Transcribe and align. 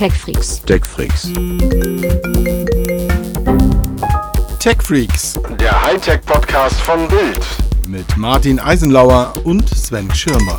TechFreaks. 0.00 0.62
TechFreaks. 0.62 1.30
TechFreaks 4.58 5.38
Der 5.60 5.82
Hightech-Podcast 5.82 6.80
von 6.80 7.06
Bild. 7.06 7.46
mit 7.86 8.16
Martin 8.16 8.58
Eisenlauer 8.58 9.34
und 9.44 9.68
Sven 9.68 10.10
Schirmer. 10.14 10.56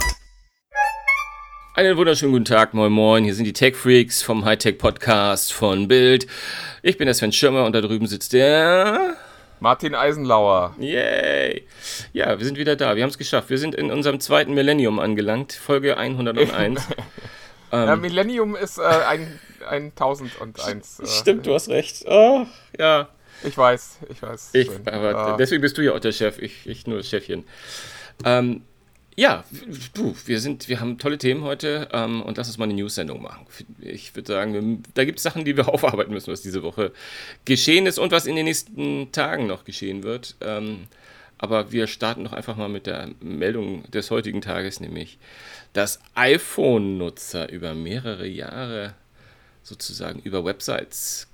Einen 1.74 1.98
wunderschönen 1.98 2.34
guten 2.34 2.46
Tag, 2.46 2.76
moin 2.76 2.92
moin. 2.92 3.24
Hier 3.24 3.34
sind 3.34 3.46
die 3.46 3.54
Tech 3.54 3.76
Freaks 3.76 4.22
vom 4.22 4.46
Hightech 4.46 4.78
Podcast 4.78 5.54
von 5.54 5.88
Bild. 5.88 6.28
Ich 6.84 7.00
bin 7.00 7.08
der 7.08 7.16
Sven 7.16 7.32
Schirmer 7.32 7.66
und 7.66 7.74
da 7.74 7.82
drüben 7.82 8.06
sitzt 8.06 8.34
der. 8.34 9.16
Martin 9.60 9.96
Eisenlauer. 9.96 10.76
Yay! 10.80 11.66
Ja, 12.14 12.38
wir 12.38 12.46
sind 12.46 12.60
wieder 12.60 12.76
da. 12.76 12.96
Wir 12.96 13.02
haben 13.02 13.10
es 13.10 13.18
geschafft. 13.18 13.50
Wir 13.50 13.58
sind 13.58 13.74
in 13.74 13.90
unserem 13.90 14.20
zweiten 14.20 14.54
Millennium 14.54 15.00
angelangt. 15.00 15.54
Folge 15.54 15.98
101. 15.98 16.88
ja, 17.72 17.96
Millennium 17.96 18.56
ist 18.56 18.78
äh, 18.78 18.82
ein, 18.82 19.40
ein 19.68 19.92
1001. 19.92 21.00
Äh, 21.00 21.08
Stimmt, 21.08 21.46
du 21.46 21.54
hast 21.54 21.70
recht. 21.70 22.06
Oh, 22.08 22.46
ja. 22.78 23.10
Ich 23.44 23.58
weiß, 23.58 24.00
ich 24.10 24.22
weiß. 24.22 24.50
Ich, 24.54 24.70
aber 24.86 25.34
Äh, 25.34 25.38
deswegen 25.38 25.62
bist 25.62 25.78
du 25.78 25.82
ja 25.82 25.94
auch 25.94 26.00
der 26.00 26.12
Chef, 26.12 26.38
ich, 26.40 26.68
ich 26.68 26.86
nur 26.86 26.98
das 26.98 27.10
Chefchen. 27.10 27.44
Ähm, 28.24 28.62
ja, 29.16 29.44
du, 29.94 30.16
wir 30.26 30.40
sind, 30.40 30.70
wir 30.70 30.80
haben 30.80 30.98
tolle 30.98 31.18
Themen 31.18 31.44
heute 31.44 31.90
ähm, 31.92 32.22
und 32.22 32.38
lass 32.38 32.48
uns 32.48 32.58
mal 32.58 32.66
eine 32.66 32.76
News-Sendung 32.76 33.22
machen. 33.22 33.46
Ich 33.82 34.16
würde 34.16 34.32
sagen, 34.32 34.84
da 34.94 35.04
gibt 35.04 35.18
es 35.18 35.24
Sachen, 35.24 35.44
die 35.44 35.58
wir 35.58 35.68
aufarbeiten 35.74 36.14
müssen, 36.14 36.32
was 36.32 36.42
diese 36.42 36.64
Woche 36.64 36.92
geschehen 37.46 37.88
ist 37.88 38.00
und 38.00 38.12
was 38.12 38.26
in 38.26 38.36
den 38.36 38.46
nächsten 38.46 39.12
Tagen 39.12 39.48
noch 39.48 39.66
geschehen 39.66 40.04
wird. 40.04 40.36
Ähm, 40.42 40.88
aber 41.38 41.72
wir 41.72 41.88
starten 41.88 42.24
doch 42.24 42.34
einfach 42.34 42.56
mal 42.56 42.70
mit 42.70 42.86
der 42.86 43.10
Meldung 43.20 43.90
des 43.92 44.12
heutigen 44.12 44.42
Tages, 44.42 44.80
nämlich, 44.80 45.18
dass 45.74 46.00
iPhone-Nutzer 46.16 47.50
über 47.50 47.74
mehrere 47.74 48.28
Jahre 48.28 48.96
sozusagen 49.64 50.20
über 50.20 50.44
Websites 50.44 51.28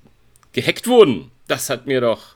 gehackt 0.51 0.87
wurden. 0.87 1.31
Das 1.47 1.69
hat 1.69 1.87
mir 1.87 2.01
doch, 2.01 2.35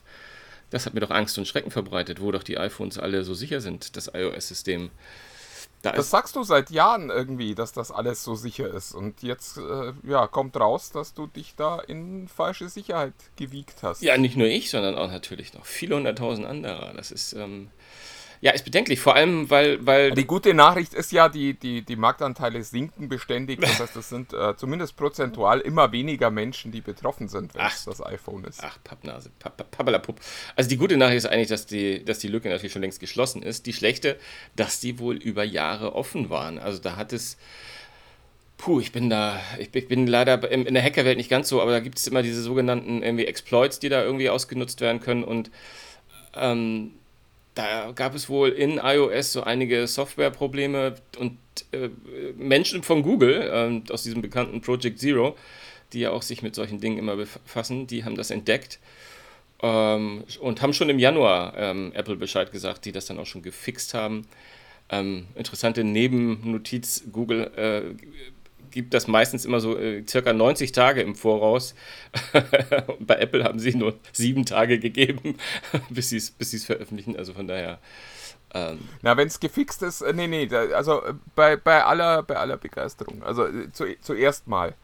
das 0.70 0.86
hat 0.86 0.94
mir 0.94 1.02
doch 1.02 1.12
Angst 1.12 1.38
und 1.38 1.48
Schrecken 1.48 1.72
verbreitet, 1.72 2.22
wo 2.22 2.31
doch 2.31 2.44
die 2.44 2.58
iPhones 2.58 2.98
alle 2.98 3.23
so 3.23 3.34
sicher 3.34 3.62
sind, 3.62 3.95
das 3.95 4.12
iOS-System. 4.14 4.90
Da 5.81 5.94
das 5.94 6.12
sagst 6.12 6.36
du 6.36 6.44
seit 6.44 6.70
Jahren 6.70 7.09
irgendwie, 7.09 7.56
dass 7.56 7.72
das 7.72 7.92
alles 7.92 8.23
so 8.23 8.36
sicher 8.36 8.68
ist. 8.72 8.94
Und 8.94 9.23
jetzt 9.23 9.58
äh, 9.58 9.94
ja, 10.03 10.28
kommt 10.28 10.56
raus, 10.56 10.92
dass 10.92 11.16
du 11.16 11.25
dich 11.25 11.56
da 11.56 11.80
in 11.80 12.28
falsche 12.28 12.70
Sicherheit 12.70 13.14
gewiegt 13.36 13.81
hast. 13.81 14.03
ja, 14.03 14.16
nicht 14.18 14.38
nur 14.38 14.47
ich, 14.47 14.70
sondern 14.70 14.95
auch 14.95 15.09
natürlich 15.09 15.53
noch 15.56 15.66
viele 15.66 15.95
hunderttausend 15.95 16.45
anderer. 16.45 16.94
Das 16.94 17.09
ist, 17.12 17.34
ähm, 17.34 17.70
ja, 18.42 18.52
ist 18.52 18.66
bedenklich, 18.66 19.00
vor 19.00 19.16
allem, 19.16 19.52
weil, 19.52 19.86
weil 19.86 20.11
Die 20.11 20.25
gute 20.25 20.56
Nachricht 20.56 20.95
ist 20.95 21.11
ja, 21.11 21.30
die, 21.30 21.53
die, 21.53 21.84
die 21.84 21.95
Marktanteile 21.95 22.64
sinken 22.64 23.08
beständig. 23.08 23.59
Das 23.61 23.80
heißt, 23.80 23.95
es 23.95 24.09
sind 24.09 24.34
äh, 24.34 24.56
zumindest 24.58 24.97
prozentual 24.97 25.59
immer 25.59 25.92
weniger 25.92 26.31
Menschen, 26.31 26.72
die 26.72 26.81
betroffen 26.81 27.28
sind, 27.28 27.53
wenn 27.53 27.67
es 27.67 27.86
das 27.86 28.03
iPhone 28.03 28.44
ist. 28.45 28.59
Ach, 28.64 28.80
Pappnase, 28.84 29.30
Papp, 29.38 29.58
Papp, 29.58 29.69
Pappelapupp. 29.69 30.19
Also 30.56 30.72
die 30.72 30.78
gute 30.78 30.97
Nachricht 30.97 31.17
ist 31.17 31.28
eigentlich, 31.28 31.50
dass 31.50 31.67
die, 31.67 32.03
dass 32.03 32.17
die 32.17 32.30
Lücke 32.30 32.50
natürlich 32.50 32.73
schon 32.73 32.81
längst 32.81 33.00
geschlossen 33.00 33.44
ist. 33.44 33.67
Die 33.67 33.73
schlechte, 33.73 34.17
dass 34.56 34.80
die 34.80 34.97
wohl 34.97 35.17
über 35.17 35.44
Jahre 35.44 35.94
offen 35.94 36.31
waren. 36.31 36.58
Also 36.58 36.80
da 36.81 36.95
hat 36.95 37.14
es. 37.14 37.38
Puh, 38.58 38.80
ich 38.80 38.92
bin 38.92 39.09
da, 39.09 39.39
ich, 39.59 39.72
bin 39.72 40.08
leider 40.08 40.50
in, 40.52 40.66
in 40.66 40.73
der 40.73 40.84
Hackerwelt 40.84 41.17
nicht 41.17 41.30
ganz 41.30 41.47
so, 41.50 41.62
aber 41.62 41.72
da 41.72 41.80
gibt 41.80 41.97
es 41.97 42.08
immer 42.08 42.23
diese 42.23 42.42
sogenannten 42.42 43.03
irgendwie 43.03 43.25
Exploits, 43.25 43.80
die 43.80 43.89
da 43.89 44.03
irgendwie 44.03 44.30
ausgenutzt 44.30 44.81
werden 44.81 45.00
können 45.00 45.23
und 45.23 45.50
ähm, 46.36 46.94
da 47.55 47.91
gab 47.91 48.16
es 48.16 48.30
wohl 48.30 48.49
in 48.49 48.80
iOS 48.81 49.33
so 49.33 49.44
einige 49.44 49.88
Softwareprobleme 49.88 50.95
und 51.17 51.38
äh, 51.71 51.89
Menschen 52.38 52.83
von 52.83 53.03
Google, 53.03 53.49
ähm, 53.53 53.83
aus 53.89 54.03
diesem 54.03 54.21
bekannten 54.21 54.61
Project 54.61 54.99
Zero, 54.99 55.35
die 55.94 55.99
ja 55.99 56.11
auch 56.11 56.22
sich 56.22 56.41
mit 56.41 56.55
solchen 56.55 56.79
Dingen 56.79 56.97
immer 56.97 57.17
befassen, 57.17 57.88
die 57.88 58.05
haben 58.05 58.16
das 58.16 58.31
entdeckt 58.31 58.79
ähm, 59.61 60.23
und 60.39 60.61
haben 60.61 60.73
schon 60.73 60.89
im 60.89 60.99
Januar 60.99 61.53
ähm, 61.57 61.91
Apple 61.94 62.16
Bescheid 62.16 62.52
gesagt, 62.52 62.85
die 62.85 62.91
das 62.91 63.06
dann 63.06 63.19
auch 63.19 63.25
schon 63.25 63.41
gefixt 63.41 63.94
haben. 63.94 64.28
Ähm, 64.90 65.28
interessante 65.35 65.84
Nebennotiz, 65.84 67.03
Google 67.11 67.51
äh, 67.56 67.95
gibt 68.72 68.94
das 68.94 69.08
meistens 69.08 69.46
immer 69.46 69.59
so 69.59 69.78
äh, 69.78 70.04
circa 70.08 70.34
90 70.34 70.72
Tage 70.72 71.02
im 71.02 71.16
Voraus. 71.16 71.76
Bei 73.00 73.16
Apple 73.16 73.44
haben 73.44 73.59
sie 73.59 73.76
nur 73.76 74.00
sieben 74.12 74.46
Tage 74.46 74.80
gegeben, 74.80 75.38
bis 75.90 76.09
sie 76.09 76.18
es 76.18 76.32
bis 76.32 76.52
sie's 76.52 76.66
veröffentlichen. 76.66 77.16
Also 77.18 77.34
von 77.34 77.48
daher. 77.48 77.80
Ähm, 78.54 78.80
Na, 79.02 79.16
wenn 79.16 79.28
es 79.28 79.40
gefixt 79.40 79.82
ist, 79.82 80.02
äh, 80.02 80.14
nee, 80.14 80.28
nee, 80.28 80.50
also 80.54 81.04
äh, 81.04 81.14
bei, 81.36 81.56
bei, 81.56 81.84
aller, 81.84 82.24
bei 82.24 82.36
aller 82.36 82.58
Begeisterung. 82.58 83.24
Also 83.24 83.48
äh, 83.48 83.72
zu, 83.72 83.86
zuerst 84.02 84.48
mal. 84.48 84.76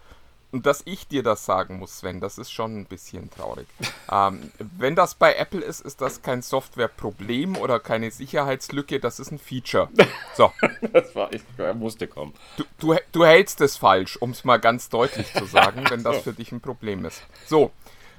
Und 0.51 0.65
dass 0.65 0.81
ich 0.85 1.07
dir 1.07 1.23
das 1.23 1.45
sagen 1.45 1.77
muss, 1.77 1.99
Sven, 1.99 2.21
das 2.21 2.37
ist 2.37 2.51
schon 2.51 2.77
ein 2.77 2.85
bisschen 2.85 3.29
traurig. 3.29 3.67
ähm, 4.11 4.51
wenn 4.59 4.95
das 4.95 5.15
bei 5.15 5.35
Apple 5.35 5.61
ist, 5.61 5.81
ist 5.81 5.99
das 5.99 6.21
kein 6.21 6.41
Softwareproblem 6.41 7.57
oder 7.57 7.79
keine 7.79 8.11
Sicherheitslücke, 8.11 8.99
das 8.99 9.19
ist 9.19 9.31
ein 9.31 9.39
Feature. 9.39 9.89
So, 10.35 10.53
das 10.93 11.13
war, 11.15 11.33
ich 11.33 11.41
er 11.57 11.73
musste 11.73 12.07
kommen. 12.07 12.33
du, 12.55 12.63
du, 12.79 12.95
du 13.11 13.25
hältst 13.25 13.59
es 13.59 13.75
falsch, 13.75 14.15
um 14.17 14.31
es 14.31 14.45
mal 14.45 14.57
ganz 14.57 14.87
deutlich 14.87 15.33
zu 15.33 15.45
sagen, 15.45 15.83
wenn 15.89 16.03
das 16.03 16.21
für 16.21 16.33
dich 16.33 16.51
ein 16.53 16.61
Problem 16.61 17.03
ist. 17.03 17.23
So, 17.45 17.71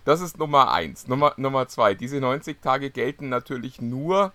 das 0.04 0.20
ist 0.20 0.38
Nummer 0.38 0.70
eins. 0.72 1.08
Nummer, 1.08 1.32
Nummer 1.38 1.66
zwei, 1.68 1.94
diese 1.94 2.20
90 2.20 2.60
Tage 2.60 2.90
gelten 2.90 3.30
natürlich 3.30 3.80
nur, 3.80 4.32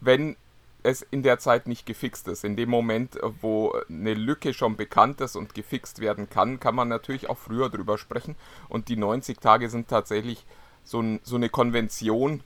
wenn 0.00 0.36
es 0.82 1.02
in 1.02 1.22
der 1.22 1.38
Zeit 1.38 1.66
nicht 1.66 1.86
gefixt 1.86 2.28
ist. 2.28 2.44
In 2.44 2.56
dem 2.56 2.70
Moment, 2.70 3.18
wo 3.40 3.74
eine 3.88 4.14
Lücke 4.14 4.54
schon 4.54 4.76
bekannt 4.76 5.20
ist 5.20 5.36
und 5.36 5.54
gefixt 5.54 6.00
werden 6.00 6.28
kann, 6.28 6.60
kann 6.60 6.74
man 6.74 6.88
natürlich 6.88 7.28
auch 7.28 7.38
früher 7.38 7.70
drüber 7.70 7.98
sprechen. 7.98 8.36
Und 8.68 8.88
die 8.88 8.96
90 8.96 9.38
Tage 9.40 9.68
sind 9.68 9.88
tatsächlich 9.88 10.44
so, 10.84 11.00
ein, 11.00 11.20
so 11.22 11.36
eine 11.36 11.48
Konvention, 11.48 12.42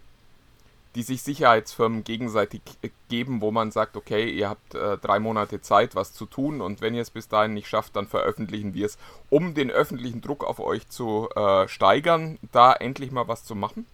die 0.94 1.02
sich 1.02 1.22
Sicherheitsfirmen 1.22 2.04
gegenseitig 2.04 2.62
geben, 3.08 3.42
wo 3.42 3.50
man 3.50 3.70
sagt, 3.70 3.98
okay, 3.98 4.30
ihr 4.30 4.48
habt 4.48 4.74
äh, 4.74 4.96
drei 4.96 5.18
Monate 5.18 5.60
Zeit, 5.60 5.94
was 5.94 6.14
zu 6.14 6.24
tun 6.24 6.62
und 6.62 6.80
wenn 6.80 6.94
ihr 6.94 7.02
es 7.02 7.10
bis 7.10 7.28
dahin 7.28 7.52
nicht 7.52 7.68
schafft, 7.68 7.96
dann 7.96 8.06
veröffentlichen 8.06 8.72
wir 8.72 8.86
es, 8.86 8.96
um 9.28 9.52
den 9.52 9.70
öffentlichen 9.70 10.22
Druck 10.22 10.42
auf 10.42 10.58
euch 10.58 10.88
zu 10.88 11.28
äh, 11.36 11.68
steigern, 11.68 12.38
da 12.50 12.72
endlich 12.72 13.10
mal 13.10 13.28
was 13.28 13.44
zu 13.44 13.54
machen. 13.54 13.84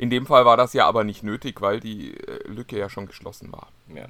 In 0.00 0.08
dem 0.08 0.24
Fall 0.24 0.46
war 0.46 0.56
das 0.56 0.72
ja 0.72 0.86
aber 0.86 1.04
nicht 1.04 1.22
nötig, 1.22 1.60
weil 1.60 1.78
die 1.78 2.14
äh, 2.14 2.48
Lücke 2.48 2.78
ja 2.78 2.88
schon 2.88 3.06
geschlossen 3.06 3.52
war. 3.52 3.68
Ja. 3.94 4.06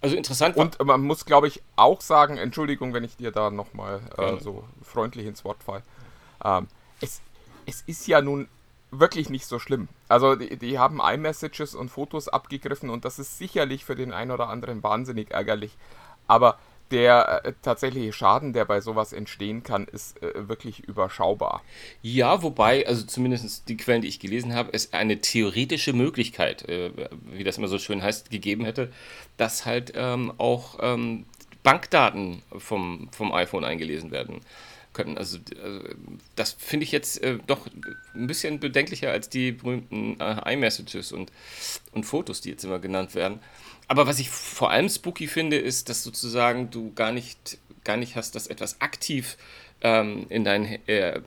Also 0.00 0.14
interessant 0.14 0.56
Und 0.56 0.80
man 0.84 1.00
muss, 1.00 1.24
glaube 1.24 1.48
ich, 1.48 1.64
auch 1.74 2.00
sagen, 2.00 2.36
Entschuldigung, 2.36 2.94
wenn 2.94 3.02
ich 3.02 3.16
dir 3.16 3.32
da 3.32 3.50
nochmal 3.50 4.02
äh, 4.16 4.38
so 4.38 4.62
freundlich 4.84 5.26
ins 5.26 5.44
Wort 5.44 5.64
falle. 5.64 5.82
Ähm, 6.44 6.68
es, 7.00 7.22
es 7.66 7.82
ist 7.88 8.06
ja 8.06 8.22
nun 8.22 8.46
wirklich 8.92 9.30
nicht 9.30 9.46
so 9.46 9.58
schlimm. 9.58 9.88
Also 10.06 10.36
die, 10.36 10.56
die 10.58 10.78
haben 10.78 11.00
iMessages 11.00 11.74
und 11.74 11.88
Fotos 11.88 12.28
abgegriffen 12.28 12.88
und 12.88 13.04
das 13.04 13.18
ist 13.18 13.36
sicherlich 13.36 13.84
für 13.84 13.96
den 13.96 14.12
einen 14.12 14.30
oder 14.30 14.48
anderen 14.48 14.84
wahnsinnig 14.84 15.32
ärgerlich. 15.32 15.76
Aber 16.28 16.56
der 16.90 17.44
äh, 17.44 17.52
tatsächliche 17.62 18.12
Schaden, 18.12 18.52
der 18.52 18.64
bei 18.64 18.80
sowas 18.80 19.12
entstehen 19.12 19.62
kann, 19.62 19.86
ist 19.86 20.22
äh, 20.22 20.48
wirklich 20.48 20.80
überschaubar. 20.80 21.62
Ja, 22.02 22.42
wobei, 22.42 22.86
also 22.86 23.04
zumindest 23.04 23.68
die 23.68 23.76
Quellen, 23.76 24.02
die 24.02 24.08
ich 24.08 24.20
gelesen 24.20 24.54
habe, 24.54 24.70
es 24.72 24.92
eine 24.92 25.20
theoretische 25.20 25.92
Möglichkeit, 25.92 26.68
äh, 26.68 26.90
wie 27.32 27.44
das 27.44 27.58
immer 27.58 27.68
so 27.68 27.78
schön 27.78 28.02
heißt, 28.02 28.30
gegeben 28.30 28.64
hätte, 28.64 28.92
dass 29.36 29.66
halt 29.66 29.92
ähm, 29.96 30.32
auch 30.38 30.78
ähm, 30.80 31.26
Bankdaten 31.62 32.42
vom, 32.58 33.08
vom 33.12 33.32
iPhone 33.32 33.64
eingelesen 33.64 34.10
werden 34.10 34.40
können. 34.92 35.18
Also, 35.18 35.38
also 35.62 35.80
das 36.36 36.52
finde 36.52 36.84
ich 36.84 36.92
jetzt 36.92 37.22
äh, 37.22 37.38
doch 37.46 37.66
ein 38.14 38.26
bisschen 38.26 38.60
bedenklicher 38.60 39.10
als 39.10 39.28
die 39.28 39.52
berühmten 39.52 40.20
äh, 40.20 40.54
iMessages 40.54 41.12
und, 41.12 41.32
und 41.92 42.04
Fotos, 42.04 42.40
die 42.40 42.50
jetzt 42.50 42.64
immer 42.64 42.78
genannt 42.78 43.14
werden. 43.14 43.40
Aber 43.88 44.06
was 44.06 44.18
ich 44.18 44.30
vor 44.30 44.70
allem 44.70 44.88
spooky 44.88 45.26
finde, 45.26 45.56
ist, 45.56 45.88
dass 45.88 46.02
sozusagen 46.02 46.70
du 46.70 46.92
gar 46.94 47.12
nicht, 47.12 47.58
gar 47.84 47.96
nicht 47.96 48.16
hast, 48.16 48.34
dass 48.34 48.46
etwas 48.46 48.80
aktiv 48.80 49.36
ähm, 49.82 50.26
in, 50.28 50.44
dein, 50.44 50.78
äh, 50.88 51.20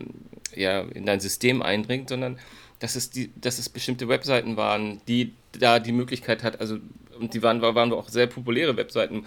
ja, 0.55 0.81
in 0.81 1.05
dein 1.05 1.19
System 1.19 1.61
eindringt, 1.61 2.09
sondern 2.09 2.39
dass 2.79 2.95
es, 2.95 3.09
die, 3.09 3.31
dass 3.35 3.59
es 3.59 3.69
bestimmte 3.69 4.07
Webseiten 4.07 4.57
waren, 4.57 5.01
die 5.07 5.33
da 5.59 5.79
die 5.79 5.91
Möglichkeit 5.91 6.43
hat, 6.43 6.59
also 6.59 6.77
und 7.19 7.33
die 7.33 7.41
waren, 7.41 7.61
waren 7.61 7.91
auch 7.93 8.09
sehr 8.09 8.27
populäre 8.27 8.77
Webseiten, 8.77 9.25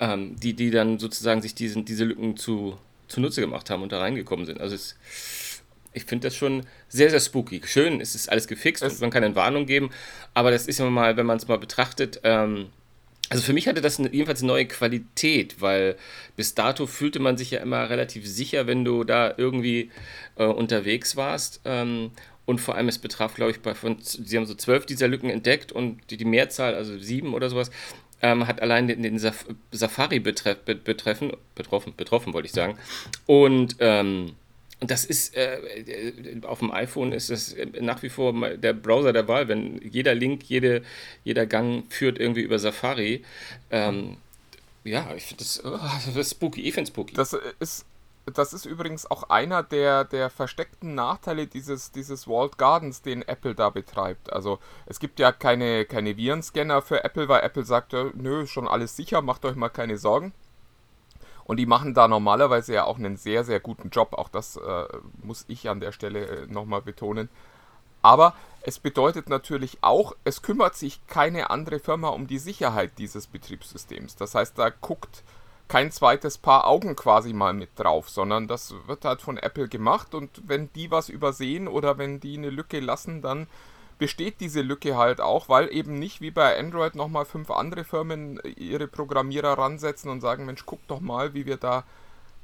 ähm, 0.00 0.36
die, 0.38 0.54
die 0.54 0.70
dann 0.70 0.98
sozusagen 0.98 1.42
sich 1.42 1.54
diesen, 1.54 1.84
diese 1.84 2.04
Lücken 2.04 2.36
zu, 2.36 2.76
zunutze 3.08 3.40
gemacht 3.40 3.70
haben 3.70 3.82
und 3.82 3.92
da 3.92 4.00
reingekommen 4.00 4.46
sind. 4.46 4.60
Also 4.60 4.74
es, 4.74 4.96
ich 5.92 6.04
finde 6.04 6.28
das 6.28 6.36
schon 6.36 6.64
sehr, 6.88 7.10
sehr 7.10 7.20
spooky. 7.20 7.60
Schön, 7.64 8.00
es 8.00 8.14
ist 8.14 8.30
alles 8.30 8.48
gefixt 8.48 8.82
Es- 8.82 8.94
und 8.94 9.00
man 9.00 9.10
kann 9.10 9.24
eine 9.24 9.34
Warnung 9.34 9.66
geben, 9.66 9.90
aber 10.34 10.50
das 10.50 10.66
ist 10.66 10.78
ja 10.78 10.88
mal, 10.88 11.16
wenn 11.16 11.26
man 11.26 11.36
es 11.36 11.48
mal 11.48 11.58
betrachtet, 11.58 12.20
ähm, 12.24 12.66
also 13.32 13.44
für 13.44 13.54
mich 13.54 13.66
hatte 13.66 13.80
das 13.80 13.98
eine, 13.98 14.12
jedenfalls 14.12 14.40
eine 14.40 14.48
neue 14.48 14.66
Qualität, 14.66 15.62
weil 15.62 15.96
bis 16.36 16.54
dato 16.54 16.86
fühlte 16.86 17.18
man 17.18 17.38
sich 17.38 17.50
ja 17.52 17.60
immer 17.60 17.88
relativ 17.88 18.26
sicher, 18.26 18.66
wenn 18.66 18.84
du 18.84 19.04
da 19.04 19.32
irgendwie 19.38 19.90
äh, 20.36 20.44
unterwegs 20.44 21.16
warst. 21.16 21.62
Ähm, 21.64 22.10
und 22.44 22.60
vor 22.60 22.74
allem, 22.74 22.88
es 22.88 22.98
betraf, 22.98 23.34
glaube 23.34 23.52
ich, 23.52 23.60
bei 23.60 23.74
von, 23.74 23.96
sie 24.02 24.36
haben 24.36 24.44
so 24.44 24.54
zwölf 24.54 24.84
dieser 24.84 25.08
Lücken 25.08 25.30
entdeckt 25.30 25.72
und 25.72 26.00
die, 26.10 26.18
die 26.18 26.26
Mehrzahl, 26.26 26.74
also 26.74 26.98
sieben 26.98 27.32
oder 27.32 27.48
sowas, 27.48 27.70
ähm, 28.20 28.46
hat 28.46 28.60
allein 28.60 28.86
den, 28.86 29.02
den 29.02 29.18
Saf 29.18 29.46
Safari 29.70 30.20
betreff, 30.20 30.58
betreffen, 30.58 31.32
betroffen, 31.54 31.94
betroffen 31.96 32.34
wollte 32.34 32.46
ich 32.46 32.52
sagen. 32.52 32.76
Und 33.26 33.76
ähm, 33.78 34.34
das 34.90 35.04
ist 35.04 35.36
äh, 35.36 35.58
äh, 35.80 36.44
auf 36.44 36.58
dem 36.60 36.72
iPhone 36.72 37.12
ist 37.12 37.30
das 37.30 37.54
nach 37.80 38.02
wie 38.02 38.08
vor 38.08 38.32
der 38.56 38.72
Browser 38.72 39.12
der 39.12 39.28
Wahl, 39.28 39.48
wenn 39.48 39.80
jeder 39.82 40.14
Link, 40.14 40.44
jede, 40.44 40.82
jeder 41.24 41.46
Gang 41.46 41.84
führt 41.92 42.18
irgendwie 42.18 42.42
über 42.42 42.58
Safari. 42.58 43.24
Ähm, 43.70 44.16
ja, 44.84 45.14
ich 45.14 45.24
finde 45.24 45.44
das, 45.44 45.64
oh, 45.64 45.78
das 46.14 46.30
spooky, 46.30 46.62
ich 46.62 46.74
finde 46.74 46.90
spooky. 46.90 47.14
Das 47.14 47.36
ist 47.60 47.86
das 48.26 48.52
ist 48.52 48.66
übrigens 48.66 49.10
auch 49.10 49.24
einer 49.30 49.62
der, 49.62 50.04
der 50.04 50.30
versteckten 50.30 50.94
Nachteile 50.94 51.46
dieses, 51.46 51.90
dieses 51.90 52.28
Walled 52.28 52.56
Gardens, 52.56 53.02
den 53.02 53.22
Apple 53.22 53.54
da 53.54 53.70
betreibt. 53.70 54.32
Also 54.32 54.58
es 54.86 55.00
gibt 55.00 55.18
ja 55.18 55.32
keine, 55.32 55.84
keine 55.84 56.16
Virenscanner 56.16 56.82
für 56.82 57.02
Apple, 57.04 57.28
weil 57.28 57.42
Apple 57.42 57.64
sagt, 57.64 57.94
nö, 58.14 58.46
schon 58.46 58.68
alles 58.68 58.96
sicher, 58.96 59.22
macht 59.22 59.44
euch 59.44 59.56
mal 59.56 59.70
keine 59.70 59.98
Sorgen. 59.98 60.32
Und 61.44 61.58
die 61.58 61.66
machen 61.66 61.94
da 61.94 62.08
normalerweise 62.08 62.74
ja 62.74 62.84
auch 62.84 62.98
einen 62.98 63.16
sehr, 63.16 63.44
sehr 63.44 63.60
guten 63.60 63.90
Job. 63.90 64.14
Auch 64.14 64.28
das 64.28 64.56
äh, 64.56 64.84
muss 65.22 65.44
ich 65.48 65.68
an 65.68 65.80
der 65.80 65.92
Stelle 65.92 66.26
äh, 66.26 66.46
nochmal 66.46 66.82
betonen. 66.82 67.28
Aber 68.02 68.34
es 68.62 68.78
bedeutet 68.78 69.28
natürlich 69.28 69.78
auch, 69.80 70.14
es 70.24 70.42
kümmert 70.42 70.76
sich 70.76 71.06
keine 71.06 71.50
andere 71.50 71.78
Firma 71.78 72.08
um 72.08 72.26
die 72.26 72.38
Sicherheit 72.38 72.92
dieses 72.98 73.26
Betriebssystems. 73.26 74.16
Das 74.16 74.34
heißt, 74.34 74.58
da 74.58 74.70
guckt 74.70 75.22
kein 75.68 75.90
zweites 75.90 76.36
Paar 76.38 76.66
Augen 76.66 76.96
quasi 76.96 77.32
mal 77.32 77.54
mit 77.54 77.70
drauf, 77.76 78.10
sondern 78.10 78.46
das 78.46 78.74
wird 78.86 79.04
halt 79.04 79.22
von 79.22 79.38
Apple 79.38 79.68
gemacht 79.68 80.14
und 80.14 80.42
wenn 80.46 80.70
die 80.74 80.90
was 80.90 81.08
übersehen 81.08 81.66
oder 81.66 81.96
wenn 81.96 82.20
die 82.20 82.36
eine 82.36 82.50
Lücke 82.50 82.80
lassen, 82.80 83.22
dann 83.22 83.46
besteht 84.02 84.40
diese 84.40 84.62
Lücke 84.62 84.96
halt 84.96 85.20
auch, 85.20 85.48
weil 85.48 85.72
eben 85.72 85.96
nicht 85.96 86.20
wie 86.20 86.32
bei 86.32 86.58
Android 86.58 86.96
nochmal 86.96 87.24
fünf 87.24 87.52
andere 87.52 87.84
Firmen 87.84 88.40
ihre 88.56 88.88
Programmierer 88.88 89.56
ransetzen 89.56 90.10
und 90.10 90.20
sagen, 90.20 90.44
Mensch, 90.44 90.66
guck 90.66 90.84
doch 90.88 90.98
mal, 90.98 91.34
wie 91.34 91.46
wir 91.46 91.56
da 91.56 91.84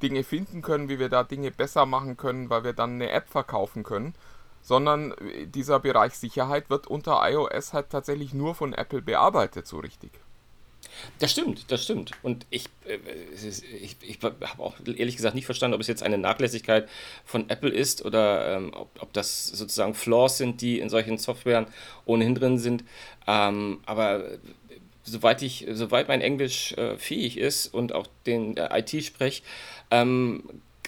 Dinge 0.01 0.23
finden 0.23 0.63
können, 0.63 0.89
wie 0.89 1.01
wir 1.01 1.09
da 1.09 1.25
Dinge 1.25 1.51
besser 1.51 1.85
machen 1.85 2.17
können, 2.17 2.49
weil 2.49 2.63
wir 2.63 2.75
dann 2.75 2.93
eine 2.93 3.11
App 3.11 3.29
verkaufen 3.29 3.83
können, 3.83 4.15
sondern 4.63 5.17
dieser 5.47 5.81
Bereich 5.81 6.17
Sicherheit 6.17 6.71
wird 6.71 6.87
unter 6.87 7.29
iOS 7.29 7.73
halt 7.73 7.91
tatsächlich 7.91 8.33
nur 8.33 8.55
von 8.55 8.73
Apple 8.73 9.03
bearbeitet, 9.03 9.67
so 9.67 9.81
richtig. 9.81 10.13
Das 11.19 11.33
stimmt, 11.33 11.71
das 11.71 11.83
stimmt. 11.83 12.13
Und 12.23 12.47
ich, 12.51 12.67
äh, 12.87 12.99
ich, 13.81 13.97
ich 14.01 14.19
habe 14.23 14.63
auch 14.63 14.75
ehrlich 14.87 15.17
gesagt 15.17 15.35
nicht 15.35 15.47
verstanden, 15.47 15.75
ob 15.75 15.81
es 15.81 15.87
jetzt 15.87 16.03
eine 16.03 16.19
Nachlässigkeit 16.19 16.89
von 17.25 17.49
Apple 17.51 17.71
ist 17.71 18.05
oder 18.05 18.57
ähm, 18.57 18.73
ob, 18.75 18.91
ob 19.01 19.13
das 19.13 19.47
sozusagen 19.47 19.95
Flaws 19.95 20.39
sind, 20.39 20.61
die 20.61 20.79
in 20.79 20.89
solchen 20.89 21.19
Softwaren 21.19 21.67
ohnehin 22.05 22.35
drin 22.35 22.59
sind. 22.59 22.85
Ähm, 23.27 23.81
aber 23.87 24.39
soweit 25.05 25.43
ich, 25.43 25.67
soweit 25.71 26.09
mein 26.09 26.21
Englisch 26.21 26.73
äh, 26.73 26.97
fähig 26.97 27.39
ist 27.39 27.67
und 27.67 27.93
auch 27.93 28.07
den 28.27 28.57
äh, 28.57 28.79
IT 28.79 29.05
sprech, 29.05 29.43
ähm, 29.91 30.45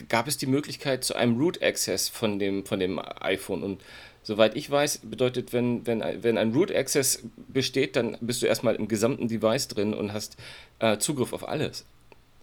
gab 0.09 0.29
es 0.29 0.39
die 0.39 0.47
Möglichkeit 0.47 1.05
zu 1.05 1.15
einem 1.15 1.39
Root 1.39 1.63
Access 1.63 2.09
von 2.09 2.39
dem, 2.39 2.65
von 2.65 2.81
dem 2.81 2.99
iPhone 3.21 3.63
und 3.63 3.83
Soweit 4.23 4.55
ich 4.55 4.71
weiß, 4.71 4.99
bedeutet, 5.05 5.53
wenn, 5.53 5.87
wenn, 5.87 6.03
wenn 6.23 6.37
ein 6.37 6.53
Root 6.53 6.71
Access 6.71 7.23
besteht, 7.49 7.97
dann 7.97 8.19
bist 8.21 8.43
du 8.43 8.47
erstmal 8.47 8.75
im 8.77 8.87
gesamten 8.87 9.29
Device 9.29 9.69
drin 9.69 9.95
und 9.95 10.13
hast 10.13 10.37
äh, 10.79 10.99
Zugriff 10.99 11.33
auf 11.33 11.49
alles. 11.49 11.87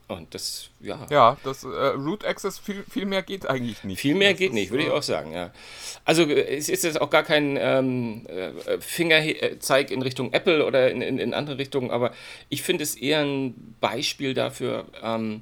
Und 0.08 0.34
das, 0.34 0.70
ja. 0.80 1.06
Ja, 1.10 1.38
das 1.44 1.66
äh, 1.66 1.68
Root 1.68 2.24
Access, 2.24 2.60
viel, 2.60 2.84
viel 2.90 3.06
mehr 3.06 3.22
geht 3.24 3.46
eigentlich 3.48 3.84
nicht. 3.84 4.00
Viel 4.00 4.16
mehr 4.16 4.32
das 4.32 4.40
geht 4.40 4.54
nicht, 4.54 4.72
würde 4.72 4.86
ich 4.86 4.90
auch 4.90 5.04
sagen, 5.04 5.34
ja. 5.34 5.52
Also 6.06 6.24
es 6.24 6.70
ist 6.70 6.86
jetzt 6.86 7.02
auch 7.02 7.10
gar 7.10 7.24
kein 7.24 7.58
ähm, 7.60 8.26
äh, 8.28 8.80
Fingerzeig 8.80 9.92
in 9.92 10.02
Richtung 10.02 10.32
Apple 10.32 10.66
oder 10.66 10.90
in, 10.90 11.02
in, 11.02 11.20
in 11.20 11.34
andere 11.34 11.58
Richtungen, 11.58 11.92
aber 11.92 12.14
ich 12.48 12.62
finde 12.62 12.84
es 12.84 12.96
eher 12.96 13.20
ein 13.20 13.76
Beispiel 13.82 14.34
dafür, 14.34 14.86
ähm, 15.04 15.42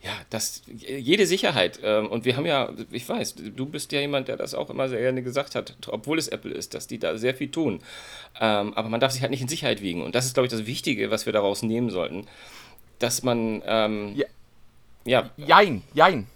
ja, 0.00 0.12
das, 0.30 0.62
jede 0.66 1.26
Sicherheit, 1.26 1.80
ähm, 1.82 2.06
und 2.06 2.24
wir 2.24 2.36
haben 2.36 2.46
ja, 2.46 2.72
ich 2.92 3.08
weiß, 3.08 3.34
du 3.34 3.66
bist 3.66 3.90
ja 3.90 4.00
jemand, 4.00 4.28
der 4.28 4.36
das 4.36 4.54
auch 4.54 4.70
immer 4.70 4.88
sehr 4.88 5.00
gerne 5.00 5.22
gesagt 5.22 5.56
hat, 5.56 5.76
obwohl 5.88 6.18
es 6.18 6.28
Apple 6.28 6.52
ist, 6.52 6.74
dass 6.74 6.86
die 6.86 7.00
da 7.00 7.18
sehr 7.18 7.34
viel 7.34 7.50
tun. 7.50 7.80
Ähm, 8.40 8.74
aber 8.74 8.88
man 8.88 9.00
darf 9.00 9.10
sich 9.10 9.22
halt 9.22 9.32
nicht 9.32 9.42
in 9.42 9.48
Sicherheit 9.48 9.82
wiegen. 9.82 10.02
Und 10.02 10.14
das 10.14 10.26
ist, 10.26 10.34
glaube 10.34 10.46
ich, 10.46 10.52
das 10.52 10.66
Wichtige, 10.66 11.10
was 11.10 11.26
wir 11.26 11.32
daraus 11.32 11.62
nehmen 11.62 11.90
sollten. 11.90 12.26
Dass 13.00 13.22
man. 13.24 13.62
Ähm, 13.66 14.14
ja. 14.14 14.26
Ja. 15.08 15.30
Jein, 15.36 15.82
jein. 15.94 16.26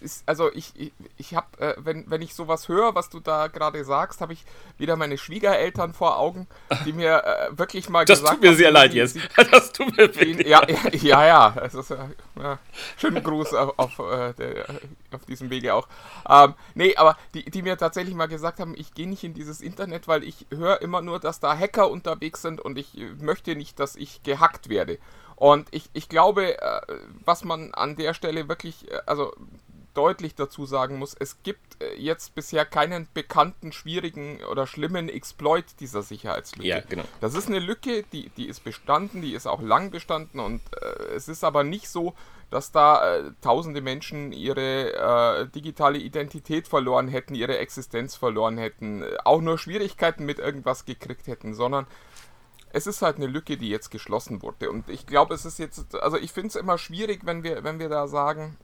Ist, 0.00 0.22
also 0.26 0.50
ich, 0.52 0.72
ich, 0.76 0.92
ich 1.18 1.34
habe, 1.34 1.46
äh, 1.58 1.74
wenn, 1.76 2.10
wenn 2.10 2.22
ich 2.22 2.34
sowas 2.34 2.68
höre, 2.68 2.94
was 2.94 3.10
du 3.10 3.20
da 3.20 3.48
gerade 3.48 3.84
sagst, 3.84 4.22
habe 4.22 4.32
ich 4.32 4.44
wieder 4.78 4.96
meine 4.96 5.18
Schwiegereltern 5.18 5.92
vor 5.92 6.18
Augen, 6.18 6.46
die 6.86 6.94
mir 6.94 7.22
äh, 7.22 7.58
wirklich 7.58 7.90
mal 7.90 8.06
das 8.06 8.20
gesagt 8.20 8.38
haben. 8.38 8.42
Das 8.42 8.50
tut 8.50 8.50
mir 8.50 8.56
sehr 8.56 8.70
leid 8.70 8.94
jetzt. 8.94 9.18
das 9.50 9.72
tut 9.72 9.96
mir 9.96 10.14
wirklich 10.14 10.46
ja, 10.46 10.66
ja, 10.92 11.26
ja, 11.26 11.26
ja. 11.54 11.60
Ist, 11.60 11.90
ja 11.90 12.58
schönen 12.96 13.22
Gruß 13.22 13.52
auf, 13.52 13.78
auf, 13.78 13.98
äh, 13.98 14.64
auf 15.12 15.24
diesem 15.26 15.50
Wege 15.50 15.74
auch. 15.74 15.86
Ähm, 16.28 16.54
nee, 16.74 16.96
aber 16.96 17.18
die, 17.34 17.44
die 17.44 17.62
mir 17.62 17.76
tatsächlich 17.76 18.14
mal 18.14 18.28
gesagt 18.28 18.58
haben, 18.58 18.74
ich 18.76 18.94
gehe 18.94 19.08
nicht 19.08 19.24
in 19.24 19.34
dieses 19.34 19.60
Internet, 19.60 20.08
weil 20.08 20.24
ich 20.24 20.46
höre 20.50 20.80
immer 20.80 21.02
nur, 21.02 21.20
dass 21.20 21.40
da 21.40 21.56
Hacker 21.56 21.90
unterwegs 21.90 22.42
sind 22.42 22.60
und 22.60 22.78
ich 22.78 22.94
möchte 23.20 23.54
nicht, 23.54 23.78
dass 23.78 23.96
ich 23.96 24.22
gehackt 24.22 24.68
werde. 24.68 24.98
Und 25.36 25.68
ich, 25.70 25.90
ich 25.92 26.08
glaube, 26.08 26.60
äh, 26.60 26.80
was 27.24 27.44
man 27.44 27.74
an 27.74 27.96
der 27.96 28.14
Stelle 28.14 28.48
wirklich, 28.48 28.90
äh, 28.90 28.98
also 29.06 29.32
deutlich 29.94 30.34
dazu 30.34 30.66
sagen 30.66 30.98
muss, 30.98 31.14
es 31.18 31.42
gibt 31.42 31.82
äh, 31.82 31.94
jetzt 31.96 32.34
bisher 32.34 32.64
keinen 32.64 33.08
bekannten, 33.12 33.72
schwierigen 33.72 34.42
oder 34.50 34.66
schlimmen 34.66 35.08
Exploit 35.08 35.64
dieser 35.80 36.02
Sicherheitslücke. 36.02 36.68
Ja, 36.68 36.80
genau. 36.80 37.04
Das 37.20 37.34
ist 37.34 37.48
eine 37.48 37.58
Lücke, 37.58 38.04
die, 38.12 38.30
die 38.30 38.46
ist 38.46 38.64
bestanden, 38.64 39.22
die 39.22 39.34
ist 39.34 39.46
auch 39.46 39.60
lang 39.60 39.90
bestanden 39.90 40.40
und 40.40 40.60
äh, 40.80 41.14
es 41.14 41.28
ist 41.28 41.44
aber 41.44 41.64
nicht 41.64 41.88
so, 41.88 42.14
dass 42.50 42.70
da 42.70 43.16
äh, 43.16 43.30
tausende 43.40 43.80
Menschen 43.80 44.32
ihre 44.32 44.92
äh, 44.92 45.48
digitale 45.48 45.98
Identität 45.98 46.68
verloren 46.68 47.08
hätten, 47.08 47.34
ihre 47.34 47.58
Existenz 47.58 48.14
verloren 48.14 48.58
hätten, 48.58 49.04
auch 49.24 49.40
nur 49.40 49.58
Schwierigkeiten 49.58 50.26
mit 50.26 50.38
irgendwas 50.38 50.84
gekriegt 50.84 51.26
hätten, 51.26 51.54
sondern 51.54 51.86
es 52.72 52.86
ist 52.86 53.02
halt 53.02 53.16
eine 53.16 53.26
Lücke, 53.26 53.56
die 53.56 53.68
jetzt 53.68 53.90
geschlossen 53.90 54.42
wurde. 54.42 54.70
Und 54.70 54.88
ich 54.88 55.06
glaube, 55.06 55.34
es 55.34 55.44
ist 55.44 55.58
jetzt, 55.58 55.94
also 55.96 56.16
ich 56.16 56.32
finde 56.32 56.48
es 56.48 56.56
immer 56.56 56.78
schwierig, 56.78 57.20
wenn 57.24 57.42
wir, 57.42 57.64
wenn 57.64 57.78
wir 57.78 57.88
da 57.88 58.08
sagen, 58.08 58.56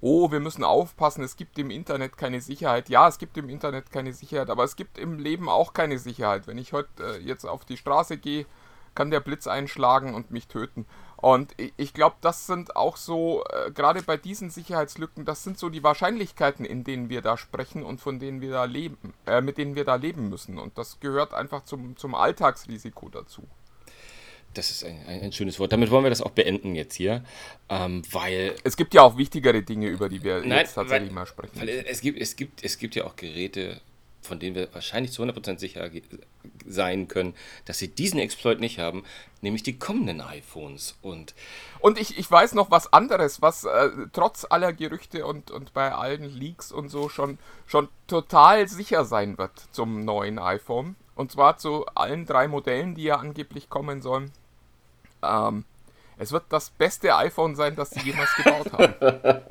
oh, 0.00 0.32
wir 0.32 0.40
müssen 0.40 0.64
aufpassen, 0.64 1.22
es 1.22 1.36
gibt 1.36 1.58
im 1.58 1.70
Internet 1.70 2.16
keine 2.16 2.40
Sicherheit. 2.40 2.88
Ja, 2.88 3.08
es 3.08 3.18
gibt 3.18 3.36
im 3.36 3.48
Internet 3.48 3.92
keine 3.92 4.12
Sicherheit, 4.12 4.50
aber 4.50 4.64
es 4.64 4.76
gibt 4.76 4.98
im 4.98 5.18
Leben 5.18 5.48
auch 5.48 5.74
keine 5.74 5.98
Sicherheit. 5.98 6.46
Wenn 6.46 6.58
ich 6.58 6.72
heute 6.72 6.88
äh, 7.00 7.18
jetzt 7.18 7.44
auf 7.44 7.64
die 7.64 7.76
Straße 7.76 8.16
gehe, 8.16 8.46
kann 8.94 9.10
der 9.10 9.20
Blitz 9.20 9.46
einschlagen 9.46 10.14
und 10.14 10.30
mich 10.30 10.48
töten. 10.48 10.86
Und 11.16 11.54
ich 11.76 11.94
glaube, 11.94 12.16
das 12.20 12.48
sind 12.48 12.74
auch 12.74 12.96
so, 12.96 13.44
äh, 13.44 13.70
gerade 13.70 14.02
bei 14.02 14.16
diesen 14.16 14.50
Sicherheitslücken, 14.50 15.24
das 15.24 15.44
sind 15.44 15.56
so 15.56 15.68
die 15.68 15.84
Wahrscheinlichkeiten, 15.84 16.64
in 16.64 16.82
denen 16.82 17.10
wir 17.10 17.22
da 17.22 17.36
sprechen 17.36 17.84
und 17.84 18.00
von 18.00 18.18
denen 18.18 18.40
wir 18.40 18.50
da 18.50 18.64
leben, 18.64 19.14
äh, 19.26 19.40
mit 19.40 19.56
denen 19.56 19.76
wir 19.76 19.84
da 19.84 19.94
leben 19.94 20.28
müssen. 20.28 20.58
Und 20.58 20.76
das 20.78 20.98
gehört 20.98 21.32
einfach 21.32 21.64
zum, 21.64 21.96
zum 21.96 22.16
Alltagsrisiko 22.16 23.08
dazu. 23.08 23.46
Das 24.54 24.70
ist 24.70 24.84
ein, 24.84 24.98
ein, 25.06 25.20
ein, 25.22 25.32
schönes 25.32 25.60
Wort. 25.60 25.72
Damit 25.72 25.92
wollen 25.92 26.04
wir 26.04 26.10
das 26.10 26.22
auch 26.22 26.32
beenden 26.32 26.74
jetzt 26.74 26.96
hier, 26.96 27.24
ähm, 27.68 28.02
weil... 28.10 28.56
Es 28.64 28.76
gibt 28.76 28.92
ja 28.92 29.02
auch 29.02 29.16
wichtigere 29.16 29.62
Dinge, 29.62 29.86
über 29.86 30.08
die 30.08 30.24
wir 30.24 30.40
nein, 30.40 30.58
jetzt 30.58 30.74
tatsächlich 30.74 31.10
weil, 31.10 31.14
mal 31.14 31.26
sprechen. 31.26 31.60
Weil 31.60 31.68
es, 31.68 32.00
gibt, 32.00 32.20
es, 32.20 32.34
gibt, 32.34 32.64
es 32.64 32.78
gibt 32.78 32.96
ja 32.96 33.04
auch 33.04 33.14
Geräte, 33.14 33.80
von 34.22 34.38
denen 34.38 34.54
wir 34.54 34.72
wahrscheinlich 34.72 35.12
zu 35.12 35.22
100% 35.22 35.58
sicher 35.58 35.90
sein 36.66 37.08
können, 37.08 37.34
dass 37.64 37.78
sie 37.78 37.88
diesen 37.88 38.18
Exploit 38.18 38.60
nicht 38.60 38.78
haben, 38.78 39.04
nämlich 39.40 39.62
die 39.62 39.78
kommenden 39.78 40.20
iPhones. 40.20 40.96
Und, 41.02 41.34
und 41.80 41.98
ich, 41.98 42.18
ich 42.18 42.30
weiß 42.30 42.54
noch 42.54 42.70
was 42.70 42.92
anderes, 42.92 43.42
was 43.42 43.64
äh, 43.64 43.90
trotz 44.12 44.46
aller 44.48 44.72
Gerüchte 44.72 45.26
und, 45.26 45.50
und 45.50 45.74
bei 45.74 45.92
allen 45.92 46.24
Leaks 46.24 46.72
und 46.72 46.88
so 46.88 47.08
schon, 47.08 47.38
schon 47.66 47.88
total 48.06 48.68
sicher 48.68 49.04
sein 49.04 49.38
wird 49.38 49.52
zum 49.72 50.04
neuen 50.04 50.38
iPhone. 50.38 50.96
Und 51.14 51.32
zwar 51.32 51.58
zu 51.58 51.84
allen 51.94 52.24
drei 52.24 52.48
Modellen, 52.48 52.94
die 52.94 53.04
ja 53.04 53.16
angeblich 53.16 53.68
kommen 53.68 54.00
sollen. 54.00 54.30
Ähm, 55.22 55.64
es 56.18 56.32
wird 56.32 56.44
das 56.50 56.70
beste 56.70 57.14
iPhone 57.16 57.56
sein, 57.56 57.74
das 57.76 57.90
sie 57.90 58.00
jemals 58.00 58.34
gebaut 58.36 58.72
haben. 58.72 58.94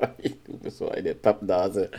du 0.46 0.58
bist 0.58 0.78
so 0.78 0.88
eine 0.90 1.14
Pappnase. 1.14 1.90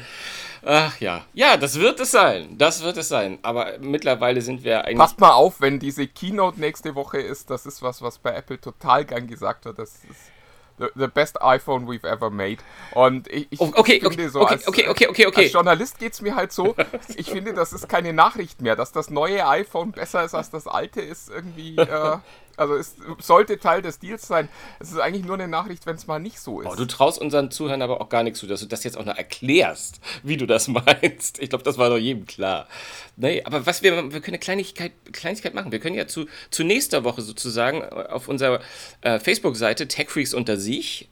Ach 0.66 1.00
ja. 1.00 1.26
Ja, 1.34 1.58
das 1.58 1.80
wird 1.80 2.00
es 2.00 2.12
sein. 2.12 2.58
Das 2.58 2.84
wird 2.84 2.98
es 2.98 3.10
sein. 3.10 3.40
Aber 3.42 3.78
mittlerweile 3.80 4.42
sind 4.42 4.64
wir 4.64 4.86
eigentlich. 4.86 4.98
Passt 4.98 5.20
mal 5.20 5.34
auf, 5.34 5.62
wenn 5.62 5.80
diese 5.80 6.08
Keynote 6.08 6.60
nächste 6.60 6.96
Woche 6.96 7.20
ist. 7.20 7.50
Das 7.50 7.66
ist 7.66 7.82
was, 7.82 8.02
was 8.02 8.20
bei 8.20 8.34
Apple 8.34 8.60
total 8.60 9.06
gern 9.06 9.28
gesagt 9.28 9.66
wird. 9.66 9.80
Das 9.80 9.96
ist 10.10 10.32
the, 10.80 10.88
the 10.96 11.08
best 11.08 11.42
iPhone 11.42 11.88
we've 11.88 12.06
ever 12.06 12.30
made. 12.30 12.58
Und 12.94 13.28
ich, 13.28 13.48
ich 13.50 13.60
okay, 13.60 14.00
finde 14.00 14.08
okay, 14.08 14.28
so 14.30 14.42
okay, 14.42 14.54
als, 14.54 14.68
okay, 14.68 14.88
okay, 14.88 15.08
okay, 15.08 15.26
okay. 15.28 15.44
als 15.44 15.54
Journalist 15.54 16.00
geht 16.00 16.14
es 16.14 16.22
mir 16.22 16.36
halt 16.36 16.52
so, 16.52 16.76
ich 17.16 17.30
finde, 17.30 17.54
das 17.54 17.74
ist 17.74 17.90
keine 17.90 18.14
Nachricht 18.14 18.62
mehr. 18.62 18.76
Dass 18.76 18.92
das 18.92 19.10
neue 19.10 19.46
iPhone 19.48 19.92
besser 19.92 20.24
ist 20.24 20.34
als 20.34 20.50
das 20.50 20.68
alte, 20.68 21.02
ist 21.02 21.30
irgendwie. 21.30 21.76
Äh, 21.78 22.18
Also 22.58 22.76
es 22.76 22.96
sollte 23.20 23.60
Teil 23.60 23.82
des 23.82 24.00
Deals 24.00 24.28
sein. 24.28 24.50
Es 24.80 24.92
ist 24.92 25.00
eigentlich 25.00 25.26
nur 25.26 25.36
eine 25.36 25.48
Nachricht, 25.48 25.86
wenn 25.86 25.96
es 25.96 26.08
mal 26.08 26.20
nicht 26.20 26.40
so 26.40 26.62
ist. 26.62 26.68
Oh, 26.68 26.76
du 26.76 26.86
traust 26.86 27.20
unseren 27.20 27.52
Zuhörern 27.52 27.82
aber 27.82 28.02
auch 28.02 28.10
gar 28.10 28.24
nichts 28.24 28.40
zu, 28.40 28.48
dass 28.48 28.60
du 28.60 28.68
das 28.68 28.84
jetzt 28.84 28.98
auch 28.98 29.06
noch 29.06 29.18
erklärst, 29.18 30.00
wie 30.24 30.38
du 30.38 30.46
das 30.46 30.68
meinst. 30.68 31.40
Ich 31.40 31.50
glaube, 31.50 31.64
das 31.64 31.78
war 31.78 31.90
doch 31.90 31.98
jedem 31.98 32.26
klar. 32.26 32.68
Nee, 33.16 33.44
aber 33.44 33.66
was 33.66 33.82
wir, 33.82 33.96
wir 33.96 34.22
können 34.22 34.36
eine 34.36 34.40
Kleinigkeit, 34.40 34.92
Kleinigkeit 35.12 35.54
machen. 35.54 35.72
Wir 35.72 35.80
können 35.80 35.96
ja 35.96 36.08
zu, 36.08 36.26
zu 36.50 36.64
nächster 36.64 37.04
Woche 37.04 37.22
sozusagen 37.22 37.84
auf 37.84 38.28
unserer 38.28 38.60
äh, 39.02 39.20
Facebook-Seite 39.20 39.88
TechFreaks 39.88 40.34
unter 40.34 40.58
sich 40.58 41.10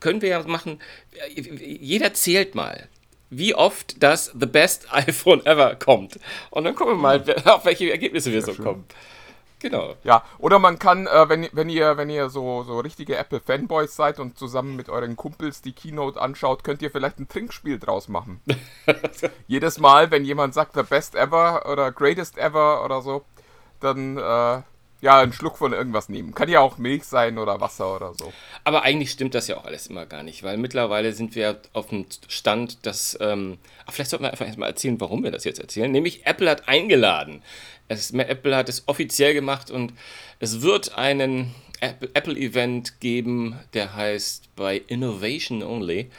können 0.00 0.20
wir 0.20 0.28
ja 0.28 0.42
machen, 0.42 0.80
jeder 1.26 2.12
zählt 2.12 2.54
mal 2.54 2.88
wie 3.30 3.54
oft 3.54 4.02
das 4.02 4.32
The 4.38 4.46
Best 4.46 4.92
iPhone 4.92 5.44
Ever 5.44 5.76
kommt. 5.76 6.18
Und 6.50 6.64
dann 6.64 6.74
gucken 6.74 6.94
wir 6.94 7.00
mal, 7.00 7.24
auf 7.44 7.64
welche 7.64 7.90
Ergebnisse 7.90 8.32
wir 8.32 8.42
so 8.42 8.54
schön. 8.54 8.64
kommen. 8.64 8.84
Genau. 9.64 9.94
Ja, 10.04 10.24
oder 10.36 10.58
man 10.58 10.78
kann, 10.78 11.06
äh, 11.06 11.26
wenn, 11.30 11.48
wenn 11.52 11.70
ihr, 11.70 11.96
wenn 11.96 12.10
ihr 12.10 12.28
so, 12.28 12.64
so 12.64 12.80
richtige 12.80 13.16
Apple-Fanboys 13.16 13.96
seid 13.96 14.20
und 14.20 14.36
zusammen 14.36 14.76
mit 14.76 14.90
euren 14.90 15.16
Kumpels 15.16 15.62
die 15.62 15.72
Keynote 15.72 16.20
anschaut, 16.20 16.64
könnt 16.64 16.82
ihr 16.82 16.90
vielleicht 16.90 17.18
ein 17.18 17.28
Trinkspiel 17.28 17.78
draus 17.78 18.08
machen. 18.08 18.42
Jedes 19.46 19.78
Mal, 19.78 20.10
wenn 20.10 20.26
jemand 20.26 20.52
sagt 20.52 20.74
The 20.74 20.82
Best 20.82 21.14
Ever 21.14 21.64
oder 21.66 21.92
Greatest 21.92 22.36
Ever 22.36 22.84
oder 22.84 23.00
so, 23.00 23.24
dann 23.80 24.18
äh, 24.18 24.60
ja, 25.04 25.20
einen 25.20 25.34
Schluck 25.34 25.58
von 25.58 25.74
irgendwas 25.74 26.08
nehmen. 26.08 26.34
Kann 26.34 26.48
ja 26.48 26.60
auch 26.60 26.78
Milch 26.78 27.04
sein 27.04 27.36
oder 27.36 27.60
Wasser 27.60 27.94
oder 27.94 28.14
so. 28.14 28.32
Aber 28.64 28.84
eigentlich 28.84 29.10
stimmt 29.10 29.34
das 29.34 29.48
ja 29.48 29.58
auch 29.58 29.66
alles 29.66 29.86
immer 29.86 30.06
gar 30.06 30.22
nicht, 30.22 30.42
weil 30.42 30.56
mittlerweile 30.56 31.12
sind 31.12 31.34
wir 31.34 31.60
auf 31.74 31.88
dem 31.88 32.06
Stand, 32.26 32.86
dass. 32.86 33.16
Ähm, 33.20 33.58
vielleicht 33.90 34.08
sollten 34.08 34.24
wir 34.24 34.30
einfach 34.30 34.46
erstmal 34.46 34.70
erzählen, 34.70 34.98
warum 35.00 35.22
wir 35.22 35.30
das 35.30 35.44
jetzt 35.44 35.60
erzählen. 35.60 35.92
Nämlich 35.92 36.24
Apple 36.26 36.48
hat 36.48 36.68
eingeladen. 36.68 37.42
Es, 37.86 38.12
Apple 38.12 38.56
hat 38.56 38.70
es 38.70 38.88
offiziell 38.88 39.34
gemacht 39.34 39.70
und 39.70 39.92
es 40.40 40.62
wird 40.62 40.96
einen 40.96 41.54
Apple-Event 41.82 42.98
geben, 43.00 43.58
der 43.74 43.94
heißt 43.94 44.56
bei 44.56 44.82
Innovation 44.86 45.62
Only. 45.62 46.10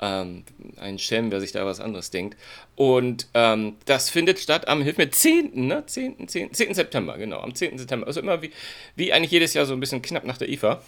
Ähm, 0.00 0.44
ein 0.80 0.98
Schelm, 0.98 1.30
wer 1.30 1.40
sich 1.40 1.52
da 1.52 1.64
was 1.64 1.80
anderes 1.80 2.10
denkt. 2.10 2.36
Und 2.74 3.28
ähm, 3.34 3.76
das 3.84 4.10
findet 4.10 4.40
statt 4.40 4.66
am, 4.68 4.82
hilf 4.82 4.98
mir, 4.98 5.10
10. 5.10 5.66
Ne? 5.66 5.84
10. 5.86 6.28
10. 6.28 6.52
10. 6.52 6.74
September, 6.74 7.16
genau, 7.18 7.40
am 7.40 7.54
10. 7.54 7.78
September. 7.78 8.06
Also 8.06 8.20
immer 8.20 8.42
wie, 8.42 8.50
wie 8.96 9.12
eigentlich 9.12 9.30
jedes 9.30 9.54
Jahr 9.54 9.66
so 9.66 9.74
ein 9.74 9.80
bisschen 9.80 10.02
knapp 10.02 10.24
nach 10.24 10.38
der 10.38 10.48
IFA. 10.48 10.82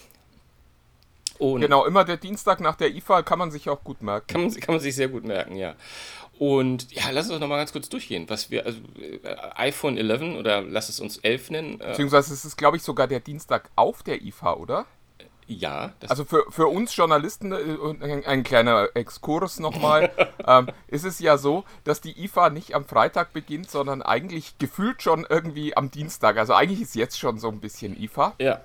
Und 1.39 1.61
genau, 1.61 1.85
immer 1.85 2.05
der 2.05 2.17
Dienstag 2.17 2.61
nach 2.61 2.77
der 2.77 2.95
IFA 2.95 3.23
kann 3.23 3.39
man 3.39 3.51
sich 3.51 3.69
auch 3.69 3.83
gut 3.83 4.03
merken. 4.03 4.27
Kann 4.29 4.43
man, 4.43 4.55
kann 4.55 4.75
man 4.77 4.81
sich 4.81 4.95
sehr 4.95 5.09
gut 5.09 5.25
merken, 5.25 5.57
ja. 5.57 5.75
Und 6.39 6.93
ja, 6.93 7.11
lass 7.11 7.27
uns 7.27 7.35
doch 7.35 7.41
nochmal 7.41 7.59
ganz 7.59 7.73
kurz 7.73 7.89
durchgehen, 7.89 8.25
was 8.29 8.51
wir, 8.51 8.67
also 8.67 8.81
äh, 9.01 9.19
iPhone 9.57 9.97
11 9.97 10.39
oder 10.39 10.63
lass 10.63 10.89
es 10.89 10.99
uns 11.01 11.19
11 11.19 11.51
nennen. 11.51 11.81
Äh, 11.81 11.89
Beziehungsweise 11.89 12.35
es 12.35 12.45
ist, 12.45 12.57
glaube 12.57 12.77
ich, 12.77 12.83
sogar 12.83 13.07
der 13.07 13.21
Dienstag 13.21 13.71
auf 13.77 14.03
der 14.03 14.23
IFA, 14.23 14.55
oder? 14.55 14.87
Ja. 15.47 15.93
also 16.09 16.25
für, 16.25 16.45
für 16.51 16.67
uns 16.67 16.95
Journalisten, 16.97 17.53
äh, 17.53 18.27
ein 18.27 18.43
kleiner 18.45 18.89
Exkurs 18.95 19.61
nochmal, 19.61 20.11
ähm, 20.47 20.69
ist 20.89 21.05
es 21.05 21.19
ja 21.19 21.37
so, 21.37 21.65
dass 21.85 22.01
die 22.01 22.25
IFA 22.25 22.51
nicht 22.51 22.75
am 22.75 22.85
Freitag 22.85 23.33
beginnt, 23.33 23.71
sondern 23.71 24.03
eigentlich 24.03 24.59
gefühlt 24.59 25.03
schon 25.03 25.27
irgendwie 25.29 25.77
am 25.77 25.91
Dienstag. 25.91 26.39
Also 26.39 26.55
eigentlich 26.55 26.81
ist 26.81 26.95
jetzt 26.95 27.19
schon 27.19 27.39
so 27.39 27.49
ein 27.49 27.61
bisschen 27.61 28.01
IFA. 28.01 28.35
Ja. 28.39 28.61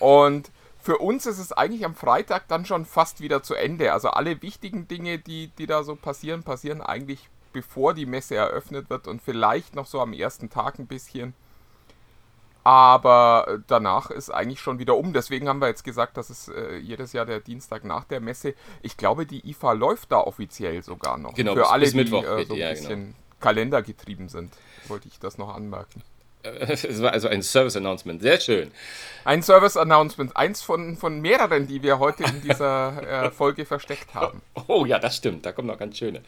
Und 0.00 0.50
für 0.80 0.98
uns 0.98 1.26
ist 1.26 1.38
es 1.38 1.52
eigentlich 1.52 1.84
am 1.84 1.94
Freitag 1.94 2.48
dann 2.48 2.64
schon 2.64 2.86
fast 2.86 3.20
wieder 3.20 3.42
zu 3.42 3.54
Ende. 3.54 3.92
Also 3.92 4.08
alle 4.08 4.40
wichtigen 4.42 4.88
Dinge, 4.88 5.18
die, 5.18 5.48
die 5.58 5.66
da 5.66 5.82
so 5.82 5.96
passieren, 5.96 6.42
passieren 6.42 6.80
eigentlich 6.80 7.28
bevor 7.52 7.94
die 7.94 8.06
Messe 8.06 8.36
eröffnet 8.36 8.90
wird 8.90 9.08
und 9.08 9.22
vielleicht 9.22 9.74
noch 9.74 9.86
so 9.86 10.00
am 10.00 10.12
ersten 10.12 10.50
Tag 10.50 10.78
ein 10.78 10.86
bisschen. 10.86 11.34
Aber 12.64 13.60
danach 13.66 14.10
ist 14.10 14.30
eigentlich 14.30 14.60
schon 14.60 14.78
wieder 14.78 14.96
um. 14.96 15.12
Deswegen 15.12 15.48
haben 15.48 15.60
wir 15.60 15.68
jetzt 15.68 15.84
gesagt, 15.84 16.16
dass 16.16 16.28
es 16.28 16.48
äh, 16.48 16.76
jedes 16.76 17.12
Jahr 17.12 17.24
der 17.24 17.40
Dienstag 17.40 17.84
nach 17.84 18.04
der 18.04 18.20
Messe. 18.20 18.54
Ich 18.82 18.96
glaube, 18.96 19.24
die 19.24 19.48
IFA 19.48 19.72
läuft 19.72 20.12
da 20.12 20.18
offiziell 20.18 20.82
sogar 20.82 21.16
noch. 21.16 21.34
Genau, 21.34 21.54
Für 21.54 21.60
bis, 21.60 21.68
alle, 21.68 21.84
bis 21.84 21.94
Mittwoch, 21.94 22.22
die 22.22 22.42
äh, 22.42 22.44
so 22.44 22.54
ein 22.54 22.60
ja, 22.60 22.70
bisschen 22.70 23.04
genau. 23.04 23.16
kalendergetrieben 23.40 24.28
sind, 24.28 24.52
wollte 24.88 25.08
ich 25.08 25.18
das 25.18 25.38
noch 25.38 25.54
anmerken. 25.54 26.02
Es 26.42 27.02
war 27.02 27.12
also 27.12 27.28
ein 27.28 27.42
Service-Announcement. 27.42 28.22
Sehr 28.22 28.40
schön. 28.40 28.70
Ein 29.24 29.42
Service-Announcement. 29.42 30.36
Eins 30.36 30.62
von, 30.62 30.96
von 30.96 31.20
mehreren, 31.20 31.66
die 31.66 31.82
wir 31.82 31.98
heute 31.98 32.24
in 32.24 32.42
dieser 32.42 33.24
äh, 33.26 33.30
Folge 33.30 33.64
versteckt 33.64 34.14
haben. 34.14 34.42
Oh 34.66 34.84
ja, 34.84 34.98
das 34.98 35.16
stimmt. 35.16 35.46
Da 35.46 35.52
kommen 35.52 35.68
noch 35.68 35.78
ganz 35.78 35.96
schöne. 35.96 36.22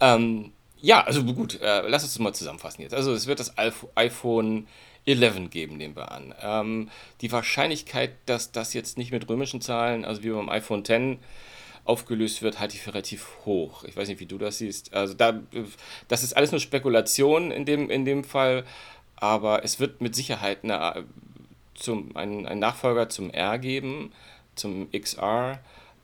Ähm, 0.00 0.52
ja, 0.78 1.02
also 1.04 1.22
gut. 1.24 1.60
Äh, 1.60 1.88
lass 1.88 2.02
uns 2.02 2.18
mal 2.18 2.34
zusammenfassen 2.34 2.82
jetzt. 2.82 2.94
Also 2.94 3.12
es 3.12 3.26
wird 3.26 3.38
das 3.38 3.56
iPhone 3.56 4.66
11 5.06 5.50
geben, 5.50 5.76
nehmen 5.76 5.96
wir 5.96 6.10
an. 6.12 6.34
Ähm, 6.42 6.90
die 7.20 7.32
Wahrscheinlichkeit, 7.32 8.12
dass 8.26 8.52
das 8.52 8.74
jetzt 8.74 8.98
nicht 8.98 9.12
mit 9.12 9.28
römischen 9.28 9.60
Zahlen, 9.60 10.04
also 10.04 10.22
wie 10.22 10.30
beim 10.30 10.48
iPhone 10.48 10.80
X, 10.80 11.18
aufgelöst 11.84 12.42
wird, 12.42 12.58
halte 12.58 12.74
ich 12.74 12.82
für 12.82 12.92
relativ 12.92 13.28
hoch. 13.44 13.84
Ich 13.84 13.96
weiß 13.96 14.08
nicht, 14.08 14.20
wie 14.20 14.26
du 14.26 14.38
das 14.38 14.58
siehst. 14.58 14.92
Also 14.92 15.14
da, 15.14 15.40
das 16.08 16.22
ist 16.22 16.36
alles 16.36 16.50
nur 16.50 16.60
Spekulation 16.60 17.50
in 17.50 17.64
dem, 17.64 17.90
in 17.90 18.04
dem 18.04 18.24
Fall, 18.24 18.64
aber 19.14 19.64
es 19.64 19.80
wird 19.80 20.00
mit 20.00 20.14
Sicherheit 20.14 20.64
eine, 20.64 21.04
zum, 21.74 22.16
einen, 22.16 22.46
einen 22.46 22.60
Nachfolger 22.60 23.08
zum 23.08 23.30
R 23.30 23.58
geben, 23.58 24.12
zum 24.56 24.90
XR. 24.90 25.60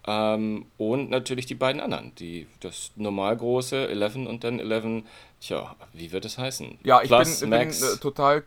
Ähm, 0.06 0.66
und 0.78 1.10
natürlich 1.10 1.46
die 1.46 1.54
beiden 1.54 1.80
anderen, 1.80 2.14
die, 2.16 2.46
das 2.60 2.92
normal 2.96 3.36
große 3.36 3.88
11 3.88 4.16
und 4.16 4.44
dann 4.44 4.58
11, 4.58 5.04
tja, 5.40 5.76
wie 5.92 6.10
wird 6.12 6.24
es 6.24 6.38
heißen? 6.38 6.78
Ja, 6.82 7.02
ich 7.02 7.08
Plus, 7.08 7.40
bin, 7.40 7.50
bin 7.50 7.68
äh, 7.68 7.96
total 8.00 8.44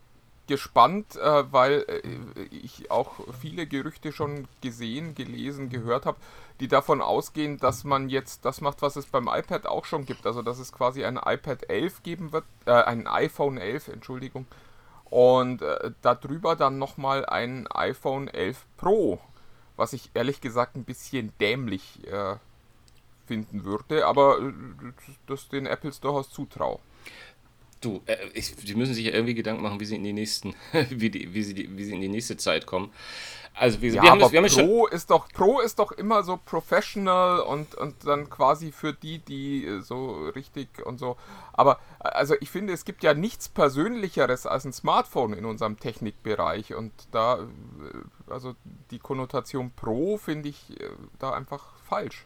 gespannt, 0.48 1.16
äh, 1.16 1.52
weil 1.52 1.86
äh, 1.88 2.42
ich 2.56 2.92
auch 2.92 3.14
viele 3.40 3.68
Gerüchte 3.68 4.12
schon 4.12 4.48
gesehen, 4.62 5.16
gelesen, 5.16 5.70
gehört 5.70 6.06
habe, 6.06 6.18
die 6.60 6.68
davon 6.68 7.02
ausgehen, 7.02 7.58
dass 7.58 7.84
man 7.84 8.10
jetzt 8.10 8.46
das 8.46 8.62
macht, 8.62 8.82
was 8.82 8.96
es 8.96 9.06
beim 9.06 9.28
iPad 9.28 9.66
auch 9.66 9.86
schon 9.86 10.06
gibt. 10.06 10.26
Also, 10.26 10.42
dass 10.42 10.60
es 10.60 10.72
quasi 10.72 11.04
ein 11.04 11.18
iPad 11.18 11.70
11 11.70 12.04
geben 12.04 12.32
wird, 12.32 12.46
äh, 12.66 12.72
ein 12.72 13.08
iPhone 13.08 13.58
11, 13.58 13.90
Entschuldigung. 13.90 14.46
Und 15.06 15.62
äh, 15.62 15.92
darüber 16.02 16.56
dann 16.56 16.78
nochmal 16.78 17.26
ein 17.26 17.68
iPhone 17.68 18.28
11 18.28 18.66
Pro, 18.78 19.20
was 19.76 19.94
ich 19.94 20.12
ehrlich 20.14 20.42
gesagt 20.42 20.76
ein 20.76 20.84
bisschen 20.84 21.34
dämlich 21.40 22.06
äh, 22.08 22.36
finden 23.28 23.64
würde, 23.66 24.06
aber 24.06 24.40
äh, 24.40 24.54
das 25.28 25.50
den 25.50 25.66
Apples 25.66 26.00
durchaus 26.00 26.30
zutraue. 26.30 26.80
Du, 27.82 28.02
äh, 28.06 28.18
ich, 28.34 28.56
die 28.56 28.76
müssen 28.76 28.94
sich 28.94 29.06
ja 29.06 29.14
irgendwie 29.14 29.36
Gedanken 29.36 29.62
machen, 29.62 29.80
wie 29.80 29.86
sie 29.86 29.96
in 29.96 30.04
die 30.04 30.14
nächsten, 30.14 30.56
wie, 30.90 31.10
die, 31.10 31.34
wie, 31.34 31.44
sie 31.44 31.54
die, 31.54 31.78
wie 31.78 31.84
sie 31.84 31.94
in 31.94 32.02
die 32.02 32.10
nächste 32.10 32.38
Zeit 32.38 32.66
kommen. 32.66 32.92
Also 33.58 33.82
wie, 33.82 33.88
ja, 33.88 34.04
wir 34.04 34.10
haben 34.10 34.22
aber 34.22 34.42
das, 34.42 34.58
wir 34.58 34.66
Pro 34.66 34.88
ist 34.88 35.10
doch 35.10 35.30
Pro 35.30 35.62
ist 35.62 35.80
doch 35.80 35.94
immer 35.94 36.24
so 36.24 36.38
professional 36.38 37.40
und, 37.40 37.74
und 37.76 38.06
dann 38.06 38.30
quasi 38.30 38.74
für 38.74 38.92
die, 38.92 39.20
die 39.20 39.66
äh, 39.66 39.80
so 39.80 40.28
richtig 40.36 40.86
und 40.86 41.00
so. 41.00 41.16
Aber 41.54 41.80
also 42.00 42.36
ich 42.42 42.50
finde, 42.50 42.74
es 42.74 42.84
gibt 42.84 43.02
ja 43.02 43.14
nichts 43.14 43.48
Persönlicheres 43.48 44.46
als 44.46 44.66
ein 44.66 44.74
Smartphone 44.74 45.34
in 45.34 45.46
unserem 45.46 45.80
Technikbereich 45.80 46.74
und 46.74 46.92
da 47.12 47.40
äh, 47.40 48.32
also 48.32 48.56
die 48.92 49.00
Konnotation 49.00 49.72
Pro 49.72 50.18
finde 50.18 50.50
ich 50.50 50.82
äh, 50.82 50.90
da 51.20 51.32
einfach 51.32 51.64
falsch. 51.88 52.26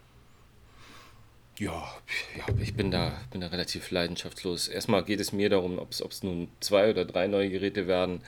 Ja, 1.59 1.91
ja, 2.37 2.45
ich 2.61 2.73
bin 2.73 2.89
da, 2.89 3.11
bin 3.31 3.41
da 3.41 3.47
relativ 3.47 3.91
leidenschaftslos. 3.91 4.69
Erstmal 4.69 5.03
geht 5.03 5.19
es 5.19 5.33
mir 5.33 5.49
darum, 5.49 5.77
ob 5.77 5.91
es 5.91 6.23
nun 6.23 6.47
zwei 6.61 6.89
oder 6.89 7.03
drei 7.03 7.27
neue 7.27 7.49
Geräte 7.49 7.85
werden. 7.85 8.21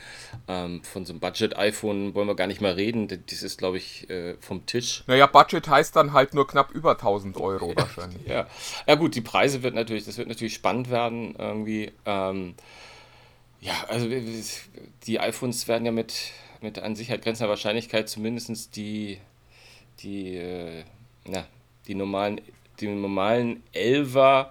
Ähm, 0.49 0.83
von 0.83 1.05
so 1.05 1.13
einem 1.13 1.21
Budget-iPhone 1.21 2.13
wollen 2.13 2.27
wir 2.27 2.35
gar 2.35 2.47
nicht 2.47 2.59
mal 2.59 2.73
reden. 2.73 3.07
Das 3.07 3.41
ist, 3.41 3.57
glaube 3.57 3.77
ich, 3.77 4.09
äh, 4.09 4.35
vom 4.41 4.65
Tisch. 4.65 5.05
Naja, 5.07 5.27
Budget 5.27 5.65
heißt 5.65 5.95
dann 5.95 6.11
halt 6.11 6.33
nur 6.33 6.45
knapp 6.45 6.71
über 6.71 6.91
1000 6.91 7.37
Euro 7.37 7.73
wahrscheinlich. 7.73 8.27
ja. 8.27 8.47
ja, 8.85 8.95
gut, 8.95 9.15
die 9.15 9.21
Preise 9.21 9.63
wird 9.63 9.75
natürlich, 9.75 10.03
das 10.03 10.17
wird 10.17 10.27
natürlich 10.27 10.53
spannend 10.53 10.89
werden 10.89 11.33
irgendwie. 11.37 11.93
Ähm, 12.05 12.55
ja, 13.61 13.85
also 13.87 14.09
die 15.05 15.19
iPhones 15.21 15.69
werden 15.69 15.85
ja 15.85 15.93
mit, 15.93 16.31
mit 16.59 16.79
an 16.79 16.97
Sicherheit 16.97 17.21
grenzender 17.21 17.49
Wahrscheinlichkeit 17.49 18.09
zumindest 18.09 18.75
die, 18.75 19.19
die, 19.99 20.35
äh, 20.35 20.83
na, 21.23 21.45
die 21.87 21.95
normalen 21.95 22.41
den 22.87 23.01
normalen 23.01 23.63
11er 23.73 24.47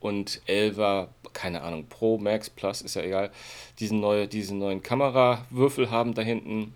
und 0.00 0.42
11er, 0.46 1.08
keine 1.32 1.62
Ahnung, 1.62 1.86
Pro, 1.88 2.18
Max, 2.18 2.50
Plus, 2.50 2.82
ist 2.82 2.96
ja 2.96 3.02
egal, 3.02 3.30
diesen, 3.80 4.00
neue, 4.00 4.28
diesen 4.28 4.58
neuen 4.58 4.82
Kamerawürfel 4.82 5.90
haben 5.90 6.14
da 6.14 6.22
hinten. 6.22 6.74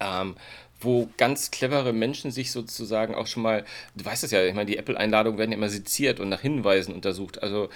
Ähm, 0.00 0.36
wo 0.84 1.08
ganz 1.16 1.50
clevere 1.50 1.92
Menschen 1.92 2.30
sich 2.30 2.50
sozusagen 2.50 3.14
auch 3.14 3.26
schon 3.26 3.42
mal, 3.42 3.64
du 3.94 4.04
weißt 4.04 4.24
es 4.24 4.30
ja, 4.30 4.44
ich 4.44 4.54
meine, 4.54 4.66
die 4.66 4.76
Apple-Einladungen 4.76 5.38
werden 5.38 5.52
ja 5.52 5.56
immer 5.56 5.68
seziert 5.68 6.20
und 6.20 6.28
nach 6.28 6.40
Hinweisen 6.40 6.94
untersucht. 6.94 7.42
Also, 7.42 7.68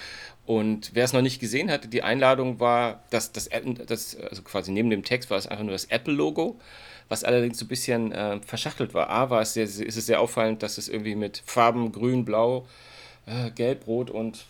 und 0.45 0.91
wer 0.93 1.05
es 1.05 1.13
noch 1.13 1.21
nicht 1.21 1.39
gesehen 1.39 1.71
hatte, 1.71 1.87
die 1.87 2.03
Einladung 2.03 2.59
war, 2.59 3.03
dass 3.09 3.31
das, 3.31 3.49
das, 3.87 4.15
also 4.17 4.41
quasi 4.43 4.71
neben 4.71 4.89
dem 4.89 5.03
Text 5.03 5.29
war 5.29 5.37
es 5.37 5.47
einfach 5.47 5.63
nur 5.63 5.73
das 5.73 5.85
Apple-Logo 5.85 6.59
was 7.09 7.23
allerdings 7.23 7.59
so 7.59 7.65
ein 7.65 7.69
bisschen 7.69 8.11
äh, 8.11 8.39
verschachtelt 8.41 8.93
war. 8.93 9.09
A 9.09 9.29
war 9.29 9.41
es 9.41 9.53
sehr, 9.53 9.63
ist 9.63 9.79
es 9.79 10.05
sehr 10.05 10.21
auffallend, 10.21 10.63
dass 10.63 10.77
es 10.77 10.89
irgendwie 10.89 11.15
mit 11.15 11.41
Farben 11.45 11.91
grün, 11.91 12.25
blau 12.25 12.67
äh, 13.27 13.51
gelb, 13.51 13.87
rot 13.87 14.09
und 14.09 14.45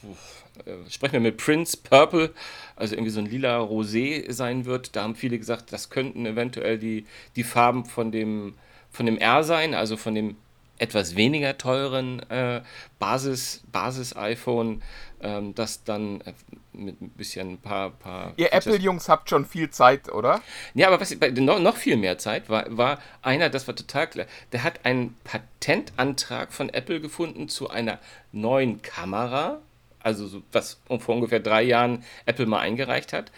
äh, 0.66 0.90
sprechen 0.90 1.14
wir 1.14 1.20
mit 1.20 1.38
Prince 1.38 1.78
Purple, 1.78 2.34
also 2.76 2.96
irgendwie 2.96 3.12
so 3.12 3.20
ein 3.20 3.26
lila 3.26 3.60
Rosé 3.60 4.32
sein 4.32 4.66
wird. 4.66 4.96
Da 4.96 5.04
haben 5.04 5.16
viele 5.16 5.38
gesagt, 5.38 5.74
das 5.74 5.90
könnten 5.90 6.26
eventuell 6.26 6.78
die, 6.78 7.06
die 7.36 7.44
Farben 7.44 7.86
von 7.86 8.12
dem, 8.12 8.56
von 8.92 9.06
dem 9.06 9.18
R 9.18 9.44
sein, 9.44 9.74
also 9.74 9.98
von 9.98 10.16
dem 10.16 10.36
etwas 10.80 11.16
weniger 11.16 11.58
teuren 11.58 12.20
äh, 12.30 12.62
Basis, 13.00 13.64
Basis-iPhone, 13.72 14.84
ähm, 15.22 15.56
das 15.56 15.84
dann 15.84 16.22
äh, 16.22 16.34
mit 16.78 17.02
ein 17.02 17.10
bisschen 17.10 17.52
ein 17.52 17.58
paar. 17.58 17.92
paar 17.92 18.34
Ihr 18.38 18.54
Apple-Jungs 18.54 19.10
habt 19.10 19.30
schon 19.30 19.46
viel 19.46 19.70
Zeit, 19.70 20.12
oder? 20.12 20.42
Ja, 20.74 20.88
aber 20.88 21.00
was, 21.00 21.16
noch, 21.36 21.60
noch 21.60 21.76
viel 21.76 21.98
mehr 21.98 22.18
Zeit 22.18 22.50
war, 22.50 22.66
war 22.76 23.00
einer, 23.22 23.50
das 23.50 23.68
war 23.68 23.76
total 23.76 24.08
klar, 24.08 24.26
der 24.52 24.64
hat 24.64 24.86
einen 24.86 25.16
Patentantrag 25.24 26.54
von 26.54 26.70
Apple 26.70 27.02
gefunden 27.02 27.50
zu 27.50 27.70
einer 27.70 28.00
neuen 28.32 28.82
Kamera, 28.82 29.62
also 30.00 30.28
so, 30.28 30.44
was 30.52 30.80
vor 31.00 31.16
ungefähr 31.16 31.40
drei 31.40 31.64
Jahren 31.64 32.04
Apple 32.26 32.46
mal 32.46 32.60
eingereicht 32.60 33.14
hat. 33.14 33.32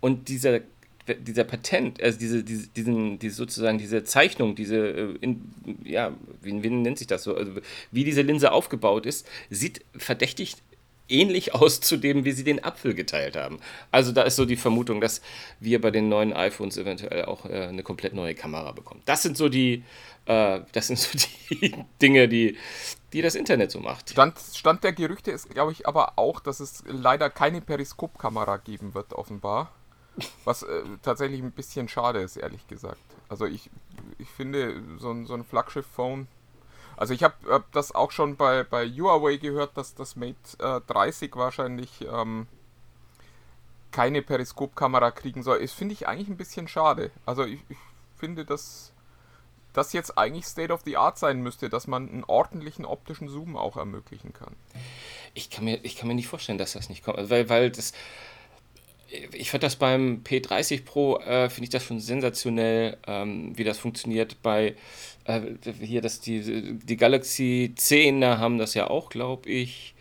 Und 0.00 0.28
dieser 0.28 0.60
dieser 1.14 1.44
Patent, 1.44 2.02
also 2.02 2.18
diese, 2.18 2.42
diese, 2.42 2.68
diesen, 2.68 3.18
diese 3.18 3.34
sozusagen 3.36 3.78
diese 3.78 4.04
Zeichnung, 4.04 4.54
diese, 4.54 4.76
äh, 4.76 5.14
in, 5.20 5.42
ja, 5.84 6.12
wie, 6.42 6.62
wie, 6.62 6.70
nennt 6.70 6.98
sich 6.98 7.06
das 7.06 7.22
so, 7.22 7.36
also 7.36 7.52
wie 7.92 8.04
diese 8.04 8.22
Linse 8.22 8.52
aufgebaut 8.52 9.06
ist, 9.06 9.26
sieht 9.50 9.84
verdächtig 9.96 10.56
ähnlich 11.08 11.54
aus 11.54 11.80
zu 11.80 11.96
dem, 11.96 12.24
wie 12.24 12.32
sie 12.32 12.44
den 12.44 12.62
Apfel 12.62 12.94
geteilt 12.94 13.36
haben. 13.36 13.58
Also 13.90 14.12
da 14.12 14.22
ist 14.22 14.36
so 14.36 14.44
die 14.44 14.56
Vermutung, 14.56 15.00
dass 15.00 15.20
wir 15.60 15.80
bei 15.80 15.90
den 15.90 16.08
neuen 16.08 16.32
iPhones 16.32 16.76
eventuell 16.76 17.24
auch 17.24 17.44
äh, 17.46 17.66
eine 17.66 17.82
komplett 17.82 18.14
neue 18.14 18.34
Kamera 18.34 18.72
bekommen. 18.72 19.02
Das 19.04 19.22
sind 19.22 19.36
so 19.36 19.48
die, 19.48 19.84
äh, 20.26 20.60
das 20.72 20.88
sind 20.88 20.98
so 20.98 21.18
die 21.50 21.74
Dinge, 22.00 22.28
die, 22.28 22.56
die 23.12 23.22
das 23.22 23.34
Internet 23.34 23.70
so 23.70 23.80
macht. 23.80 24.10
Stand, 24.10 24.38
Stand 24.38 24.84
der 24.84 24.92
Gerüchte 24.92 25.30
ist, 25.30 25.50
glaube 25.50 25.72
ich, 25.72 25.86
aber 25.86 26.18
auch, 26.18 26.40
dass 26.40 26.60
es 26.60 26.84
leider 26.86 27.30
keine 27.30 27.60
Periskopkamera 27.60 28.58
geben 28.58 28.94
wird, 28.94 29.12
offenbar. 29.12 29.72
Was 30.44 30.62
äh, 30.62 30.82
tatsächlich 31.02 31.42
ein 31.42 31.52
bisschen 31.52 31.88
schade 31.88 32.20
ist, 32.20 32.36
ehrlich 32.36 32.66
gesagt. 32.68 33.00
Also 33.28 33.44
ich, 33.44 33.70
ich 34.18 34.28
finde, 34.28 34.82
so 34.98 35.10
ein, 35.10 35.26
so 35.26 35.34
ein 35.34 35.44
Flaggschiff-Phone. 35.44 36.26
Also 36.96 37.14
ich 37.14 37.22
habe 37.22 37.34
hab 37.48 37.70
das 37.72 37.94
auch 37.94 38.10
schon 38.10 38.36
bei, 38.36 38.64
bei 38.64 38.88
Huawei 38.88 39.36
gehört, 39.36 39.76
dass 39.76 39.94
das 39.94 40.16
Mate 40.16 40.36
äh, 40.58 40.80
30 40.92 41.34
wahrscheinlich 41.36 41.90
ähm, 42.10 42.46
keine 43.90 44.22
Periskopkamera 44.22 45.10
kriegen 45.10 45.42
soll. 45.42 45.60
Das 45.60 45.72
finde 45.72 45.94
ich 45.94 46.08
eigentlich 46.08 46.28
ein 46.28 46.36
bisschen 46.36 46.68
schade. 46.68 47.10
Also 47.24 47.44
ich, 47.44 47.60
ich 47.68 47.76
finde, 48.16 48.44
dass 48.44 48.92
das 49.72 49.92
jetzt 49.92 50.16
eigentlich 50.16 50.46
State 50.46 50.72
of 50.72 50.82
the 50.84 50.96
Art 50.96 51.18
sein 51.18 51.42
müsste, 51.42 51.68
dass 51.68 51.86
man 51.86 52.08
einen 52.08 52.24
ordentlichen 52.24 52.86
optischen 52.86 53.28
Zoom 53.28 53.56
auch 53.56 53.76
ermöglichen 53.76 54.32
kann. 54.32 54.56
Ich 55.34 55.50
kann 55.50 55.64
mir, 55.64 55.78
ich 55.82 55.96
kann 55.96 56.08
mir 56.08 56.14
nicht 56.14 56.28
vorstellen, 56.28 56.56
dass 56.56 56.72
das 56.72 56.88
nicht 56.88 57.04
kommt. 57.04 57.28
Weil, 57.28 57.48
weil 57.50 57.70
das 57.70 57.92
ich 59.08 59.50
finde 59.50 59.66
das 59.66 59.76
beim 59.76 60.22
P30 60.24 60.84
Pro, 60.84 61.18
äh, 61.18 61.48
finde 61.48 61.64
ich 61.64 61.70
das 61.70 61.84
schon 61.84 62.00
sensationell, 62.00 62.96
ähm, 63.06 63.56
wie 63.56 63.64
das 63.64 63.78
funktioniert. 63.78 64.42
Bei 64.42 64.74
äh, 65.26 65.40
hier, 65.80 66.00
dass 66.00 66.20
die, 66.20 66.78
die 66.78 66.96
Galaxy 66.96 67.72
10 67.74 68.24
haben 68.24 68.58
das 68.58 68.74
ja 68.74 68.88
auch, 68.88 69.08
glaube 69.08 69.48
ich. 69.50 69.94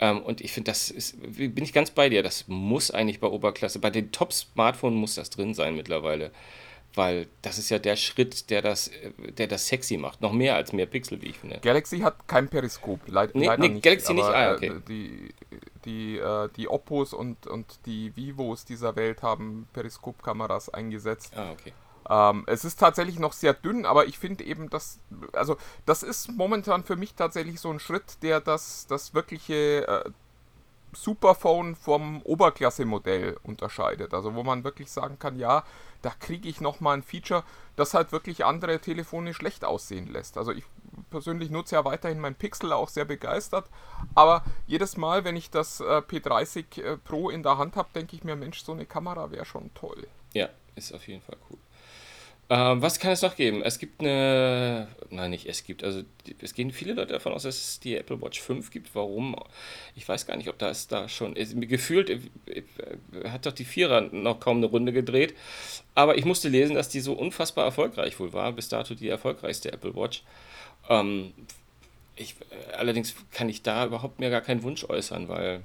Ähm, 0.00 0.22
und 0.22 0.40
ich 0.40 0.52
finde, 0.52 0.70
das 0.70 0.90
ist, 0.90 1.16
bin 1.20 1.62
ich 1.62 1.72
ganz 1.72 1.90
bei 1.90 2.08
dir, 2.08 2.22
das 2.22 2.46
muss 2.48 2.90
eigentlich 2.90 3.20
bei 3.20 3.28
Oberklasse, 3.28 3.78
bei 3.78 3.90
den 3.90 4.12
Top-Smartphones 4.12 4.98
muss 4.98 5.14
das 5.14 5.30
drin 5.30 5.54
sein 5.54 5.76
mittlerweile. 5.76 6.30
Weil 6.94 7.28
das 7.42 7.58
ist 7.58 7.70
ja 7.70 7.78
der 7.78 7.94
Schritt, 7.94 8.50
der 8.50 8.62
das, 8.62 8.90
der 9.38 9.46
das 9.46 9.68
sexy 9.68 9.96
macht. 9.96 10.20
Noch 10.22 10.32
mehr 10.32 10.56
als 10.56 10.72
mehr 10.72 10.86
Pixel, 10.86 11.22
wie 11.22 11.28
ich 11.28 11.38
finde. 11.38 11.60
Galaxy 11.62 12.00
hat 12.00 12.26
kein 12.26 12.48
Periskop, 12.48 13.06
Leid, 13.06 13.36
nee, 13.36 13.46
leider 13.46 13.62
nee, 13.62 13.68
nicht. 13.68 13.84
Galaxy 13.84 14.12
nicht, 14.12 14.24
ah, 14.24 14.50
äh, 14.50 14.54
okay. 14.56 14.72
Die, 14.88 15.28
die, 15.84 16.18
äh, 16.18 16.48
die 16.56 16.66
Oppos 16.66 17.12
und, 17.12 17.46
und 17.46 17.78
die 17.86 18.16
Vivos 18.16 18.64
dieser 18.64 18.96
Welt 18.96 19.22
haben 19.22 19.68
Periskopkameras 19.72 20.70
eingesetzt. 20.70 21.32
Ah, 21.36 21.52
okay. 21.52 21.72
Ähm, 22.10 22.42
es 22.48 22.64
ist 22.64 22.80
tatsächlich 22.80 23.20
noch 23.20 23.32
sehr 23.32 23.54
dünn, 23.54 23.86
aber 23.86 24.06
ich 24.06 24.18
finde 24.18 24.44
eben, 24.44 24.68
dass, 24.68 24.98
also 25.32 25.56
das 25.86 26.02
ist 26.02 26.32
momentan 26.32 26.82
für 26.82 26.96
mich 26.96 27.14
tatsächlich 27.14 27.60
so 27.60 27.70
ein 27.70 27.78
Schritt, 27.78 28.22
der 28.22 28.40
das, 28.40 28.88
das 28.88 29.14
wirkliche 29.14 29.86
äh, 29.86 30.10
Superphone 30.92 31.76
vom 31.76 32.20
Oberklasse-Modell 32.22 33.38
unterscheidet. 33.44 34.12
Also 34.12 34.34
wo 34.34 34.42
man 34.42 34.64
wirklich 34.64 34.90
sagen 34.90 35.20
kann, 35.20 35.38
ja, 35.38 35.62
da 36.02 36.10
kriege 36.10 36.48
ich 36.48 36.60
nochmal 36.60 36.96
ein 36.96 37.04
Feature, 37.04 37.44
das 37.76 37.94
halt 37.94 38.10
wirklich 38.10 38.44
andere 38.44 38.80
Telefone 38.80 39.32
schlecht 39.32 39.64
aussehen 39.64 40.08
lässt. 40.08 40.36
Also 40.36 40.50
ich 40.50 40.64
persönlich 41.10 41.50
nutze 41.50 41.76
ja 41.76 41.84
weiterhin 41.84 42.18
mein 42.18 42.34
Pixel 42.34 42.72
auch 42.72 42.88
sehr 42.88 43.04
begeistert, 43.04 43.68
aber 44.16 44.44
jedes 44.66 44.96
Mal, 44.96 45.24
wenn 45.24 45.36
ich 45.36 45.50
das 45.50 45.80
äh, 45.80 45.84
P30 45.84 46.82
äh, 46.82 46.96
Pro 46.96 47.30
in 47.30 47.44
der 47.44 47.58
Hand 47.58 47.76
habe, 47.76 47.88
denke 47.94 48.16
ich 48.16 48.24
mir, 48.24 48.34
Mensch, 48.34 48.64
so 48.64 48.72
eine 48.72 48.86
Kamera 48.86 49.30
wäre 49.30 49.44
schon 49.44 49.72
toll. 49.74 50.08
Ja, 50.32 50.48
ist 50.74 50.92
auf 50.92 51.06
jeden 51.06 51.22
Fall 51.22 51.36
cool. 51.50 51.58
Ähm, 52.52 52.82
was 52.82 52.98
kann 52.98 53.12
es 53.12 53.22
noch 53.22 53.36
geben? 53.36 53.62
Es 53.62 53.78
gibt 53.78 54.00
eine. 54.00 54.88
Nein, 55.08 55.30
nicht 55.30 55.46
es 55.46 55.62
gibt. 55.62 55.84
Also, 55.84 56.02
es 56.40 56.52
gehen 56.52 56.72
viele 56.72 56.94
Leute 56.94 57.12
davon 57.12 57.32
aus, 57.32 57.44
dass 57.44 57.56
es 57.56 57.78
die 57.78 57.96
Apple 57.96 58.20
Watch 58.20 58.40
5 58.40 58.72
gibt. 58.72 58.92
Warum? 58.96 59.36
Ich 59.94 60.08
weiß 60.08 60.26
gar 60.26 60.36
nicht, 60.36 60.48
ob 60.48 60.58
da 60.58 60.72
da 60.88 61.08
schon. 61.08 61.34
Gefühlt 61.34 62.10
äh, 62.10 62.18
hat 63.28 63.46
doch 63.46 63.52
die 63.52 63.64
Vierer 63.64 64.00
noch 64.00 64.40
kaum 64.40 64.56
eine 64.56 64.66
Runde 64.66 64.92
gedreht. 64.92 65.36
Aber 65.94 66.18
ich 66.18 66.24
musste 66.24 66.48
lesen, 66.48 66.74
dass 66.74 66.88
die 66.88 66.98
so 66.98 67.12
unfassbar 67.12 67.64
erfolgreich 67.66 68.18
wohl 68.18 68.32
war. 68.32 68.50
Bis 68.50 68.68
dato 68.68 68.94
die 68.96 69.08
erfolgreichste 69.08 69.72
Apple 69.72 69.94
Watch. 69.94 70.24
Ähm, 70.88 71.32
ich, 72.16 72.34
allerdings 72.76 73.14
kann 73.30 73.48
ich 73.48 73.62
da 73.62 73.86
überhaupt 73.86 74.18
mehr 74.18 74.30
gar 74.30 74.40
keinen 74.40 74.64
Wunsch 74.64 74.82
äußern, 74.84 75.28
weil 75.28 75.62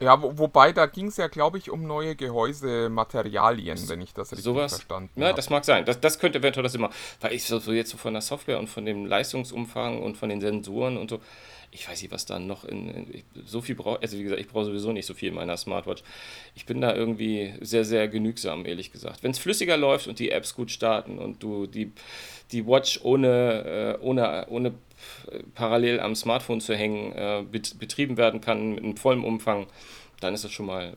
ja, 0.00 0.22
wo, 0.22 0.38
wobei 0.38 0.72
da 0.72 0.86
ging 0.86 1.06
es 1.06 1.16
ja, 1.16 1.28
glaube 1.28 1.58
ich, 1.58 1.70
um 1.70 1.86
neue 1.86 2.14
Gehäusematerialien, 2.16 3.88
wenn 3.88 4.00
ich 4.00 4.14
das 4.14 4.32
richtig 4.32 4.44
Sowas? 4.44 4.72
verstanden 4.72 5.10
habe. 5.16 5.26
Ja, 5.26 5.32
das 5.32 5.50
mag 5.50 5.64
sein. 5.64 5.84
Das, 5.84 6.00
das 6.00 6.18
könnte 6.18 6.38
eventuell 6.38 6.62
das 6.62 6.74
immer. 6.74 6.90
Weil 7.20 7.32
ich 7.32 7.44
so, 7.44 7.58
so 7.58 7.72
jetzt 7.72 7.90
so 7.90 7.96
von 7.96 8.12
der 8.12 8.22
Software 8.22 8.58
und 8.58 8.68
von 8.68 8.84
dem 8.84 9.06
Leistungsumfang 9.06 10.02
und 10.02 10.16
von 10.16 10.28
den 10.28 10.40
Sensoren 10.40 10.96
und 10.96 11.10
so, 11.10 11.20
ich 11.70 11.88
weiß 11.88 12.00
nicht, 12.00 12.10
was 12.10 12.24
da 12.24 12.38
noch 12.38 12.64
in, 12.64 12.88
in 12.88 13.24
so 13.44 13.60
viel 13.60 13.74
braucht. 13.74 14.02
Also 14.02 14.18
wie 14.18 14.22
gesagt, 14.22 14.40
ich 14.40 14.48
brauche 14.48 14.64
sowieso 14.64 14.92
nicht 14.92 15.06
so 15.06 15.14
viel 15.14 15.28
in 15.28 15.34
meiner 15.34 15.56
Smartwatch. 15.56 16.02
Ich 16.54 16.64
bin 16.64 16.80
da 16.80 16.94
irgendwie 16.94 17.54
sehr, 17.60 17.84
sehr 17.84 18.08
genügsam, 18.08 18.64
ehrlich 18.64 18.90
gesagt. 18.90 19.22
Wenn 19.22 19.32
es 19.32 19.38
flüssiger 19.38 19.76
läuft 19.76 20.06
und 20.06 20.18
die 20.18 20.30
Apps 20.30 20.54
gut 20.54 20.70
starten 20.70 21.18
und 21.18 21.42
du 21.42 21.66
die, 21.66 21.92
die 22.52 22.66
Watch 22.66 23.00
ohne, 23.02 23.98
äh, 24.00 24.04
ohne, 24.04 24.46
ohne 24.48 24.74
parallel 25.54 26.00
am 26.00 26.14
Smartphone 26.14 26.60
zu 26.60 26.74
hängen, 26.74 27.12
äh, 27.12 27.44
betrieben 27.50 28.16
werden 28.16 28.40
kann 28.40 28.74
mit 28.74 28.84
einem 28.84 28.96
vollen 28.96 29.24
Umfang, 29.24 29.66
dann 30.20 30.34
ist 30.34 30.44
das 30.44 30.52
schon 30.52 30.66
mal, 30.66 30.96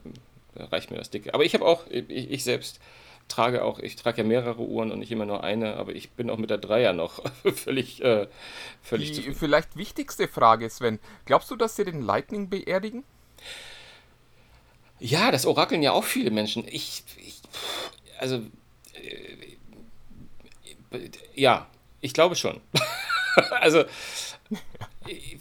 reicht 0.56 0.90
mir 0.90 0.98
das 0.98 1.10
dicke. 1.10 1.34
Aber 1.34 1.44
ich 1.44 1.54
habe 1.54 1.64
auch, 1.64 1.86
ich, 1.88 2.08
ich, 2.08 2.44
selbst 2.44 2.80
trage 3.28 3.64
auch, 3.64 3.78
ich 3.78 3.96
trage 3.96 4.18
ja 4.18 4.24
mehrere 4.24 4.62
Uhren 4.62 4.90
und 4.90 4.98
nicht 4.98 5.12
immer 5.12 5.26
nur 5.26 5.44
eine, 5.44 5.76
aber 5.76 5.94
ich 5.94 6.10
bin 6.10 6.30
auch 6.30 6.38
mit 6.38 6.50
der 6.50 6.58
Dreier 6.58 6.92
noch 6.92 7.22
völlig, 7.54 8.02
äh, 8.02 8.26
völlig 8.82 9.10
Die 9.10 9.16
zufrieden. 9.16 9.36
vielleicht 9.36 9.76
wichtigste 9.76 10.28
Frage, 10.28 10.68
Sven, 10.68 10.98
glaubst 11.24 11.50
du, 11.50 11.56
dass 11.56 11.76
sie 11.76 11.84
den 11.84 12.02
Lightning 12.02 12.48
beerdigen? 12.48 13.04
Ja, 14.98 15.32
das 15.32 15.46
orakeln 15.46 15.82
ja 15.82 15.92
auch 15.92 16.04
viele 16.04 16.30
Menschen. 16.30 16.64
Ich, 16.68 17.02
ich 17.16 17.40
also, 18.18 18.42
äh, 18.94 19.36
ja, 21.34 21.66
ich 22.00 22.14
glaube 22.14 22.36
schon. 22.36 22.60
also, 23.60 23.84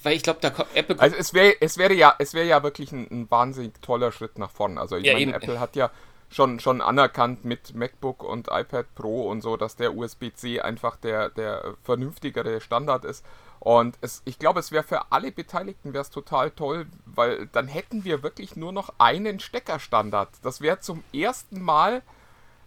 weil 0.03 0.15
ich 0.15 0.23
glaube, 0.23 0.39
da 0.41 0.49
kommt 0.49 0.69
Apple. 0.75 0.99
Also 0.99 1.15
es 1.15 1.33
wäre 1.33 1.55
es 1.59 1.77
wäre 1.77 1.93
ja 1.93 2.13
es 2.19 2.33
wäre 2.33 2.47
ja 2.47 2.63
wirklich 2.63 2.91
ein, 2.91 3.07
ein, 3.11 3.31
wahnsinnig 3.31 3.73
toller 3.81 4.11
Schritt 4.11 4.37
nach 4.37 4.51
vorn. 4.51 4.77
Also 4.77 4.97
ich 4.97 5.05
Ja, 5.05 5.13
meine. 5.13 5.33
Apple 5.33 5.59
hat 5.59 5.75
ja 5.75 5.91
schon 6.29 6.59
schon 6.59 6.81
anerkannt 6.81 7.45
mit 7.45 7.75
MacBook 7.75 8.23
und 8.23 8.47
iPad 8.49 8.93
Pro 8.95 9.29
und 9.29 9.41
so, 9.41 9.57
dass 9.57 9.75
der 9.75 9.95
USB-C 9.95 10.61
einfach 10.61 10.95
der 10.95 11.29
der 11.29 11.75
vernünftigere 11.83 12.61
Standard 12.61 13.05
ist. 13.05 13.25
Und 13.59 13.95
es, 14.01 14.23
ich 14.25 14.39
glaube, 14.39 14.59
es 14.59 14.71
wäre 14.71 14.83
für 14.83 15.11
alle 15.11 15.31
Beteiligten 15.31 15.93
wäre 15.93 16.01
es 16.01 16.09
total 16.09 16.49
toll, 16.49 16.87
weil 17.05 17.45
dann 17.51 17.67
hätten 17.67 18.03
wir 18.03 18.23
wirklich 18.23 18.55
nur 18.55 18.71
noch 18.71 18.91
einen 18.97 19.39
Steckerstandard. 19.39 20.29
Das 20.41 20.61
wäre 20.61 20.79
zum 20.79 21.03
ersten 21.13 21.61
Mal 21.61 22.01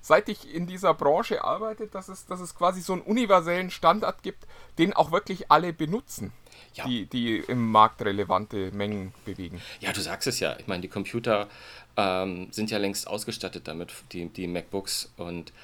seit 0.04 0.28
ich 0.28 0.54
in 0.54 0.66
dieser 0.66 0.92
Branche 0.92 1.42
arbeite, 1.42 1.86
dass 1.86 2.08
es, 2.08 2.26
dass 2.26 2.38
es 2.40 2.54
quasi 2.54 2.82
so 2.82 2.92
einen 2.92 3.00
universellen 3.02 3.70
Standard 3.70 4.22
gibt, 4.22 4.46
den 4.76 4.92
auch 4.92 5.12
wirklich 5.12 5.50
alle 5.50 5.72
benutzen, 5.72 6.30
Ja. 6.74 6.84
die, 6.86 7.06
die 7.06 7.38
im 7.38 7.70
Markt 7.70 8.02
relevante 8.02 8.70
Mengen 8.72 9.14
bewegen. 9.24 9.62
Ja, 9.80 9.92
du 9.94 10.02
sagst 10.02 10.26
es 10.28 10.40
ja. 10.40 10.56
Ich 10.58 10.66
meine, 10.66 10.82
die 10.82 10.88
Computer 10.88 11.48
ähm, 11.96 12.48
sind 12.50 12.70
ja 12.70 12.76
längst 12.76 13.08
ausgestattet 13.08 13.66
damit, 13.66 13.92
die, 14.12 14.26
die 14.28 14.46
MacBooks. 14.46 15.10
Und 15.16 15.54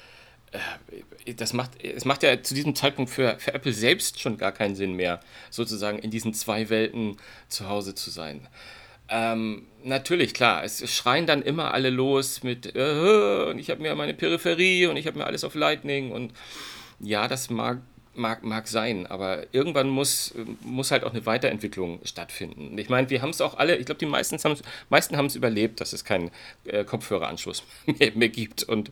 äh, 1.25 1.33
das 1.33 1.53
macht, 1.53 1.79
es 1.83 2.05
macht 2.05 2.23
ja 2.23 2.41
zu 2.41 2.55
diesem 2.55 2.73
Zeitpunkt 2.73 3.11
für, 3.11 3.37
für 3.37 3.53
Apple 3.53 3.73
selbst 3.73 4.19
schon 4.19 4.37
gar 4.37 4.51
keinen 4.53 4.75
Sinn 4.75 4.93
mehr, 4.93 5.19
sozusagen 5.51 5.99
in 5.99 6.09
diesen 6.09 6.33
zwei 6.33 6.69
Welten 6.69 7.17
zu 7.47 7.69
Hause 7.69 7.93
zu 7.93 8.09
sein. 8.09 8.47
Ähm, 9.11 9.67
natürlich, 9.83 10.33
klar, 10.33 10.63
es 10.63 10.89
schreien 10.89 11.27
dann 11.27 11.41
immer 11.41 11.73
alle 11.73 11.89
los 11.89 12.43
mit, 12.43 12.75
äh, 12.75 13.45
und 13.49 13.59
ich 13.59 13.69
habe 13.69 13.81
mir 13.81 13.93
meine 13.93 14.13
Peripherie 14.13 14.87
und 14.87 14.95
ich 14.95 15.05
habe 15.05 15.17
mir 15.17 15.25
alles 15.25 15.43
auf 15.43 15.53
Lightning 15.53 16.11
und 16.11 16.33
ja, 16.99 17.27
das 17.27 17.49
mag 17.49 17.79
mag, 18.13 18.43
mag 18.43 18.67
sein, 18.67 19.07
aber 19.07 19.45
irgendwann 19.53 19.89
muss, 19.89 20.33
muss 20.61 20.91
halt 20.91 21.03
auch 21.03 21.11
eine 21.11 21.25
Weiterentwicklung 21.25 21.99
stattfinden. 22.03 22.77
Ich 22.77 22.89
meine, 22.89 23.09
wir 23.09 23.21
haben 23.21 23.29
es 23.29 23.41
auch 23.41 23.57
alle, 23.57 23.77
ich 23.77 23.85
glaube, 23.85 23.99
die 23.99 24.05
meisten 24.05 24.37
haben 24.43 25.25
es 25.25 25.35
überlebt, 25.35 25.79
dass 25.81 25.93
es 25.93 26.03
keinen 26.03 26.31
äh, 26.65 26.83
Kopfhöreranschluss 26.83 27.63
mehr, 27.85 28.11
mehr, 28.13 28.29
gibt. 28.29 28.63
Und, 28.63 28.91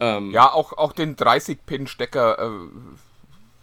ähm, 0.00 0.32
ja, 0.32 0.52
auch, 0.52 0.72
auch 0.74 0.92
den 0.92 1.16
30-Pin-Stecker 1.16 2.38
äh, 2.38 2.68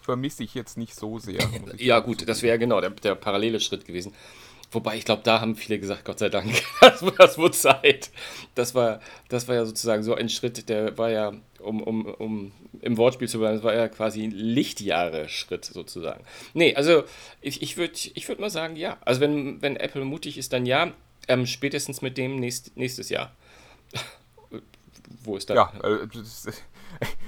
vermisse 0.02 0.44
ich 0.44 0.56
jetzt 0.56 0.78
nicht 0.78 0.96
so 0.96 1.20
sehr. 1.20 1.48
ja, 1.78 2.00
gut, 2.00 2.28
das 2.28 2.42
wäre 2.42 2.58
genau 2.58 2.82
der, 2.82 2.92
der 2.92 3.16
parallele 3.16 3.60
Schritt 3.60 3.86
gewesen. 3.86 4.14
Wobei, 4.76 4.98
ich 4.98 5.06
glaube, 5.06 5.22
da 5.24 5.40
haben 5.40 5.56
viele 5.56 5.80
gesagt, 5.80 6.04
Gott 6.04 6.20
sei 6.20 6.28
Dank, 6.28 6.52
das, 6.82 7.04
das 7.18 7.38
wurde 7.38 7.54
Zeit. 7.54 8.12
Das 8.56 8.76
war, 8.76 9.00
das 9.30 9.48
war 9.48 9.56
ja 9.56 9.66
sozusagen 9.66 10.04
so 10.04 10.14
ein 10.14 10.28
Schritt, 10.28 10.68
der 10.68 10.98
war 10.98 11.10
ja, 11.10 11.32
um, 11.60 11.82
um, 11.82 12.06
um 12.06 12.52
im 12.82 12.98
Wortspiel 12.98 13.30
zu 13.30 13.40
bleiben, 13.40 13.56
das 13.56 13.64
war 13.64 13.74
ja 13.74 13.88
quasi 13.88 14.24
ein 14.24 14.32
Lichtjahre-Schritt 14.32 15.64
sozusagen. 15.64 16.24
Nee, 16.54 16.76
also 16.76 17.06
ich, 17.42 17.62
ich 17.62 17.78
würde 17.78 17.94
ich 18.14 18.28
würd 18.28 18.40
mal 18.40 18.50
sagen, 18.50 18.76
ja. 18.76 18.98
Also 19.06 19.22
wenn, 19.22 19.62
wenn 19.62 19.78
Apple 19.78 20.04
mutig 20.04 20.38
ist, 20.38 20.52
dann 20.52 20.66
ja. 20.66 20.92
Ähm, 21.28 21.48
spätestens 21.48 22.04
mit 22.04 22.18
dem 22.18 22.36
nächst, 22.36 22.76
nächstes 22.78 23.10
Jahr. 23.10 23.32
Wo 25.24 25.38
ist 25.38 25.50
das? 25.50 25.56
Ja, 25.56 25.74
äh, 25.84 26.08
das, 26.14 26.48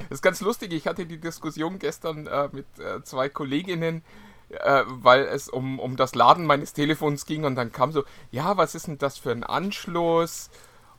ist 0.09 0.21
ganz 0.21 0.41
lustig. 0.41 0.73
Ich 0.73 0.85
hatte 0.85 1.05
die 1.05 1.17
Diskussion 1.17 1.79
gestern 1.79 2.27
äh, 2.27 2.49
mit 2.51 2.65
äh, 2.77 3.01
zwei 3.03 3.29
Kolleginnen 3.29 4.03
äh, 4.49 4.83
weil 4.87 5.23
es 5.23 5.49
um, 5.49 5.79
um 5.79 5.95
das 5.97 6.15
Laden 6.15 6.45
meines 6.45 6.73
Telefons 6.73 7.25
ging 7.25 7.43
und 7.43 7.55
dann 7.55 7.71
kam 7.71 7.91
so, 7.91 8.03
ja, 8.31 8.57
was 8.57 8.75
ist 8.75 8.87
denn 8.87 8.97
das 8.97 9.17
für 9.17 9.31
ein 9.31 9.43
Anschluss? 9.43 10.49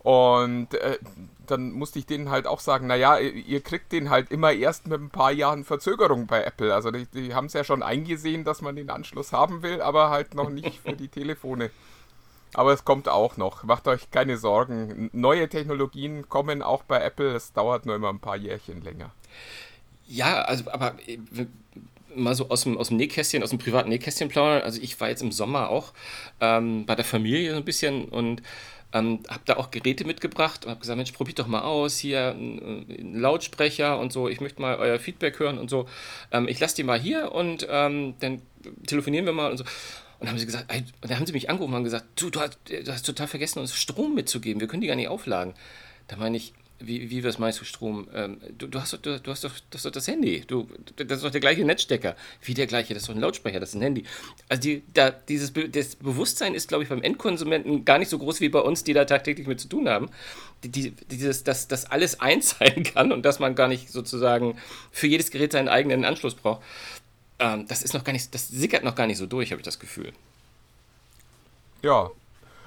Und 0.01 0.75
äh, 0.75 0.99
dann 1.47 1.73
musste 1.73 1.99
ich 1.99 2.07
denen 2.07 2.31
halt 2.31 2.47
auch 2.47 2.61
sagen, 2.61 2.87
naja, 2.87 3.19
ihr 3.19 3.61
kriegt 3.61 3.93
den 3.93 4.11
halt 4.11 4.31
immer 4.31 4.53
erst 4.53 4.87
mit 4.87 5.01
ein 5.01 5.11
paar 5.11 5.33
Jahren 5.33 5.65
Verzögerung 5.65 6.27
bei 6.27 6.43
Apple. 6.45 6.73
Also 6.75 6.91
die, 6.91 7.07
die 7.07 7.35
haben 7.35 7.47
es 7.47 7.53
ja 7.53 7.65
schon 7.65 7.83
eingesehen, 7.83 8.45
dass 8.45 8.63
man 8.63 8.77
den 8.77 8.91
Anschluss 8.91 9.33
haben 9.33 9.63
will, 9.63 9.83
aber 9.83 10.11
halt 10.11 10.35
noch 10.35 10.51
nicht 10.51 10.81
für 10.81 10.95
die 10.95 11.09
Telefone. 11.09 11.71
Aber 12.55 12.73
es 12.73 12.85
kommt 12.85 13.09
auch 13.09 13.37
noch. 13.37 13.65
Macht 13.65 13.89
euch 13.89 14.11
keine 14.11 14.39
Sorgen. 14.39 15.11
Neue 15.13 15.49
Technologien 15.49 16.29
kommen 16.29 16.63
auch 16.63 16.85
bei 16.85 17.01
Apple. 17.01 17.35
Es 17.35 17.53
dauert 17.53 17.85
nur 17.85 17.97
immer 17.97 18.09
ein 18.09 18.21
paar 18.21 18.37
Jährchen 18.37 18.83
länger. 18.83 19.11
Ja, 20.07 20.43
also 20.43 20.71
aber 20.71 20.95
äh, 21.07 21.19
mal 22.15 22.35
so 22.35 22.49
aus 22.49 22.63
dem, 22.63 22.79
aus 22.79 22.89
dem 22.89 22.97
Nähkästchen, 22.97 23.43
aus 23.43 23.51
dem 23.51 23.59
privaten 23.59 23.89
Nähkästchen 23.89 24.29
plaudern. 24.29 24.63
Also 24.63 24.81
ich 24.81 25.01
war 25.01 25.09
jetzt 25.09 25.23
im 25.23 25.33
Sommer 25.33 25.71
auch 25.71 25.93
ähm, 26.41 26.87
bei 26.87 26.95
der 26.95 27.05
Familie 27.05 27.53
so 27.53 27.57
ein 27.57 27.65
bisschen 27.65 28.07
und 28.07 28.43
ähm, 28.93 29.21
habe 29.29 29.43
da 29.45 29.57
auch 29.57 29.71
Geräte 29.71 30.05
mitgebracht 30.07 30.65
und 30.65 30.71
habe 30.71 30.81
gesagt, 30.81 30.97
Mensch, 30.97 31.13
probiert 31.13 31.39
doch 31.39 31.47
mal 31.47 31.61
aus, 31.61 31.99
hier 31.99 32.31
ein, 32.31 32.87
ein, 32.89 33.21
Lautsprecher 33.21 33.99
und 33.99 34.13
so, 34.13 34.29
ich 34.29 34.41
möchte 34.41 34.63
mal 34.63 34.77
euer 34.77 34.99
Feedback 34.99 35.39
hören 35.39 35.59
und 35.59 35.69
so. 35.69 35.87
Ähm, 36.33 36.49
ich 36.49 36.59
lasse 36.59 36.77
die 36.77 36.85
mal 36.85 36.99
hier 36.99 37.33
und 37.33 37.67
ähm, 37.69 38.15
dann 38.21 38.41
telefonieren 38.87 39.27
wir 39.27 39.33
mal 39.33 39.51
und 39.51 39.59
so. 39.59 39.65
Und 39.65 40.25
dann 40.25 40.31
haben 40.31 40.39
sie 40.39 40.47
gesagt, 40.47 40.65
ey, 40.69 40.85
dann 41.03 41.17
haben 41.17 41.27
sie 41.27 41.33
mich 41.33 41.51
angerufen 41.51 41.73
und 41.73 41.77
haben 41.77 41.85
gesagt, 41.85 42.07
du, 42.17 42.31
du 42.31 42.41
hast, 42.41 42.59
du 42.67 42.93
hast 42.93 43.05
total 43.05 43.29
vergessen, 43.29 43.61
uns 43.61 43.75
Strom 43.75 44.15
mitzugeben, 44.15 44.61
wir 44.61 44.69
können 44.69 44.81
die 44.81 44.89
gar 44.89 44.97
nicht 44.97 45.09
aufladen. 45.09 45.55
Da 46.09 46.17
meine 46.17 46.37
ich, 46.37 46.55
wie, 46.81 47.11
wie 47.11 47.25
was 47.25 47.39
meinst 47.39 47.61
du, 47.61 47.65
Strom? 47.65 48.07
Ähm, 48.15 48.41
du, 48.57 48.69
du, 48.69 48.81
hast 48.81 48.93
doch, 48.93 48.99
du, 48.99 49.19
du, 49.21 49.31
hast 49.31 49.43
doch, 49.43 49.53
das, 49.71 49.83
doch 49.83 49.91
das 49.91 50.07
Handy. 50.07 50.45
Du, 50.47 50.69
das 50.97 51.19
ist 51.19 51.25
doch 51.25 51.31
der 51.31 51.41
gleiche 51.41 51.65
Netzstecker. 51.65 52.15
Wie 52.43 52.55
der 52.55 52.67
gleiche? 52.67 52.95
Das 52.95 53.03
ist 53.03 53.09
doch 53.09 53.15
ein 53.15 53.21
Lautsprecher, 53.21 53.59
das 53.59 53.71
ist 53.71 53.75
ein 53.75 53.83
Handy. 53.83 54.05
Also 54.49 54.63
die, 54.63 54.83
da, 54.95 55.11
dieses 55.11 55.53
das 55.53 55.97
Bewusstsein 55.97 56.55
ist, 56.55 56.69
glaube 56.69 56.85
ich, 56.85 56.89
beim 56.89 57.03
Endkonsumenten 57.03 57.85
gar 57.85 57.99
nicht 57.99 58.09
so 58.09 58.19
groß 58.19 58.41
wie 58.41 58.49
bei 58.49 58.61
uns, 58.61 58.85
die 58.85 58.93
da 58.93 59.05
tagtäglich 59.05 59.49
mit 59.49 59.61
zu 59.61 59.69
tun 59.69 59.89
haben. 59.89 60.09
Die, 60.63 60.93
dieses, 61.11 61.43
dass 61.43 61.67
das 61.67 61.87
alles 61.87 62.21
eins 62.21 62.57
sein 62.59 62.85
kann 62.85 63.11
und 63.11 63.25
dass 63.25 63.41
man 63.41 63.57
gar 63.57 63.69
nicht 63.69 63.91
sozusagen 63.91 64.57
für 64.93 65.09
jedes 65.09 65.31
Gerät 65.31 65.53
seinen 65.53 65.69
eigenen 65.69 66.05
Anschluss 66.05 66.35
braucht. 66.35 66.63
Ähm, 67.41 67.67
das 67.67 67.83
ist 67.83 67.93
noch 67.93 68.05
gar 68.05 68.13
nicht, 68.13 68.33
das 68.35 68.49
sickert 68.49 68.85
noch 68.85 68.95
gar 68.95 69.07
nicht 69.07 69.19
so 69.19 69.27
durch, 69.27 69.51
habe 69.51 69.61
ich 69.61 69.65
das 69.65 69.81
Gefühl. 69.81 70.13
Ja. 71.83 72.11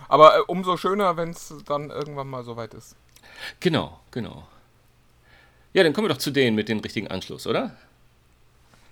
Aber 0.10 0.38
äh, 0.38 0.42
umso 0.48 0.76
schöner, 0.76 1.16
wenn 1.16 1.30
es 1.30 1.54
dann 1.66 1.90
irgendwann 1.90 2.28
mal 2.28 2.44
soweit 2.44 2.74
ist. 2.74 2.96
Genau, 3.60 4.00
genau. 4.12 4.48
Ja, 5.74 5.84
dann 5.84 5.94
kommen 5.94 6.08
wir 6.08 6.14
doch 6.14 6.22
zu 6.22 6.32
denen 6.32 6.56
mit 6.56 6.70
dem 6.70 6.80
richtigen 6.80 7.08
Anschluss, 7.08 7.48
oder? 7.48 7.76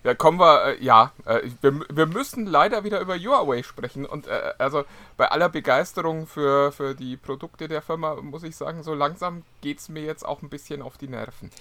Ja, 0.04 0.14
kommen 0.16 0.40
wir, 0.40 0.66
äh, 0.66 0.84
ja, 0.84 1.12
äh, 1.26 1.42
wir, 1.62 1.82
wir 1.90 2.06
müssen 2.06 2.46
leider 2.46 2.86
wieder 2.86 3.02
über 3.02 3.18
Huawei 3.18 3.64
sprechen 3.64 4.06
und 4.06 4.28
äh, 4.28 4.54
also 4.58 4.86
bei 5.18 5.30
aller 5.30 5.50
Begeisterung 5.50 6.26
für, 6.26 6.72
für 6.72 6.96
die 6.96 7.18
Produkte 7.18 7.68
der 7.68 7.82
Firma 7.82 8.16
muss 8.16 8.44
ich 8.44 8.56
sagen, 8.56 8.82
so 8.82 8.94
langsam 8.94 9.44
geht 9.60 9.80
es 9.80 9.90
mir 9.90 10.04
jetzt 10.04 10.26
auch 10.26 10.42
ein 10.42 10.50
bisschen 10.50 10.82
auf 10.82 10.98
die 10.98 11.10
Nerven. 11.10 11.52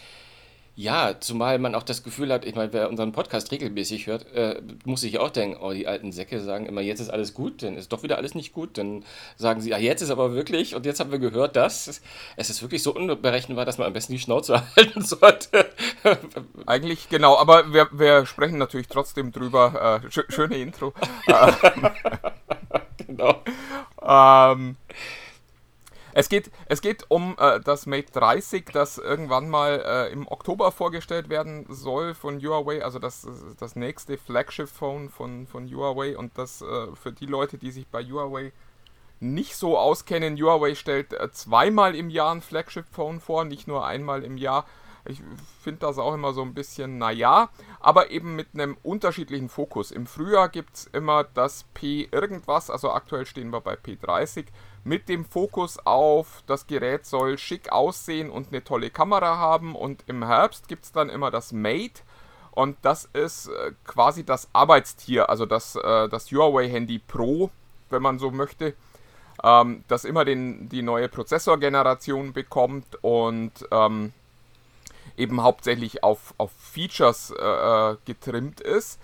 Ja, 0.79 1.19
zumal 1.19 1.59
man 1.59 1.75
auch 1.75 1.83
das 1.83 2.05
Gefühl 2.05 2.33
hat, 2.33 2.45
ich 2.45 2.55
meine, 2.55 2.73
wer 2.73 2.89
unseren 2.89 3.11
Podcast 3.11 3.51
regelmäßig 3.51 4.07
hört, 4.07 4.33
äh, 4.33 4.63
muss 4.85 5.01
sich 5.01 5.19
auch 5.19 5.31
denken, 5.31 5.61
oh, 5.61 5.73
die 5.73 5.89
alten 5.89 6.13
Säcke 6.13 6.41
sagen 6.41 6.67
immer, 6.67 6.81
jetzt 6.81 7.01
ist 7.01 7.09
alles 7.09 7.35
gut, 7.35 7.65
dann 7.65 7.77
ist 7.77 7.93
doch 7.93 8.05
wieder 8.05 8.17
alles 8.17 8.37
nicht 8.37 8.53
gut. 8.53 8.79
Dann 8.79 9.05
sagen 9.37 9.61
sie, 9.61 9.71
ja, 9.71 9.79
jetzt 9.79 10.03
ist 10.03 10.11
aber 10.11 10.35
wirklich, 10.35 10.77
und 10.77 10.87
jetzt 10.87 11.01
haben 11.01 11.11
wir 11.11 11.19
gehört, 11.19 11.57
dass 11.57 12.01
es 12.37 12.49
ist 12.49 12.63
wirklich 12.63 12.85
so 12.85 12.95
unberechenbar, 12.95 13.65
dass 13.65 13.79
man 13.79 13.89
am 13.89 13.93
besten 13.93 14.13
die 14.13 14.21
Schnauze 14.21 14.63
halten 14.77 15.03
sollte. 15.03 15.69
Eigentlich 16.65 17.09
genau, 17.09 17.37
aber 17.37 17.73
wir, 17.73 17.89
wir 17.91 18.25
sprechen 18.25 18.59
natürlich 18.59 18.87
trotzdem 18.87 19.33
drüber. 19.33 20.01
Äh, 20.05 20.11
sch 20.13 20.27
schöne 20.29 20.59
Intro. 20.59 20.95
genau. 23.05 23.43
ähm, 24.01 24.77
es 26.19 26.29
geht, 26.29 26.51
es 26.67 26.81
geht 26.81 27.05
um 27.11 27.37
äh, 27.39 27.61
das 27.61 27.87
Mate 27.87 28.11
30, 28.11 28.71
das 28.73 28.99
irgendwann 28.99 29.49
mal 29.49 29.81
äh, 29.87 30.13
im 30.13 30.27
Oktober 30.27 30.73
vorgestellt 30.73 31.29
werden 31.29 31.65
soll 31.69 32.13
von 32.13 32.41
Huawei, 32.43 32.83
also 32.83 32.99
das, 32.99 33.25
das 33.57 33.77
nächste 33.77 34.19
Flagship-Phone 34.19 35.11
von, 35.11 35.47
von 35.47 35.73
Huawei 35.73 36.19
und 36.19 36.37
das 36.37 36.61
äh, 36.61 36.89
für 36.97 37.13
die 37.13 37.27
Leute, 37.27 37.57
die 37.57 37.71
sich 37.71 37.87
bei 37.87 38.03
Huawei 38.03 38.53
nicht 39.21 39.55
so 39.55 39.79
auskennen, 39.79 40.37
Huawei 40.37 40.75
stellt 40.75 41.13
äh, 41.13 41.31
zweimal 41.31 41.95
im 41.95 42.11
Jahr 42.11 42.35
ein 42.35 42.43
Flagship-Phone 42.43 43.21
vor, 43.21 43.45
nicht 43.45 43.69
nur 43.69 43.87
einmal 43.87 44.25
im 44.25 44.39
Jahr. 44.39 44.67
Ich 45.05 45.23
finde 45.63 45.79
das 45.83 45.99
auch 45.99 46.15
immer 46.15 46.33
so 46.33 46.43
ein 46.43 46.53
bisschen, 46.53 46.99
naja, 46.99 47.49
aber 47.79 48.11
eben 48.11 48.35
mit 48.35 48.49
einem 48.55 48.77
unterschiedlichen 48.83 49.49
Fokus. 49.49 49.93
Im 49.93 50.09
Frühjahr 50.09 50.49
gibt 50.49 50.75
es 50.75 50.87
immer 50.87 51.23
das 51.23 51.65
P 51.75 52.09
irgendwas, 52.11 52.71
also 52.71 52.91
aktuell 52.91 53.25
stehen 53.25 53.51
wir 53.51 53.61
bei 53.61 53.75
P30 53.75 54.47
mit 54.85 55.09
dem 55.09 55.25
Fokus 55.25 55.79
auf, 55.85 56.43
das 56.47 56.67
Gerät 56.67 57.07
soll 57.07 57.39
schick 57.39 57.71
aussehen 57.73 58.31
und 58.31 58.49
eine 58.49 58.65
tolle 58.65 58.91
Kamera 58.91 59.37
haben. 59.37 59.75
Und 59.75 60.05
im 60.07 60.25
Herbst 60.25 60.69
gibt 60.69 60.85
es 60.85 60.93
dann 60.93 61.11
immer 61.11 61.31
das 61.31 61.53
Mate. 61.53 62.03
Und 62.53 62.77
das 62.83 63.05
ist 63.13 63.49
äh, 63.49 63.73
quasi 63.85 64.25
das 64.25 64.49
Arbeitstier, 64.53 65.31
also 65.31 65.47
das, 65.47 65.77
äh, 65.77 66.09
das 66.09 66.33
Huawei 66.33 66.69
Handy 66.69 66.99
Pro, 66.99 67.51
wenn 67.91 68.03
man 68.03 68.19
so 68.19 68.31
möchte, 68.33 68.75
ähm, 69.45 69.85
das 69.87 70.05
immer 70.05 70.25
den, 70.25 70.69
die 70.69 70.83
neue 70.83 71.09
Prozessorgeneration 71.09 72.33
bekommt 72.33 72.99
und 73.03 73.53
ähm, 73.71 74.13
eben 75.17 75.43
hauptsächlich 75.43 76.03
auf, 76.03 76.35
auf 76.39 76.51
Features 76.53 77.31
äh, 77.31 77.97
getrimmt 78.05 78.61
ist. 78.61 78.99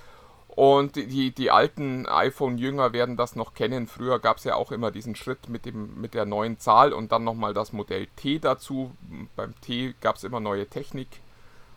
Und 0.57 0.95
die, 0.95 1.33
die 1.33 1.51
alten 1.51 2.07
iPhone-Jünger 2.07 2.93
werden 2.93 3.17
das 3.17 3.35
noch 3.35 3.55
kennen. 3.55 3.89
Früher 3.89 4.21
gab 4.21 4.37
es 4.37 4.45
ja 4.45 4.55
auch 4.55 4.71
immer 4.71 4.93
diesen 4.93 5.17
Schritt 5.17 5.49
mit, 5.49 5.67
dem, 5.67 6.01
mit 6.01 6.15
der 6.15 6.27
neuen 6.27 6.61
Zahl 6.61 6.93
und 6.93 7.11
dann 7.11 7.25
nochmal 7.25 7.55
das 7.55 7.73
Modell 7.73 8.07
T 8.15 8.39
dazu. 8.39 8.93
Beim 9.35 9.61
T 9.61 9.95
gab 10.01 10.15
es 10.15 10.23
immer 10.23 10.39
neue 10.39 10.69
Technik 10.69 11.09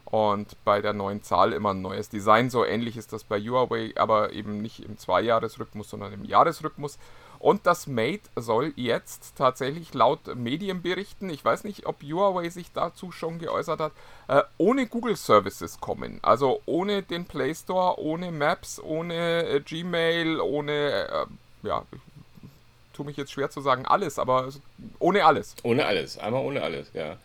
und 0.06 0.64
bei 0.64 0.80
der 0.82 0.94
neuen 0.94 1.24
Zahl 1.24 1.54
immer 1.54 1.72
ein 1.72 1.82
neues 1.82 2.10
Design. 2.10 2.52
So 2.52 2.64
ähnlich 2.64 2.98
ist 2.98 3.14
das 3.14 3.24
bei 3.24 3.40
Huawei, 3.40 3.94
aber 3.96 4.34
eben 4.34 4.62
nicht 4.62 4.86
im 4.86 4.98
Zweijahresrhythmus, 4.98 5.90
sondern 5.90 6.14
im 6.14 6.24
Jahresrhythmus. 6.24 7.00
Und 7.40 7.66
das 7.66 7.88
Mate 7.88 8.22
soll 8.36 8.74
jetzt 8.76 9.36
tatsächlich 9.38 9.94
laut 9.94 10.36
Medienberichten, 10.36 11.30
ich 11.30 11.44
weiß 11.44 11.64
nicht, 11.64 11.86
ob 11.86 12.02
Huawei 12.02 12.50
sich 12.50 12.72
dazu 12.74 13.12
schon 13.12 13.40
geäußert 13.40 13.80
hat, 13.80 13.92
äh, 14.28 14.44
ohne 14.58 14.88
Google 14.88 15.16
Services 15.16 15.80
kommen. 15.80 16.20
Also 16.22 16.62
ohne 16.66 17.04
den 17.04 17.26
Play 17.26 17.54
Store, 17.54 18.00
ohne 18.00 18.32
Maps, 18.32 18.80
ohne 18.82 19.46
äh, 19.48 19.60
Gmail, 19.60 20.40
ohne, 20.40 21.08
äh, 21.08 21.68
ja, 21.68 21.84
tue 22.94 23.06
mich 23.06 23.18
jetzt 23.18 23.32
schwer 23.32 23.50
zu 23.50 23.62
sagen 23.62 23.86
alles, 23.86 24.18
aber 24.18 24.50
ohne 25.00 25.26
alles. 25.26 25.56
Ohne 25.64 25.86
alles, 25.86 26.18
einmal 26.18 26.44
ohne 26.44 26.64
alles, 26.64 26.92
ja. 26.94 27.18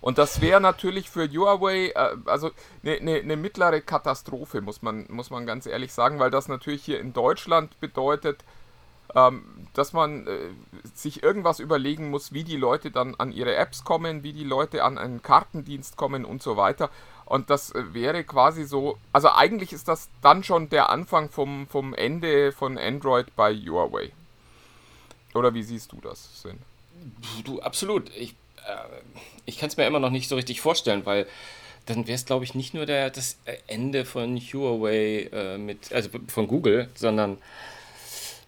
Und 0.00 0.18
das 0.18 0.40
wäre 0.40 0.60
natürlich 0.60 1.10
für 1.10 1.28
Huawei 1.28 1.88
äh, 1.88 2.16
also 2.24 2.50
eine 2.82 3.00
ne, 3.00 3.22
ne 3.22 3.36
mittlere 3.36 3.80
Katastrophe, 3.80 4.60
muss 4.60 4.82
man, 4.82 5.06
muss 5.08 5.30
man 5.30 5.46
ganz 5.46 5.66
ehrlich 5.66 5.92
sagen, 5.92 6.18
weil 6.18 6.30
das 6.30 6.48
natürlich 6.48 6.84
hier 6.84 7.00
in 7.00 7.12
Deutschland 7.12 7.78
bedeutet, 7.80 8.42
ähm, 9.14 9.44
dass 9.74 9.92
man 9.92 10.26
äh, 10.26 10.38
sich 10.94 11.22
irgendwas 11.22 11.60
überlegen 11.60 12.10
muss, 12.10 12.32
wie 12.32 12.44
die 12.44 12.56
Leute 12.56 12.90
dann 12.90 13.14
an 13.16 13.32
ihre 13.32 13.56
Apps 13.56 13.84
kommen, 13.84 14.22
wie 14.22 14.32
die 14.32 14.44
Leute 14.44 14.84
an 14.84 14.98
einen 14.98 15.22
Kartendienst 15.22 15.96
kommen 15.96 16.24
und 16.24 16.42
so 16.42 16.56
weiter. 16.56 16.90
Und 17.26 17.50
das 17.50 17.72
äh, 17.72 17.92
wäre 17.92 18.24
quasi 18.24 18.64
so, 18.64 18.98
also 19.12 19.30
eigentlich 19.30 19.72
ist 19.72 19.88
das 19.88 20.08
dann 20.22 20.44
schon 20.44 20.68
der 20.68 20.90
Anfang 20.90 21.28
vom, 21.28 21.66
vom 21.66 21.92
Ende 21.94 22.52
von 22.52 22.78
Android 22.78 23.34
bei 23.36 23.54
Huawei. 23.54 24.12
Oder 25.34 25.54
wie 25.54 25.62
siehst 25.62 25.92
du 25.92 26.00
das, 26.00 26.40
Sven? 26.40 26.58
Du, 27.44 27.60
absolut. 27.60 28.10
Ich 28.16 28.34
ich 29.46 29.58
kann 29.58 29.68
es 29.68 29.76
mir 29.76 29.86
immer 29.86 30.00
noch 30.00 30.10
nicht 30.10 30.28
so 30.28 30.36
richtig 30.36 30.60
vorstellen, 30.60 31.06
weil 31.06 31.26
dann 31.86 32.06
wäre 32.06 32.16
es, 32.16 32.24
glaube 32.24 32.44
ich, 32.44 32.54
nicht 32.54 32.74
nur 32.74 32.86
der, 32.86 33.10
das 33.10 33.38
Ende 33.66 34.04
von 34.04 34.36
Huawei 34.38 35.28
äh, 35.32 35.58
mit, 35.58 35.92
also 35.92 36.10
von 36.28 36.46
Google, 36.46 36.88
sondern 36.94 37.38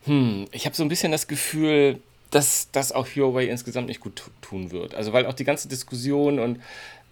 hm, 0.04 0.46
ich 0.52 0.66
habe 0.66 0.76
so 0.76 0.82
ein 0.82 0.88
bisschen 0.88 1.12
das 1.12 1.28
Gefühl, 1.28 2.00
dass 2.30 2.70
das 2.72 2.92
auch 2.92 3.06
Huawei 3.06 3.46
insgesamt 3.46 3.88
nicht 3.88 4.00
gut 4.00 4.22
tun 4.40 4.70
wird. 4.70 4.94
Also 4.94 5.12
weil 5.12 5.26
auch 5.26 5.34
die 5.34 5.44
ganze 5.44 5.68
Diskussion 5.68 6.38
und 6.38 6.60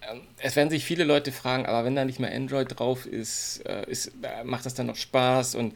ähm, 0.09 0.21
es 0.39 0.55
werden 0.55 0.69
sich 0.69 0.83
viele 0.83 1.03
Leute 1.03 1.31
fragen, 1.31 1.65
aber 1.65 1.85
wenn 1.85 1.95
da 1.95 2.05
nicht 2.05 2.19
mehr 2.19 2.33
Android 2.33 2.79
drauf 2.79 3.05
ist, 3.05 3.65
äh, 3.65 3.89
ist 3.89 4.11
äh, 4.23 4.43
macht 4.43 4.65
das 4.65 4.73
dann 4.73 4.87
noch 4.87 4.95
Spaß? 4.95 5.55
Und 5.55 5.75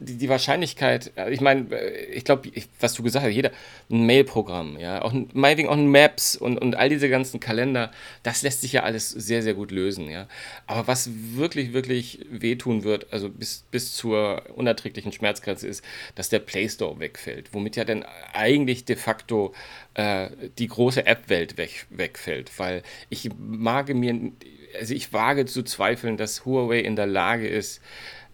die, 0.00 0.16
die 0.16 0.28
Wahrscheinlichkeit, 0.28 1.12
äh, 1.16 1.30
ich 1.32 1.40
meine, 1.40 1.70
äh, 1.70 2.06
ich 2.12 2.24
glaube, 2.24 2.50
was 2.80 2.94
du 2.94 3.02
gesagt 3.02 3.24
hast, 3.24 3.32
jeder, 3.32 3.50
ein 3.90 4.06
Mail-Programm, 4.06 4.78
ja, 4.78 5.02
auch 5.02 5.12
meinetwegen 5.32 5.68
auch 5.68 5.76
ein 5.76 5.88
Maps 5.88 6.36
und, 6.36 6.58
und 6.58 6.76
all 6.76 6.88
diese 6.88 7.08
ganzen 7.08 7.40
Kalender, 7.40 7.90
das 8.22 8.42
lässt 8.42 8.60
sich 8.60 8.72
ja 8.72 8.82
alles 8.82 9.10
sehr, 9.10 9.42
sehr 9.42 9.54
gut 9.54 9.70
lösen, 9.70 10.08
ja. 10.08 10.28
Aber 10.66 10.86
was 10.86 11.10
wirklich, 11.34 11.72
wirklich 11.72 12.20
wehtun 12.30 12.84
wird, 12.84 13.12
also 13.12 13.28
bis, 13.28 13.64
bis 13.70 13.94
zur 13.94 14.42
unerträglichen 14.54 15.12
Schmerzgrenze 15.12 15.66
ist, 15.66 15.84
dass 16.14 16.28
der 16.28 16.40
Play 16.40 16.68
Store 16.68 16.98
wegfällt, 17.00 17.52
womit 17.52 17.76
ja 17.76 17.84
dann 17.84 18.04
eigentlich 18.32 18.84
de 18.84 18.96
facto 18.96 19.54
äh, 19.94 20.28
die 20.58 20.68
große 20.68 21.06
App-Welt 21.06 21.56
weg, 21.56 21.86
wegfällt, 21.90 22.50
weil 22.58 22.82
ich 23.08 23.30
mag 23.38 23.92
mir, 23.94 24.32
also 24.78 24.94
ich 24.94 25.12
wage 25.12 25.46
zu 25.46 25.62
zweifeln, 25.62 26.16
dass 26.16 26.44
Huawei 26.44 26.80
in 26.80 26.96
der 26.96 27.06
Lage 27.06 27.48
ist, 27.48 27.80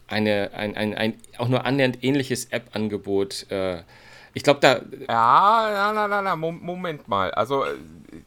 eine, 0.07 0.51
ein, 0.53 0.75
ein, 0.75 0.93
ein 0.93 1.21
auch 1.37 1.47
nur 1.47 1.65
annähernd 1.65 2.03
ähnliches 2.03 2.45
App-Angebot. 2.45 3.49
Äh, 3.51 3.83
ich 4.33 4.43
glaube, 4.43 4.59
da. 4.59 4.81
Ja, 5.07 5.91
na, 5.93 6.07
na, 6.07 6.21
na, 6.21 6.35
Moment 6.35 7.07
mal. 7.07 7.31
Also, 7.31 7.63
äh, 7.63 7.75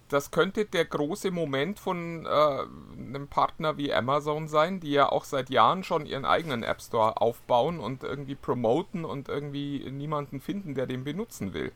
das 0.09 0.31
könnte 0.31 0.65
der 0.65 0.87
große 0.87 1.31
Moment 1.31 1.79
von 1.79 2.25
äh, 2.25 2.29
einem 2.29 3.29
Partner 3.29 3.77
wie 3.77 3.93
Amazon 3.93 4.49
sein, 4.49 4.81
die 4.81 4.93
ja 4.93 5.11
auch 5.11 5.25
seit 5.25 5.51
Jahren 5.51 5.85
schon 5.85 6.07
ihren 6.07 6.25
eigenen 6.25 6.63
App 6.63 6.81
Store 6.81 7.21
aufbauen 7.21 7.79
und 7.79 8.05
irgendwie 8.05 8.35
promoten 8.35 9.05
und 9.05 9.29
irgendwie 9.29 9.91
niemanden 9.91 10.41
finden, 10.41 10.75
der 10.75 10.87
den 10.87 11.05
benutzen 11.05 11.53
will. 11.53 11.73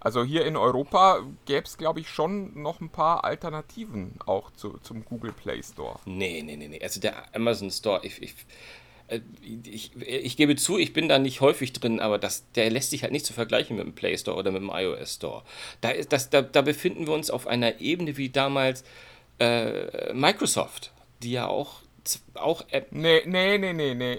Also 0.00 0.24
hier 0.24 0.46
in 0.46 0.56
Europa 0.56 1.20
gäbe 1.44 1.64
es, 1.64 1.76
glaube 1.76 2.00
ich, 2.00 2.08
schon 2.08 2.62
noch 2.62 2.80
ein 2.80 2.88
paar 2.88 3.22
Alternativen 3.22 4.14
auch 4.24 4.50
zu, 4.52 4.78
zum 4.78 5.04
Google 5.04 5.32
Play 5.32 5.62
Store. 5.62 6.00
Nee, 6.06 6.42
nee, 6.42 6.56
nee, 6.56 6.68
nee. 6.68 6.82
Also 6.82 7.00
der 7.00 7.14
Amazon 7.34 7.70
Store, 7.70 8.00
ich, 8.02 8.20
ich 8.22 8.34
ich, 9.64 9.90
ich, 9.96 10.36
gebe 10.36 10.56
zu, 10.56 10.78
ich 10.78 10.92
bin 10.92 11.08
da 11.08 11.18
nicht 11.18 11.40
häufig 11.40 11.72
drin, 11.72 12.00
aber 12.00 12.18
das, 12.18 12.44
der 12.52 12.70
lässt 12.70 12.90
sich 12.90 13.02
halt 13.02 13.12
nicht 13.12 13.26
zu 13.26 13.32
vergleichen 13.32 13.76
mit 13.76 13.84
dem 13.84 13.94
Play 13.94 14.16
Store 14.16 14.36
oder 14.36 14.50
mit 14.50 14.62
dem 14.62 14.70
iOS 14.72 15.14
Store. 15.14 15.42
Da, 15.80 15.90
ist, 15.90 16.12
das, 16.12 16.30
da, 16.30 16.42
da 16.42 16.62
befinden 16.62 17.06
wir 17.06 17.14
uns 17.14 17.30
auf 17.30 17.46
einer 17.46 17.80
Ebene 17.80 18.16
wie 18.16 18.28
damals 18.28 18.84
äh, 19.38 20.12
Microsoft, 20.12 20.92
die 21.22 21.32
ja 21.32 21.46
auch 21.46 21.80
auch 22.34 22.64
App. 22.70 22.88
Nee, 22.92 23.22
nee, 23.26 23.58
nee, 23.58 23.72
nee, 23.72 23.94
nee. 23.94 24.18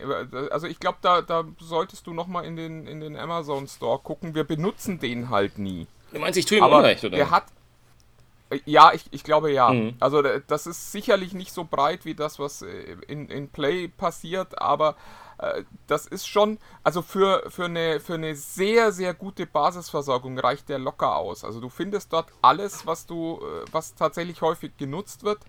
Also 0.52 0.68
ich 0.68 0.80
glaube, 0.80 1.00
da, 1.02 1.22
da 1.22 1.46
solltest 1.60 2.06
du 2.08 2.14
nochmal 2.14 2.46
in 2.46 2.56
den, 2.56 2.88
in 2.88 3.00
den 3.00 3.16
Amazon 3.16 3.68
Store 3.68 4.00
gucken. 4.00 4.36
Wir 4.36 4.44
benutzen 4.44 5.00
den 5.00 5.30
halt 5.30 5.58
nie. 5.58 5.88
Du 6.14 6.20
meinst, 6.20 6.38
ich 6.38 6.46
tue 6.46 6.60
ihm 6.60 6.64
Unrecht, 6.64 7.04
oder? 7.04 7.18
Der 7.18 7.32
hat, 7.32 7.46
ja, 8.66 8.92
ich, 8.94 9.06
ich 9.12 9.24
glaube 9.24 9.52
ja. 9.52 9.72
Mhm. 9.72 9.96
Also 10.00 10.22
das 10.22 10.68
ist 10.68 10.92
sicherlich 10.92 11.34
nicht 11.34 11.54
so 11.54 11.64
breit 11.64 12.06
wie 12.06 12.16
das, 12.16 12.40
was 12.40 12.62
äh, 12.62 12.98
in, 13.08 13.30
in 13.30 13.50
Play 13.50 13.88
passiert, 13.88 14.62
aber 14.62 14.96
äh, 15.38 15.64
das 15.88 16.06
ist 16.06 16.28
schon, 16.28 16.60
also 16.84 17.02
für, 17.02 17.50
für, 17.50 17.66
eine, 17.66 18.00
für 18.00 18.16
eine 18.16 18.36
sehr, 18.36 18.92
sehr 18.92 19.14
gute 19.14 19.46
Basisversorgung 19.46 20.38
reicht 20.38 20.70
der 20.70 20.80
locker 20.80 21.16
aus. 21.16 21.44
Also 21.44 21.60
du 21.60 21.70
findest 21.70 22.14
dort 22.14 22.32
alles, 22.42 22.86
was 22.86 23.06
du, 23.06 23.40
äh, 23.42 23.66
was 23.72 23.96
tatsächlich 23.96 24.42
häufig 24.42 24.78
genutzt 24.78 25.24
wird. 25.24 25.40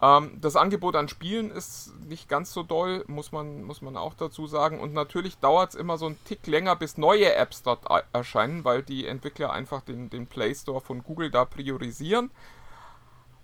Ähm, 0.00 0.38
das 0.40 0.56
Angebot 0.56 0.96
an 0.96 1.08
Spielen 1.08 1.50
ist 1.50 1.92
nicht 2.06 2.28
ganz 2.28 2.52
so 2.52 2.62
doll, 2.62 3.04
muss 3.06 3.32
man, 3.32 3.62
muss 3.62 3.82
man 3.82 3.96
auch 3.96 4.14
dazu 4.14 4.46
sagen. 4.46 4.80
Und 4.80 4.92
natürlich 4.92 5.38
dauert 5.38 5.70
es 5.70 5.74
immer 5.74 5.98
so 5.98 6.06
einen 6.06 6.22
Tick 6.24 6.46
länger, 6.46 6.76
bis 6.76 6.98
neue 6.98 7.34
Apps 7.34 7.62
dort 7.62 7.84
erscheinen, 8.12 8.64
weil 8.64 8.82
die 8.82 9.06
Entwickler 9.06 9.52
einfach 9.52 9.82
den, 9.82 10.10
den 10.10 10.26
Play 10.26 10.54
Store 10.54 10.80
von 10.80 11.02
Google 11.02 11.30
da 11.30 11.44
priorisieren. 11.44 12.30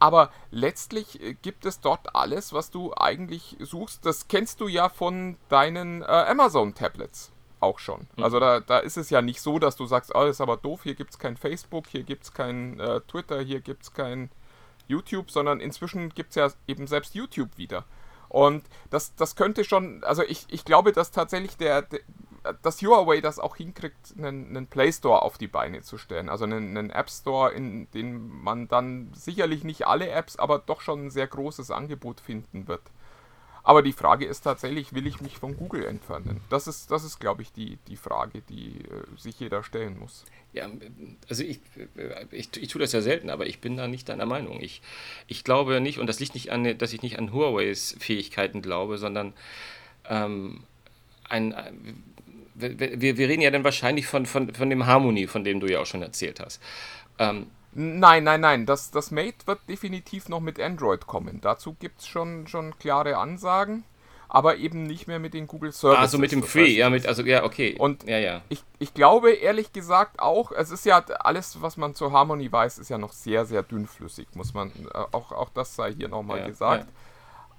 Aber 0.00 0.30
letztlich 0.50 1.22
äh, 1.22 1.34
gibt 1.34 1.66
es 1.66 1.80
dort 1.80 2.16
alles, 2.16 2.52
was 2.52 2.70
du 2.70 2.92
eigentlich 2.96 3.56
suchst. 3.60 4.04
Das 4.04 4.28
kennst 4.28 4.60
du 4.60 4.66
ja 4.66 4.88
von 4.88 5.36
deinen 5.48 6.02
äh, 6.02 6.06
Amazon-Tablets 6.06 7.32
auch 7.60 7.78
schon. 7.78 8.08
Mhm. 8.16 8.24
Also 8.24 8.40
da, 8.40 8.60
da 8.60 8.78
ist 8.78 8.96
es 8.96 9.10
ja 9.10 9.22
nicht 9.22 9.40
so, 9.40 9.58
dass 9.58 9.76
du 9.76 9.86
sagst, 9.86 10.14
oh, 10.14 10.24
das 10.24 10.36
ist 10.36 10.40
aber 10.40 10.56
doof, 10.56 10.82
hier 10.82 10.94
gibt 10.94 11.10
es 11.10 11.18
kein 11.18 11.36
Facebook, 11.36 11.86
hier 11.86 12.02
gibt 12.02 12.24
es 12.24 12.32
kein 12.32 12.80
äh, 12.80 13.02
Twitter, 13.02 13.40
hier 13.42 13.60
gibt 13.60 13.82
es 13.82 13.92
kein 13.92 14.30
YouTube, 14.90 15.30
sondern 15.30 15.60
inzwischen 15.60 16.10
gibt 16.10 16.30
es 16.30 16.36
ja 16.36 16.50
eben 16.66 16.86
selbst 16.86 17.14
YouTube 17.14 17.56
wieder. 17.56 17.84
Und 18.28 18.64
das, 18.90 19.14
das 19.16 19.34
könnte 19.34 19.64
schon, 19.64 20.04
also 20.04 20.22
ich, 20.22 20.46
ich 20.50 20.64
glaube, 20.64 20.92
dass 20.92 21.10
tatsächlich 21.10 21.56
der, 21.56 21.82
der 21.82 22.00
dass 22.62 22.80
Huawei 22.80 23.20
das 23.20 23.38
auch 23.38 23.56
hinkriegt, 23.56 24.14
einen, 24.16 24.48
einen, 24.48 24.66
Play 24.66 24.92
Store 24.92 25.22
auf 25.22 25.36
die 25.38 25.48
Beine 25.48 25.82
zu 25.82 25.98
stellen. 25.98 26.28
Also 26.28 26.44
einen, 26.44 26.76
einen, 26.76 26.90
App 26.90 27.10
Store, 27.10 27.52
in 27.52 27.90
dem 27.90 28.42
man 28.42 28.68
dann 28.68 29.12
sicherlich 29.14 29.64
nicht 29.64 29.86
alle 29.86 30.08
Apps, 30.08 30.36
aber 30.36 30.58
doch 30.58 30.80
schon 30.80 31.06
ein 31.06 31.10
sehr 31.10 31.26
großes 31.26 31.70
Angebot 31.70 32.20
finden 32.20 32.66
wird. 32.66 32.82
Aber 33.62 33.82
die 33.82 33.92
Frage 33.92 34.24
ist 34.24 34.40
tatsächlich, 34.42 34.94
will 34.94 35.06
ich 35.06 35.20
mich 35.20 35.38
von 35.38 35.56
Google 35.56 35.84
entfernen? 35.84 36.40
Das 36.48 36.66
ist, 36.66 36.90
das 36.90 37.04
ist 37.04 37.18
glaube 37.20 37.42
ich, 37.42 37.52
die, 37.52 37.78
die 37.88 37.96
Frage, 37.96 38.42
die 38.48 38.78
äh, 38.78 39.18
sich 39.18 39.38
jeder 39.38 39.62
stellen 39.62 39.98
muss. 39.98 40.24
Ja, 40.52 40.68
also 41.28 41.44
ich, 41.44 41.60
ich, 42.32 42.56
ich 42.56 42.68
tue 42.68 42.80
das 42.80 42.92
ja 42.92 43.00
selten, 43.00 43.30
aber 43.30 43.46
ich 43.46 43.60
bin 43.60 43.76
da 43.76 43.86
nicht 43.86 44.08
deiner 44.08 44.26
Meinung. 44.26 44.60
Ich, 44.60 44.82
ich 45.28 45.44
glaube 45.44 45.80
nicht, 45.80 45.98
und 45.98 46.08
das 46.08 46.18
liegt 46.18 46.34
nicht 46.34 46.50
an, 46.50 46.76
dass 46.78 46.92
ich 46.92 47.02
nicht 47.02 47.18
an 47.18 47.32
Huaweis 47.32 47.94
Fähigkeiten 48.00 48.60
glaube, 48.60 48.98
sondern 48.98 49.32
ähm, 50.08 50.64
ein, 51.28 51.54
wir, 52.54 53.16
wir 53.16 53.28
reden 53.28 53.42
ja 53.42 53.50
dann 53.50 53.64
wahrscheinlich 53.64 54.06
von, 54.06 54.26
von, 54.26 54.52
von 54.52 54.70
dem 54.70 54.86
Harmony, 54.86 55.28
von 55.28 55.44
dem 55.44 55.60
du 55.60 55.68
ja 55.68 55.80
auch 55.80 55.86
schon 55.86 56.02
erzählt 56.02 56.40
hast. 56.40 56.60
Ähm, 57.18 57.46
Nein, 57.72 58.24
nein, 58.24 58.40
nein. 58.40 58.66
Das, 58.66 58.90
das 58.90 59.10
Mate 59.10 59.46
wird 59.46 59.60
definitiv 59.68 60.28
noch 60.28 60.40
mit 60.40 60.58
Android 60.58 61.06
kommen. 61.06 61.40
Dazu 61.40 61.74
gibt 61.78 62.00
es 62.00 62.06
schon, 62.06 62.46
schon 62.46 62.76
klare 62.78 63.16
Ansagen, 63.16 63.84
aber 64.28 64.56
eben 64.56 64.82
nicht 64.84 65.06
mehr 65.06 65.18
mit 65.18 65.34
den 65.34 65.46
Google 65.46 65.72
Services. 65.72 66.00
Also 66.00 66.18
mit 66.18 66.32
dem 66.32 66.42
Free, 66.42 66.66
heißt, 66.66 66.76
ja, 66.76 66.90
mit, 66.90 67.06
also 67.06 67.22
ja, 67.22 67.44
okay. 67.44 67.76
Und 67.78 68.04
ja, 68.04 68.18
ja. 68.18 68.42
Ich, 68.48 68.64
ich 68.78 68.92
glaube 68.94 69.32
ehrlich 69.32 69.72
gesagt 69.72 70.20
auch, 70.20 70.50
es 70.52 70.70
ist 70.70 70.84
ja 70.84 70.98
alles, 70.98 71.62
was 71.62 71.76
man 71.76 71.94
zur 71.94 72.12
Harmony 72.12 72.50
weiß, 72.50 72.78
ist 72.78 72.90
ja 72.90 72.98
noch 72.98 73.12
sehr, 73.12 73.46
sehr 73.46 73.62
dünnflüssig, 73.62 74.28
muss 74.34 74.52
man, 74.52 74.70
äh, 74.92 74.98
auch, 75.12 75.30
auch 75.32 75.50
das 75.50 75.76
sei 75.76 75.92
hier 75.92 76.08
nochmal 76.08 76.40
ja, 76.40 76.46
gesagt. 76.46 76.86
Ja. 76.86 76.92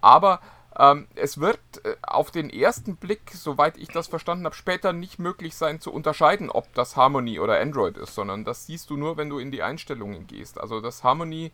Aber 0.01 0.41
ähm, 0.77 1.07
es 1.15 1.39
wird 1.39 1.59
äh, 1.83 1.95
auf 2.01 2.31
den 2.31 2.49
ersten 2.49 2.95
Blick, 2.95 3.31
soweit 3.33 3.77
ich 3.77 3.89
das 3.89 4.07
verstanden 4.07 4.45
habe, 4.45 4.55
später 4.55 4.93
nicht 4.93 5.19
möglich 5.19 5.55
sein 5.55 5.81
zu 5.81 5.91
unterscheiden, 5.91 6.49
ob 6.49 6.73
das 6.73 6.95
Harmony 6.95 7.39
oder 7.39 7.59
Android 7.59 7.97
ist, 7.97 8.15
sondern 8.15 8.45
das 8.45 8.67
siehst 8.67 8.89
du 8.89 8.97
nur, 8.97 9.17
wenn 9.17 9.29
du 9.29 9.39
in 9.39 9.51
die 9.51 9.63
Einstellungen 9.63 10.27
gehst. 10.27 10.59
Also 10.59 10.79
das 10.79 11.03
Harmony 11.03 11.51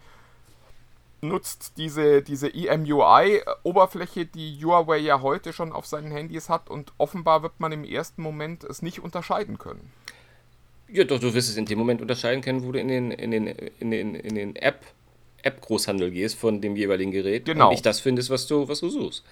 nutzt 1.21 1.73
diese, 1.77 2.21
diese 2.21 2.53
EMUI-Oberfläche, 2.53 4.27
die 4.27 4.63
Huawei 4.63 4.97
ja 4.97 5.21
heute 5.21 5.51
schon 5.51 5.71
auf 5.71 5.87
seinen 5.87 6.11
Handys 6.11 6.47
hat 6.47 6.69
und 6.69 6.93
offenbar 6.99 7.41
wird 7.41 7.59
man 7.59 7.71
im 7.71 7.83
ersten 7.83 8.21
Moment 8.21 8.63
es 8.63 8.83
nicht 8.83 8.99
unterscheiden 8.99 9.57
können. 9.57 9.91
Ja, 10.89 11.03
doch, 11.03 11.19
du 11.19 11.33
wirst 11.33 11.49
es 11.49 11.57
in 11.57 11.65
dem 11.65 11.79
Moment 11.79 12.01
unterscheiden 12.01 12.41
können, 12.41 12.63
wo 12.63 12.71
du 12.71 12.79
in 12.79 12.87
den, 12.87 13.11
in 13.11 13.31
den, 13.31 13.47
in 13.47 13.91
den, 13.91 14.15
in 14.15 14.35
den 14.35 14.55
App 14.55 14.85
App-Großhandel 15.43 16.11
gehst 16.11 16.37
von 16.37 16.61
dem 16.61 16.75
jeweiligen 16.75 17.11
Gerät 17.11 17.45
genau. 17.45 17.65
und 17.65 17.71
nicht 17.71 17.85
das 17.85 17.99
findest, 17.99 18.29
was 18.29 18.47
du, 18.47 18.67
was 18.67 18.79
du 18.79 18.89
suchst. 18.89 19.23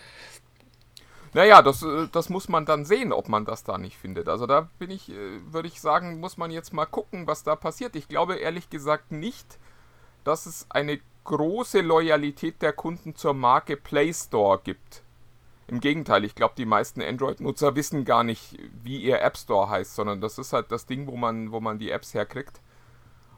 Naja, 1.33 1.61
das, 1.61 1.83
äh, 1.83 2.07
das 2.13 2.29
muss 2.29 2.47
man 2.47 2.65
dann 2.65 2.85
sehen, 2.85 3.11
ob 3.11 3.27
man 3.27 3.43
das 3.43 3.65
da 3.65 3.77
nicht 3.77 3.97
findet. 3.97 4.29
Also 4.29 4.45
da 4.47 4.69
bin 4.79 4.89
ich, 4.89 5.09
äh, 5.09 5.13
würde 5.51 5.67
ich 5.67 5.81
sagen, 5.81 6.21
muss 6.21 6.37
man 6.37 6.49
jetzt 6.49 6.71
mal 6.71 6.85
gucken, 6.85 7.27
was 7.27 7.43
da 7.43 7.57
passiert. 7.57 7.97
Ich 7.97 8.07
glaube 8.07 8.35
ehrlich 8.35 8.69
gesagt 8.69 9.11
nicht, 9.11 9.59
dass 10.23 10.45
es 10.45 10.65
eine 10.69 10.99
große 11.25 11.81
Loyalität 11.81 12.61
der 12.61 12.71
Kunden 12.71 13.15
zur 13.15 13.33
Marke 13.33 13.75
Play 13.75 14.13
Store 14.13 14.61
gibt. 14.63 15.03
Im 15.67 15.81
Gegenteil, 15.81 16.23
ich 16.23 16.35
glaube, 16.35 16.53
die 16.57 16.65
meisten 16.65 17.01
Android-Nutzer 17.01 17.75
wissen 17.75 18.05
gar 18.05 18.23
nicht, 18.23 18.57
wie 18.83 19.01
ihr 19.01 19.21
App 19.21 19.35
Store 19.35 19.69
heißt, 19.69 19.95
sondern 19.95 20.21
das 20.21 20.37
ist 20.37 20.53
halt 20.53 20.71
das 20.71 20.85
Ding, 20.85 21.07
wo 21.07 21.17
man, 21.17 21.51
wo 21.51 21.59
man 21.59 21.79
die 21.79 21.89
Apps 21.89 22.13
herkriegt. 22.13 22.61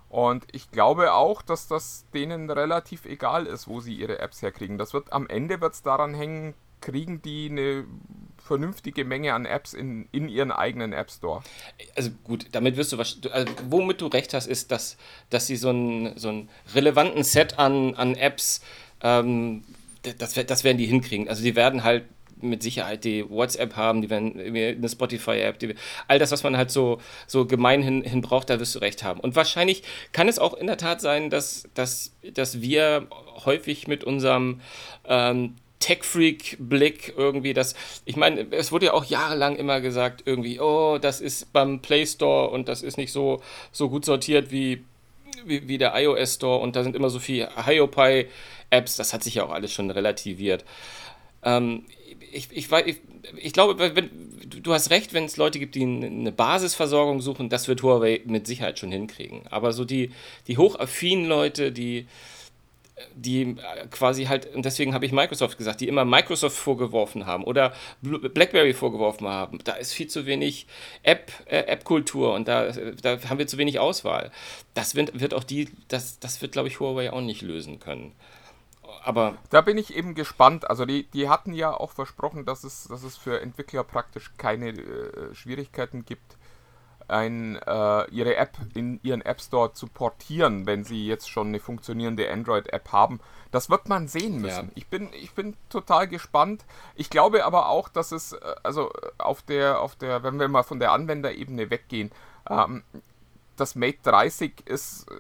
Und 0.10 0.46
ich 0.54 0.72
glaube 0.72 1.14
auch, 1.14 1.42
dass 1.42 1.68
das 1.68 2.06
denen 2.14 2.50
relativ 2.50 3.06
egal 3.06 3.46
ist, 3.46 3.68
wo 3.68 3.82
sie 3.82 3.94
ihre 3.94 4.20
Apps 4.20 4.42
herkriegen. 4.42 4.78
Das 4.78 4.94
wird 4.94 5.12
am 5.12 5.28
Ende 5.28 5.60
wird 5.60 5.74
es 5.74 5.82
daran 5.82 6.14
hängen, 6.14 6.54
kriegen 6.80 7.22
die 7.22 7.50
eine 7.50 7.86
vernünftige 8.38 9.04
Menge 9.04 9.34
an 9.34 9.46
Apps 9.46 9.74
in, 9.74 10.08
in 10.12 10.30
ihren 10.30 10.52
eigenen 10.52 10.94
App 10.94 11.12
Store. 11.12 11.44
Also 11.96 12.12
gut, 12.24 12.46
damit 12.54 12.78
wirst 12.78 12.94
du 12.94 12.98
was. 12.98 13.20
Also 13.32 13.52
womit 13.70 14.00
du 14.00 14.08
recht 14.08 14.34
hast, 14.34 14.48
ist, 14.48 14.72
dass, 14.72 14.98
dass 15.30 15.48
sie 15.48 15.58
so 15.58 15.70
einen, 15.70 16.18
so 16.18 16.30
einen 16.30 16.50
relevanten 16.74 17.24
Set 17.24 17.60
an, 17.60 17.96
an 17.96 18.16
Apps, 18.16 18.62
ähm, 19.02 19.64
das, 20.18 20.34
das 20.34 20.64
werden 20.64 20.78
die 20.78 20.86
hinkriegen. 20.86 21.28
Also 21.28 21.44
die 21.44 21.56
werden 21.56 21.84
halt 21.84 22.06
mit 22.42 22.64
Sicherheit 22.64 23.04
die 23.04 23.30
WhatsApp 23.30 23.76
haben, 23.76 24.02
die 24.02 24.10
werden 24.10 24.40
eine 24.40 24.90
Spotify-App, 24.90 25.58
all 26.08 26.20
das, 26.20 26.32
was 26.32 26.44
man 26.44 26.58
halt 26.58 26.72
so, 26.72 27.00
so 27.26 27.46
gemeinhin 27.46 28.04
hin 28.04 28.22
braucht, 28.22 28.50
da 28.50 28.60
wirst 28.60 28.76
du 28.76 28.80
recht 28.80 29.04
haben. 29.04 29.20
Und 29.20 29.36
wahrscheinlich 29.36 29.84
kann 30.12 30.28
es 30.28 30.40
auch 30.40 30.54
in 30.54 30.68
der 30.68 30.78
Tat 30.78 31.02
sein, 31.02 31.30
dass, 31.30 31.68
dass, 31.74 32.14
dass 32.34 32.62
wir 32.62 33.08
häufig 33.46 33.88
mit 33.88 34.04
unserem 34.04 34.62
ähm, 35.06 35.56
Tech-Freak-Blick 35.80 37.14
irgendwie, 37.18 37.54
das, 37.54 37.76
ich 38.06 38.16
meine, 38.16 38.48
es 38.52 38.72
wurde 38.72 38.88
ja 38.88 38.94
auch 38.94 39.06
jahrelang 39.06 39.56
immer 39.56 39.82
gesagt, 39.82 40.24
irgendwie, 40.26 40.60
oh, 40.60 40.98
das 40.98 41.22
ist 41.22 41.54
beim 41.54 41.82
Play 41.82 42.06
Store 42.06 42.50
und 42.50 42.68
das 42.68 42.82
ist 42.82 42.98
nicht 42.98 43.12
so, 43.12 43.42
so 43.72 43.90
gut 43.90 44.06
sortiert 44.06 44.52
wie, 44.52 44.84
wie, 45.46 45.68
wie 45.68 45.78
der 45.78 45.94
iOS 45.96 46.36
Store 46.36 46.60
und 46.60 46.76
da 46.76 46.84
sind 46.84 46.96
immer 46.96 47.10
so 47.10 47.20
viele 47.20 47.50
Hiopai-Apps, 47.66 48.96
das 48.98 49.14
hat 49.14 49.24
sich 49.24 49.36
ja 49.36 49.44
auch 49.46 49.52
alles 49.52 49.72
schon 49.72 49.92
relativiert. 49.92 50.66
Ähm, 51.44 51.86
ich, 52.32 52.50
ich, 52.52 52.72
ich, 52.72 53.02
ich 53.36 53.54
glaube, 53.54 53.78
wenn, 53.96 54.10
du 54.48 54.74
hast 54.74 54.90
recht, 54.90 55.14
wenn 55.14 55.26
es 55.26 55.38
Leute 55.38 55.60
gibt, 55.60 55.76
die 55.76 55.84
eine 55.84 56.32
Basisversorgung 56.32 57.22
suchen, 57.22 57.50
das 57.50 57.68
wird 57.68 57.84
Huawei 57.84 58.22
mit 58.26 58.48
Sicherheit 58.48 58.80
schon 58.80 58.92
hinkriegen. 58.92 59.42
Aber 59.50 59.74
so 59.74 59.86
die, 59.86 60.12
die 60.48 60.58
hochaffinen 60.58 61.26
Leute, 61.26 61.72
die, 61.72 62.08
die 63.16 63.56
quasi 63.92 64.26
halt, 64.26 64.54
und 64.56 64.66
deswegen 64.66 64.94
habe 64.94 65.06
ich 65.06 65.12
Microsoft 65.12 65.58
gesagt, 65.58 65.82
die 65.82 65.88
immer 65.88 66.06
Microsoft 66.06 66.58
vorgeworfen 66.58 67.26
haben 67.26 67.44
oder 67.44 67.74
BlackBerry 68.02 68.74
vorgeworfen 68.74 69.28
haben. 69.28 69.60
Da 69.64 69.74
ist 69.74 69.94
viel 69.94 70.08
zu 70.08 70.26
wenig 70.26 70.68
App, 71.04 71.32
äh, 71.46 71.60
App-Kultur 71.60 72.34
und 72.34 72.48
da, 72.48 72.72
da 73.02 73.20
haben 73.30 73.38
wir 73.38 73.48
zu 73.48 73.58
wenig 73.58 73.80
Auswahl. 73.80 74.32
Das 74.74 74.96
wird, 74.96 75.20
wird 75.20 75.34
auch 75.34 75.44
die, 75.44 75.70
das, 75.88 76.20
das 76.20 76.42
wird, 76.42 76.52
glaube 76.52 76.68
ich, 76.70 76.80
Huawei 76.80 77.12
auch 77.12 77.22
nicht 77.22 77.42
lösen 77.42 77.80
können. 77.80 78.14
Aber 79.04 79.36
da 79.50 79.62
bin 79.62 79.78
ich 79.78 79.96
eben 79.96 80.16
gespannt. 80.16 80.70
Also 80.70 80.86
die, 80.86 81.04
die 81.08 81.30
hatten 81.30 81.54
ja 81.54 81.72
auch 81.72 81.92
versprochen, 81.92 82.46
dass 82.46 82.64
es, 82.64 82.86
dass 82.88 83.04
es 83.04 83.18
für 83.18 83.42
Entwickler 83.42 83.84
praktisch 83.84 84.32
keine 84.38 84.70
äh, 84.70 85.34
Schwierigkeiten 85.34 86.06
gibt, 86.06 86.38
ein, 87.08 87.56
äh, 87.56 88.10
ihre 88.12 88.36
App 88.36 88.58
in 88.74 89.00
ihren 89.04 89.22
App 89.22 89.42
Store 89.42 89.74
zu 89.74 89.88
portieren, 89.88 90.66
wenn 90.66 90.84
sie 90.84 91.08
jetzt 91.08 91.30
schon 91.30 91.48
eine 91.48 91.60
funktionierende 91.60 92.30
Android-App 92.32 92.92
haben. 92.92 93.20
Das 93.52 93.70
wird 93.70 93.88
man 93.88 94.08
sehen 94.08 94.42
müssen. 94.42 94.68
Ja. 94.68 94.72
Ich, 94.76 94.88
bin, 94.88 95.10
ich 95.14 95.34
bin 95.34 95.56
total 95.70 96.08
gespannt. 96.08 96.66
Ich 96.96 97.10
glaube 97.10 97.46
aber 97.46 97.70
auch, 97.70 97.88
dass 97.88 98.12
es, 98.12 98.34
äh, 98.34 98.56
also 98.64 98.92
auf 99.18 99.42
der, 99.42 99.82
auf 99.82 99.96
der, 99.96 100.24
wenn 100.24 100.40
wir 100.40 100.48
mal 100.48 100.64
von 100.64 100.80
der 100.80 100.92
Anwenderebene 100.92 101.70
weggehen, 101.70 102.12
ähm, 102.50 102.84
das 103.56 103.76
Mate 103.76 104.00
30 104.04 104.68
ist, 104.68 105.10
äh, 105.10 105.16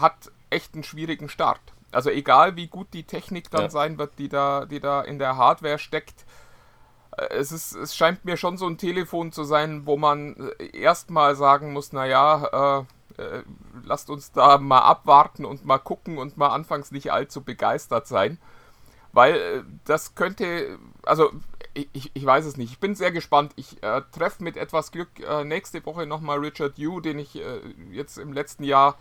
hat 0.00 0.30
echt 0.50 0.74
einen 0.74 0.84
schwierigen 0.84 1.28
Start. 1.28 1.60
Also 1.96 2.10
egal 2.10 2.56
wie 2.56 2.66
gut 2.66 2.88
die 2.92 3.04
Technik 3.04 3.50
dann 3.50 3.62
ja. 3.62 3.70
sein 3.70 3.96
wird, 3.96 4.18
die 4.18 4.28
da, 4.28 4.66
die 4.66 4.80
da 4.80 5.00
in 5.00 5.18
der 5.18 5.38
Hardware 5.38 5.78
steckt, 5.78 6.26
äh, 7.16 7.28
es, 7.28 7.52
ist, 7.52 7.74
es 7.74 7.96
scheint 7.96 8.26
mir 8.26 8.36
schon 8.36 8.58
so 8.58 8.66
ein 8.66 8.76
Telefon 8.76 9.32
zu 9.32 9.44
sein, 9.44 9.86
wo 9.86 9.96
man 9.96 10.52
äh, 10.58 10.78
erstmal 10.78 11.34
sagen 11.36 11.72
muss, 11.72 11.94
naja, 11.94 12.84
äh, 13.16 13.22
äh, 13.22 13.42
lasst 13.82 14.10
uns 14.10 14.30
da 14.30 14.58
mal 14.58 14.80
abwarten 14.80 15.46
und 15.46 15.64
mal 15.64 15.78
gucken 15.78 16.18
und 16.18 16.36
mal 16.36 16.48
anfangs 16.48 16.90
nicht 16.90 17.12
allzu 17.12 17.42
begeistert 17.42 18.06
sein. 18.06 18.38
Weil 19.12 19.34
äh, 19.34 19.62
das 19.86 20.14
könnte, 20.14 20.78
also 21.02 21.32
ich, 21.72 22.10
ich 22.12 22.26
weiß 22.26 22.44
es 22.44 22.58
nicht. 22.58 22.72
Ich 22.72 22.78
bin 22.78 22.94
sehr 22.94 23.10
gespannt. 23.10 23.54
Ich 23.56 23.82
äh, 23.82 24.02
treffe 24.12 24.44
mit 24.44 24.58
etwas 24.58 24.92
Glück 24.92 25.18
äh, 25.20 25.44
nächste 25.44 25.86
Woche 25.86 26.04
nochmal 26.04 26.40
Richard 26.40 26.76
Yu, 26.76 27.00
den 27.00 27.18
ich 27.18 27.40
jetzt 27.90 28.18
im 28.18 28.34
letzten 28.34 28.64
Jahr 28.64 28.98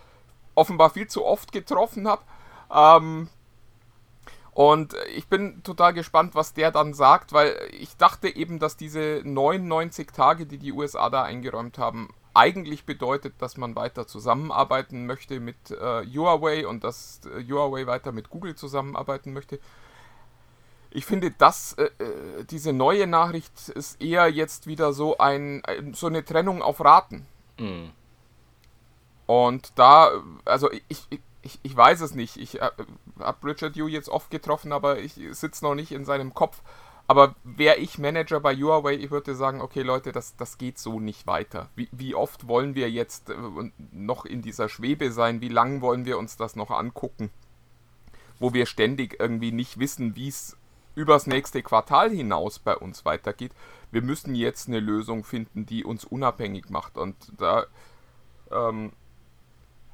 offenbar 0.55 0.91
viel 0.91 1.07
zu 1.07 1.25
oft 1.25 1.51
getroffen 1.51 2.07
habe. 2.07 2.21
Ähm, 2.73 3.29
und 4.55 4.95
ich 5.13 5.27
bin 5.27 5.63
total 5.63 5.93
gespannt, 5.93 6.33
was 6.33 6.53
der 6.53 6.71
dann 6.71 6.93
sagt, 6.93 7.33
weil 7.33 7.57
ich 7.71 7.97
dachte 7.97 8.33
eben, 8.33 8.57
dass 8.57 8.77
diese 8.77 9.21
99 9.25 10.07
Tage, 10.07 10.45
die 10.45 10.57
die 10.57 10.71
USA 10.71 11.09
da 11.09 11.23
eingeräumt 11.23 11.77
haben, 11.77 12.09
eigentlich 12.33 12.85
bedeutet, 12.85 13.33
dass 13.39 13.57
man 13.57 13.75
weiter 13.75 14.07
zusammenarbeiten 14.07 15.05
möchte 15.05 15.39
mit 15.39 15.71
äh, 15.71 16.05
Huawei 16.05 16.67
und 16.67 16.83
dass 16.83 17.21
äh, 17.25 17.43
Huawei 17.43 17.87
weiter 17.87 18.11
mit 18.11 18.29
Google 18.29 18.55
zusammenarbeiten 18.55 19.33
möchte. 19.33 19.59
Ich 20.89 21.05
finde, 21.05 21.31
dass 21.31 21.73
äh, 21.73 21.89
äh 21.99 22.43
diese 22.45 22.71
neue 22.71 23.07
Nachricht 23.07 23.69
ist 23.69 24.01
eher 24.01 24.29
jetzt 24.29 24.67
wieder 24.67 24.93
so 24.93 25.17
ein 25.17 25.63
so 25.93 26.07
eine 26.07 26.23
Trennung 26.23 26.61
auf 26.61 26.79
Raten. 26.79 27.25
Mhm. 27.57 27.91
Und 29.25 29.71
da, 29.75 30.11
also 30.43 30.71
ich, 30.71 31.07
ich, 31.09 31.19
ich, 31.45 31.59
ich 31.61 31.77
weiß 31.77 32.01
es 32.01 32.15
nicht. 32.15 32.37
Ich 32.37 32.59
äh, 32.59 32.69
habe 33.19 33.47
Richard 33.47 33.75
Yu 33.75 33.87
jetzt 33.87 34.09
oft 34.09 34.31
getroffen, 34.31 34.73
aber 34.73 34.99
ich 34.99 35.13
sitze 35.31 35.63
noch 35.63 35.75
nicht 35.75 35.91
in 35.91 36.03
seinem 36.03 36.33
Kopf. 36.33 36.61
Aber 37.07 37.35
wäre 37.43 37.77
ich 37.77 37.99
Manager 37.99 38.39
bei 38.39 38.55
Huawei, 38.55 38.95
ich 38.95 39.11
würde 39.11 39.35
sagen, 39.35 39.61
okay 39.61 39.83
Leute, 39.83 40.11
das, 40.11 40.35
das 40.37 40.57
geht 40.57 40.79
so 40.79 40.99
nicht 40.99 41.27
weiter. 41.27 41.69
Wie, 41.75 41.87
wie 41.91 42.15
oft 42.15 42.47
wollen 42.47 42.73
wir 42.73 42.89
jetzt 42.89 43.29
äh, 43.29 43.35
noch 43.91 44.25
in 44.25 44.41
dieser 44.41 44.69
Schwebe 44.69 45.11
sein? 45.11 45.39
Wie 45.39 45.49
lange 45.49 45.81
wollen 45.81 46.05
wir 46.05 46.17
uns 46.17 46.35
das 46.35 46.55
noch 46.55 46.71
angucken? 46.71 47.29
Wo 48.39 48.53
wir 48.53 48.65
ständig 48.65 49.19
irgendwie 49.19 49.51
nicht 49.51 49.77
wissen, 49.77 50.15
wie 50.15 50.29
es 50.29 50.57
übers 50.95 51.27
nächste 51.27 51.61
Quartal 51.61 52.09
hinaus 52.09 52.57
bei 52.57 52.75
uns 52.75 53.05
weitergeht. 53.05 53.51
Wir 53.91 54.01
müssen 54.01 54.33
jetzt 54.33 54.67
eine 54.67 54.79
Lösung 54.79 55.23
finden, 55.23 55.67
die 55.67 55.83
uns 55.83 56.05
unabhängig 56.05 56.69
macht. 56.69 56.97
Und 56.97 57.15
da 57.37 57.65
ähm, 58.51 58.93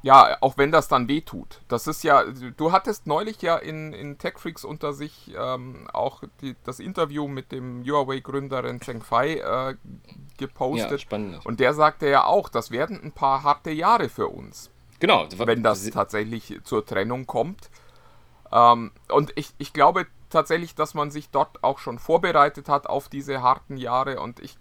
ja, 0.04 0.38
auch 0.42 0.58
wenn 0.58 0.72
das 0.72 0.88
dann 0.88 1.08
weh 1.08 1.22
tut. 1.22 1.62
Das 1.68 1.86
ist 1.88 2.04
ja, 2.04 2.24
du 2.24 2.72
hattest 2.72 3.06
neulich 3.06 3.42
ja 3.42 3.58
in, 3.58 3.94
in 3.94 4.18
TechFreaks 4.18 4.66
unter 4.66 4.94
sich 4.94 5.32
ähm, 5.38 5.88
auch 5.94 6.24
die, 6.42 6.56
das 6.64 6.80
Interview 6.80 7.28
mit 7.28 7.52
dem 7.52 7.84
Huawei-Gründer 7.84 8.64
Ren 8.64 8.82
Zhengfei 8.82 9.36
äh, 9.36 9.76
gepostet. 10.38 10.92
Ja, 10.92 10.98
spannend. 10.98 11.46
Und 11.46 11.60
der 11.60 11.74
sagte 11.74 12.10
ja 12.10 12.26
auch, 12.26 12.50
das 12.50 12.72
werden 12.72 13.00
ein 13.02 13.12
paar 13.12 13.44
harte 13.44 13.72
Jahre 13.72 14.10
für 14.10 14.28
uns. 14.28 14.72
Genau. 15.00 15.28
Wenn 15.38 15.64
das 15.64 15.88
tatsächlich 15.90 16.60
zur 16.64 16.86
Trennung 16.86 17.28
kommt. 17.28 17.70
Ähm, 18.52 18.92
und 19.10 19.34
ich, 19.36 19.54
ich 19.60 19.72
glaube 19.74 20.08
tatsächlich, 20.30 20.74
dass 20.74 20.94
man 20.96 21.12
sich 21.12 21.30
dort 21.30 21.64
auch 21.64 21.78
schon 21.78 22.00
vorbereitet 22.00 22.70
hat 22.70 22.88
auf 22.88 23.08
diese 23.08 23.42
harten 23.44 23.78
Jahre. 23.78 24.20
Und 24.20 24.40
ich, 24.40 24.58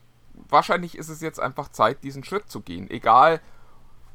wahrscheinlich 0.48 0.98
ist 0.98 1.08
es 1.08 1.22
jetzt 1.22 1.40
einfach 1.40 1.68
Zeit, 1.68 2.04
diesen 2.04 2.24
Schritt 2.24 2.50
zu 2.50 2.60
gehen. 2.60 2.90
Egal, 2.90 3.40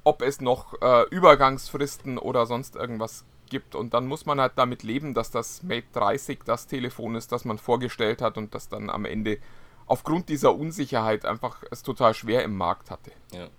ob 0.06 0.22
es 0.22 0.40
noch 0.40 0.82
äh, 0.82 1.04
Übergangsfristen 1.10 2.18
oder 2.18 2.46
sonst 2.46 2.76
irgendwas 2.76 3.26
gibt. 3.50 3.76
Und 3.76 3.94
dann 3.94 4.08
muss 4.08 4.26
man 4.26 4.40
halt 4.40 4.54
damit 4.56 4.84
leben, 4.84 5.14
dass 5.14 5.32
das 5.32 5.64
Mate 5.64 5.88
30 5.94 6.40
das 6.46 6.68
Telefon 6.68 7.16
ist, 7.16 7.32
das 7.32 7.44
man 7.44 7.58
vorgestellt 7.58 8.22
hat 8.22 8.38
und 8.38 8.56
das 8.56 8.70
dann 8.70 8.90
am 8.90 9.04
Ende 9.06 9.40
aufgrund 9.88 10.30
dieser 10.30 10.56
Unsicherheit 10.56 11.26
einfach 11.26 11.64
es 11.72 11.84
total 11.84 12.14
schwer 12.14 12.44
im 12.44 12.56
Markt 12.56 12.90
hatte. 12.92 13.12
Ja, 13.34 13.44
ja. 13.44 13.50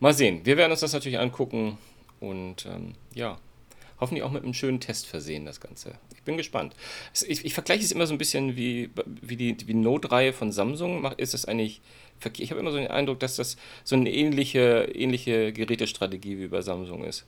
Mal 0.00 0.14
sehen. 0.14 0.44
Wir 0.44 0.56
werden 0.56 0.72
uns 0.72 0.80
das 0.80 0.92
natürlich 0.92 1.18
angucken 1.18 1.78
und 2.20 2.66
ähm, 2.66 2.94
ja, 3.14 3.38
hoffentlich 4.00 4.24
auch 4.24 4.30
mit 4.30 4.42
einem 4.42 4.54
schönen 4.54 4.80
Test 4.80 5.06
versehen, 5.06 5.46
das 5.46 5.60
Ganze. 5.60 5.98
Ich 6.14 6.22
bin 6.22 6.36
gespannt. 6.36 6.74
Ich, 7.26 7.44
ich 7.44 7.54
vergleiche 7.54 7.84
es 7.84 7.92
immer 7.92 8.06
so 8.06 8.14
ein 8.14 8.18
bisschen 8.18 8.56
wie, 8.56 8.90
wie 9.06 9.36
die, 9.36 9.56
die 9.56 9.74
Note-Reihe 9.74 10.32
von 10.32 10.52
Samsung. 10.52 11.04
Ist 11.16 11.34
es 11.34 11.44
eigentlich 11.46 11.80
ich 12.38 12.50
habe 12.50 12.60
immer 12.60 12.70
so 12.70 12.78
den 12.78 12.90
Eindruck, 12.90 13.20
dass 13.20 13.36
das 13.36 13.56
so 13.84 13.96
eine 13.96 14.10
ähnliche, 14.10 14.90
ähnliche 14.94 15.52
Gerätestrategie 15.52 16.38
wie 16.38 16.48
bei 16.48 16.62
Samsung 16.62 17.04
ist. 17.04 17.26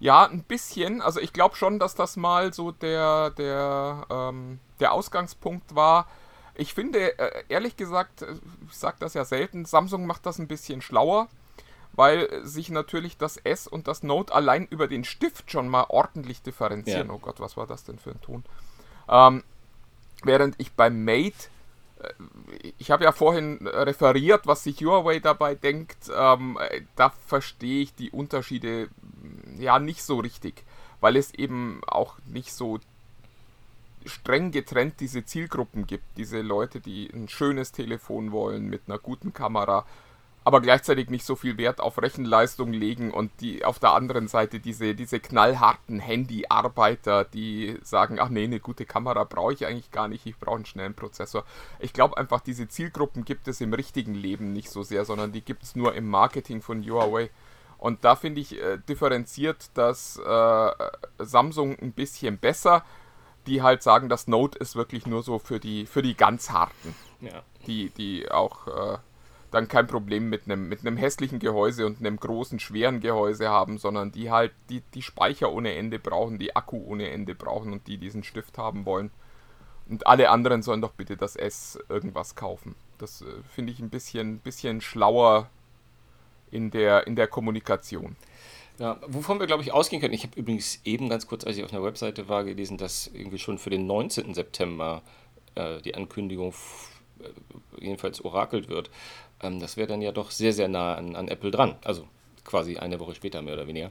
Ja, 0.00 0.24
ein 0.24 0.42
bisschen. 0.42 1.02
Also 1.02 1.20
ich 1.20 1.32
glaube 1.32 1.56
schon, 1.56 1.78
dass 1.78 1.94
das 1.94 2.16
mal 2.16 2.54
so 2.54 2.72
der, 2.72 3.30
der, 3.30 4.06
ähm, 4.10 4.58
der 4.80 4.92
Ausgangspunkt 4.92 5.74
war. 5.74 6.08
Ich 6.54 6.74
finde, 6.74 7.18
äh, 7.18 7.44
ehrlich 7.48 7.76
gesagt, 7.76 8.22
äh, 8.22 8.34
ich 8.68 8.76
sage 8.76 8.96
das 8.98 9.14
ja 9.14 9.24
selten, 9.24 9.66
Samsung 9.66 10.06
macht 10.06 10.24
das 10.24 10.38
ein 10.38 10.48
bisschen 10.48 10.80
schlauer, 10.80 11.28
weil 11.92 12.44
sich 12.44 12.70
natürlich 12.70 13.18
das 13.18 13.36
S 13.36 13.66
und 13.66 13.88
das 13.88 14.02
Note 14.02 14.34
allein 14.34 14.66
über 14.68 14.88
den 14.88 15.04
Stift 15.04 15.50
schon 15.50 15.68
mal 15.68 15.84
ordentlich 15.88 16.40
differenzieren. 16.42 17.08
Ja. 17.08 17.14
Oh 17.14 17.18
Gott, 17.18 17.38
was 17.38 17.58
war 17.58 17.66
das 17.66 17.84
denn 17.84 17.98
für 17.98 18.10
ein 18.10 18.20
Ton? 18.22 18.42
Ähm, 19.08 19.44
während 20.24 20.54
ich 20.58 20.72
beim 20.72 21.04
Mate 21.04 21.48
ich 22.78 22.90
habe 22.90 23.04
ja 23.04 23.12
vorhin 23.12 23.66
referiert, 23.66 24.46
was 24.46 24.64
sich 24.64 24.80
Huawei 24.84 25.18
dabei 25.18 25.54
denkt. 25.54 26.10
Ähm, 26.14 26.58
da 26.96 27.10
verstehe 27.26 27.82
ich 27.82 27.94
die 27.94 28.10
Unterschiede 28.10 28.88
mm, 28.88 29.60
ja 29.60 29.78
nicht 29.78 30.02
so 30.02 30.18
richtig, 30.18 30.64
weil 31.00 31.16
es 31.16 31.34
eben 31.34 31.80
auch 31.86 32.16
nicht 32.26 32.52
so 32.52 32.78
streng 34.06 34.50
getrennt 34.50 34.94
diese 35.00 35.24
Zielgruppen 35.24 35.86
gibt. 35.86 36.04
Diese 36.16 36.40
Leute, 36.40 36.80
die 36.80 37.10
ein 37.12 37.28
schönes 37.28 37.72
Telefon 37.72 38.32
wollen 38.32 38.68
mit 38.68 38.82
einer 38.86 38.98
guten 38.98 39.32
Kamera, 39.32 39.86
aber 40.42 40.60
gleichzeitig 40.62 41.10
nicht 41.10 41.24
so 41.24 41.36
viel 41.36 41.58
Wert 41.58 41.80
auf 41.80 42.00
Rechenleistung 42.00 42.72
legen 42.72 43.12
und 43.12 43.30
die 43.40 43.64
auf 43.64 43.78
der 43.78 43.92
anderen 43.92 44.26
Seite 44.26 44.58
diese, 44.58 44.94
diese 44.94 45.20
knallharten 45.20 45.98
Handy-Arbeiter, 45.98 47.24
die 47.24 47.78
sagen, 47.82 48.18
ach 48.18 48.30
nee, 48.30 48.44
eine 48.44 48.58
gute 48.58 48.86
Kamera 48.86 49.24
brauche 49.24 49.52
ich 49.52 49.66
eigentlich 49.66 49.90
gar 49.90 50.08
nicht, 50.08 50.24
ich 50.24 50.38
brauche 50.38 50.56
einen 50.56 50.66
schnellen 50.66 50.94
Prozessor. 50.94 51.44
Ich 51.78 51.92
glaube 51.92 52.16
einfach, 52.16 52.40
diese 52.40 52.68
Zielgruppen 52.68 53.24
gibt 53.24 53.48
es 53.48 53.60
im 53.60 53.74
richtigen 53.74 54.14
Leben 54.14 54.52
nicht 54.52 54.70
so 54.70 54.82
sehr, 54.82 55.04
sondern 55.04 55.32
die 55.32 55.42
gibt 55.42 55.62
es 55.62 55.76
nur 55.76 55.94
im 55.94 56.08
Marketing 56.08 56.62
von 56.62 56.82
Huawei. 56.82 57.30
Und 57.76 58.04
da 58.04 58.16
finde 58.16 58.40
ich 58.40 58.60
äh, 58.60 58.78
differenziert 58.88 59.70
das 59.74 60.18
äh, 60.18 60.70
Samsung 61.18 61.78
ein 61.78 61.92
bisschen 61.92 62.38
besser. 62.38 62.84
die 63.46 63.62
halt 63.62 63.82
sagen, 63.82 64.08
das 64.08 64.26
Note 64.26 64.58
ist 64.58 64.76
wirklich 64.76 65.06
nur 65.06 65.22
so 65.22 65.38
für 65.38 65.58
die, 65.60 65.86
für 65.86 66.02
die 66.02 66.14
ganz 66.14 66.50
harten. 66.50 66.94
Ja. 67.20 67.42
Die, 67.66 67.90
die 67.90 68.30
auch 68.30 68.66
äh, 68.66 68.98
dann 69.50 69.68
kein 69.68 69.86
Problem 69.86 70.28
mit 70.28 70.44
einem 70.44 70.68
mit 70.68 70.82
hässlichen 70.82 71.38
Gehäuse 71.38 71.86
und 71.86 71.98
einem 71.98 72.18
großen, 72.18 72.60
schweren 72.60 73.00
Gehäuse 73.00 73.48
haben, 73.48 73.78
sondern 73.78 74.12
die 74.12 74.30
halt 74.30 74.52
die, 74.68 74.82
die 74.94 75.02
Speicher 75.02 75.52
ohne 75.52 75.74
Ende 75.74 75.98
brauchen, 75.98 76.38
die 76.38 76.54
Akku 76.54 76.82
ohne 76.84 77.10
Ende 77.10 77.34
brauchen 77.34 77.72
und 77.72 77.86
die 77.86 77.98
diesen 77.98 78.22
Stift 78.22 78.58
haben 78.58 78.86
wollen. 78.86 79.10
Und 79.88 80.06
alle 80.06 80.30
anderen 80.30 80.62
sollen 80.62 80.80
doch 80.80 80.92
bitte 80.92 81.16
das 81.16 81.34
S 81.34 81.78
irgendwas 81.88 82.36
kaufen. 82.36 82.76
Das 82.98 83.22
äh, 83.22 83.26
finde 83.54 83.72
ich 83.72 83.80
ein 83.80 83.90
bisschen, 83.90 84.38
bisschen 84.38 84.80
schlauer 84.80 85.48
in 86.52 86.70
der, 86.70 87.06
in 87.06 87.16
der 87.16 87.26
Kommunikation. 87.26 88.16
Ja, 88.78 88.98
wovon 89.08 89.40
wir, 89.40 89.46
glaube 89.46 89.62
ich, 89.62 89.72
ausgehen 89.72 90.00
können. 90.00 90.14
Ich 90.14 90.22
habe 90.22 90.38
übrigens 90.38 90.80
eben 90.84 91.08
ganz 91.08 91.26
kurz, 91.26 91.44
als 91.44 91.56
ich 91.56 91.64
auf 91.64 91.72
einer 91.72 91.82
Webseite 91.82 92.28
war, 92.28 92.44
gelesen, 92.44 92.78
dass 92.78 93.08
irgendwie 93.12 93.38
schon 93.38 93.58
für 93.58 93.70
den 93.70 93.86
19. 93.86 94.32
September 94.32 95.02
äh, 95.54 95.82
die 95.82 95.94
Ankündigung 95.94 96.54
jedenfalls 97.78 98.24
orakelt 98.24 98.68
wird. 98.68 98.90
Ähm, 99.40 99.60
das 99.60 99.76
wäre 99.76 99.88
dann 99.88 100.02
ja 100.02 100.12
doch 100.12 100.30
sehr, 100.30 100.52
sehr 100.52 100.68
nah 100.68 100.94
an, 100.94 101.16
an, 101.16 101.28
Apple 101.28 101.50
dran. 101.50 101.76
Also 101.84 102.06
quasi 102.44 102.76
eine 102.76 103.00
Woche 103.00 103.14
später 103.14 103.42
mehr 103.42 103.54
oder 103.54 103.66
weniger. 103.66 103.90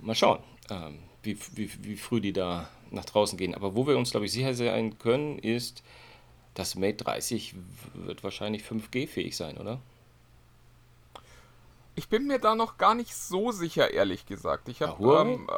Mal 0.00 0.14
schauen, 0.14 0.40
ähm, 0.70 0.98
wie, 1.22 1.38
wie, 1.54 1.70
wie 1.84 1.96
früh 1.96 2.20
die 2.20 2.32
da 2.32 2.68
nach 2.90 3.04
draußen 3.04 3.38
gehen. 3.38 3.54
Aber 3.54 3.74
wo 3.74 3.86
wir 3.86 3.96
uns, 3.96 4.10
glaube 4.10 4.26
ich, 4.26 4.32
sicher 4.32 4.54
sein 4.54 4.98
können, 4.98 5.38
ist, 5.38 5.82
das 6.54 6.74
Mate 6.76 7.04
30 7.04 7.54
wird 7.94 8.22
wahrscheinlich 8.22 8.62
5G-fähig 8.62 9.36
sein, 9.36 9.58
oder? 9.58 9.80
Ich 11.96 12.08
bin 12.08 12.26
mir 12.26 12.38
da 12.38 12.54
noch 12.54 12.76
gar 12.76 12.94
nicht 12.94 13.14
so 13.14 13.52
sicher, 13.52 13.92
ehrlich 13.92 14.26
gesagt. 14.26 14.68
Ich 14.68 14.82
habe 14.82 15.20
ähm, 15.20 15.48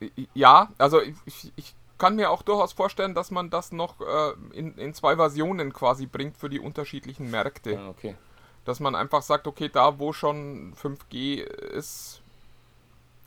äh, 0.00 0.26
ja, 0.34 0.72
also 0.78 1.00
ich, 1.00 1.52
ich, 1.56 1.74
kann 1.98 2.16
mir 2.16 2.30
auch 2.30 2.42
durchaus 2.42 2.72
vorstellen, 2.72 3.14
dass 3.14 3.30
man 3.30 3.50
das 3.50 3.72
noch 3.72 4.00
äh, 4.00 4.32
in, 4.52 4.76
in 4.76 4.94
zwei 4.94 5.16
Versionen 5.16 5.72
quasi 5.72 6.06
bringt 6.06 6.36
für 6.36 6.48
die 6.48 6.60
unterschiedlichen 6.60 7.30
Märkte. 7.30 7.78
Ah, 7.78 7.88
okay. 7.88 8.16
Dass 8.64 8.80
man 8.80 8.94
einfach 8.94 9.22
sagt, 9.22 9.46
okay, 9.46 9.68
da 9.72 9.98
wo 9.98 10.12
schon 10.12 10.74
5G 10.74 11.40
ist, 11.40 12.22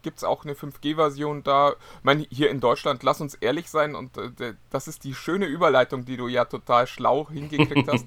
gibt 0.05 0.19
es 0.19 0.23
auch 0.23 0.45
eine 0.45 0.53
5G-Version 0.53 1.43
da. 1.43 1.71
Ich 1.71 2.03
meine, 2.03 2.25
hier 2.29 2.51
in 2.51 2.59
Deutschland, 2.61 3.01
lass 3.03 3.21
uns 3.21 3.33
ehrlich 3.33 3.69
sein, 3.69 3.95
und 3.95 4.17
äh, 4.17 4.53
das 4.69 4.87
ist 4.87 5.03
die 5.03 5.15
schöne 5.15 5.47
Überleitung, 5.47 6.05
die 6.05 6.15
du 6.15 6.27
ja 6.27 6.45
total 6.45 6.87
schlau 6.87 7.27
hingekriegt 7.33 7.89
hast, 7.91 8.05